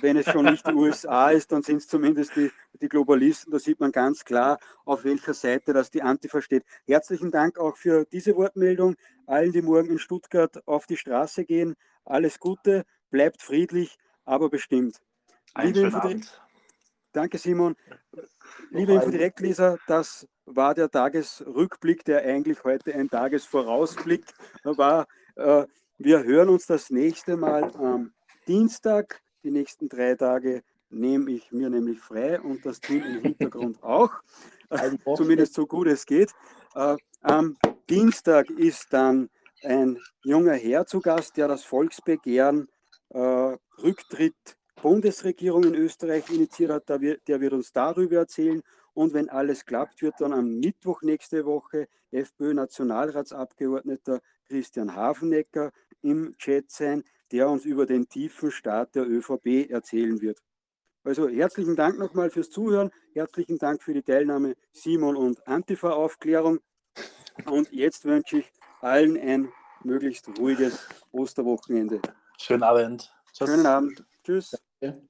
wenn 0.00 0.16
es 0.16 0.30
schon 0.30 0.46
nicht 0.46 0.66
die 0.66 0.72
USA 0.72 1.30
ist, 1.30 1.52
dann 1.52 1.62
sind 1.62 1.78
es 1.78 1.88
zumindest 1.88 2.36
die, 2.36 2.50
die 2.80 2.88
Globalisten. 2.88 3.52
Da 3.52 3.58
sieht 3.58 3.78
man 3.80 3.92
ganz 3.92 4.24
klar, 4.24 4.58
auf 4.84 5.04
welcher 5.04 5.34
Seite 5.34 5.72
das 5.72 5.90
die 5.90 6.02
Antifa 6.02 6.40
steht. 6.40 6.64
Herzlichen 6.86 7.30
Dank 7.30 7.58
auch 7.58 7.76
für 7.76 8.06
diese 8.06 8.34
Wortmeldung. 8.36 8.96
Allen, 9.26 9.52
die 9.52 9.62
morgen 9.62 9.90
in 9.90 9.98
Stuttgart 9.98 10.66
auf 10.66 10.86
die 10.86 10.96
Straße 10.96 11.44
gehen, 11.44 11.76
alles 12.04 12.40
Gute, 12.40 12.84
bleibt 13.10 13.42
friedlich, 13.42 13.98
aber 14.24 14.48
bestimmt. 14.48 15.00
Einen 15.52 15.74
Liebe 15.74 15.90
schönen 15.90 16.02
Abend. 16.02 16.40
Danke, 17.12 17.38
Simon. 17.38 17.76
Liebe 18.70 18.92
Infodirektleser, 18.92 19.78
das 19.88 20.28
war 20.46 20.74
der 20.74 20.90
Tagesrückblick, 20.90 22.04
der 22.04 22.22
eigentlich 22.24 22.62
heute 22.62 22.94
ein 22.94 23.08
Tagesvorausblick 23.08 24.24
war. 24.64 25.06
Äh, 25.36 25.66
Wir 25.98 26.22
hören 26.22 26.48
uns 26.48 26.66
das 26.66 26.90
nächste 26.90 27.36
Mal 27.36 27.64
am 27.76 28.12
Dienstag. 28.46 29.20
Die 29.42 29.50
nächsten 29.50 29.88
drei 29.88 30.14
Tage 30.14 30.62
nehme 30.88 31.30
ich 31.32 31.50
mir 31.52 31.68
nämlich 31.68 31.98
frei 32.00 32.40
und 32.40 32.64
das 32.64 32.80
Team 32.80 33.02
im 33.02 33.22
Hintergrund 33.22 33.82
auch. 33.82 34.12
Zumindest 35.16 35.54
so 35.54 35.66
gut 35.66 35.88
es 35.88 36.06
geht. 36.06 36.32
Äh, 36.74 36.96
Am 37.22 37.56
Dienstag 37.88 38.48
ist 38.50 38.92
dann 38.92 39.30
ein 39.62 39.98
junger 40.22 40.54
Herr 40.54 40.86
zu 40.86 41.00
Gast, 41.00 41.36
der 41.36 41.48
das 41.48 41.64
Volksbegehren 41.64 42.68
äh, 43.10 43.56
Rücktritt 43.82 44.56
Bundesregierung 44.82 45.64
in 45.64 45.74
Österreich 45.74 46.30
initiiert 46.30 46.70
hat. 46.70 46.88
Der 46.88 47.00
wird, 47.00 47.26
der 47.28 47.40
wird 47.40 47.52
uns 47.52 47.72
darüber 47.72 48.16
erzählen. 48.16 48.62
Und 48.94 49.14
wenn 49.14 49.28
alles 49.28 49.64
klappt, 49.64 50.02
wird 50.02 50.14
dann 50.18 50.32
am 50.32 50.58
Mittwoch 50.58 51.02
nächste 51.02 51.44
Woche 51.44 51.86
FPÖ-Nationalratsabgeordneter 52.10 54.20
Christian 54.48 54.96
Hafenecker 54.96 55.70
im 56.02 56.36
Chat 56.38 56.70
sein, 56.70 57.04
der 57.30 57.48
uns 57.48 57.64
über 57.64 57.86
den 57.86 58.08
tiefen 58.08 58.50
Start 58.50 58.96
der 58.96 59.08
ÖVP 59.08 59.70
erzählen 59.70 60.20
wird. 60.20 60.42
Also 61.04 61.28
herzlichen 61.28 61.76
Dank 61.76 61.98
nochmal 61.98 62.30
fürs 62.30 62.50
Zuhören, 62.50 62.90
herzlichen 63.14 63.58
Dank 63.58 63.82
für 63.82 63.94
die 63.94 64.02
Teilnahme 64.02 64.56
Simon 64.72 65.16
und 65.16 65.46
Antifa-Aufklärung. 65.46 66.58
Und 67.46 67.72
jetzt 67.72 68.04
wünsche 68.04 68.38
ich 68.38 68.52
allen 68.80 69.16
ein 69.16 69.52
möglichst 69.82 70.28
ruhiges 70.38 70.86
Osterwochenende. 71.12 72.00
Schönen 72.38 72.62
Abend. 72.62 73.10
Tschüss. 73.32 73.48
Schönen 73.48 73.66
Abend. 73.66 74.04
Tschüss. 74.24 74.56
Ja. 74.82 75.09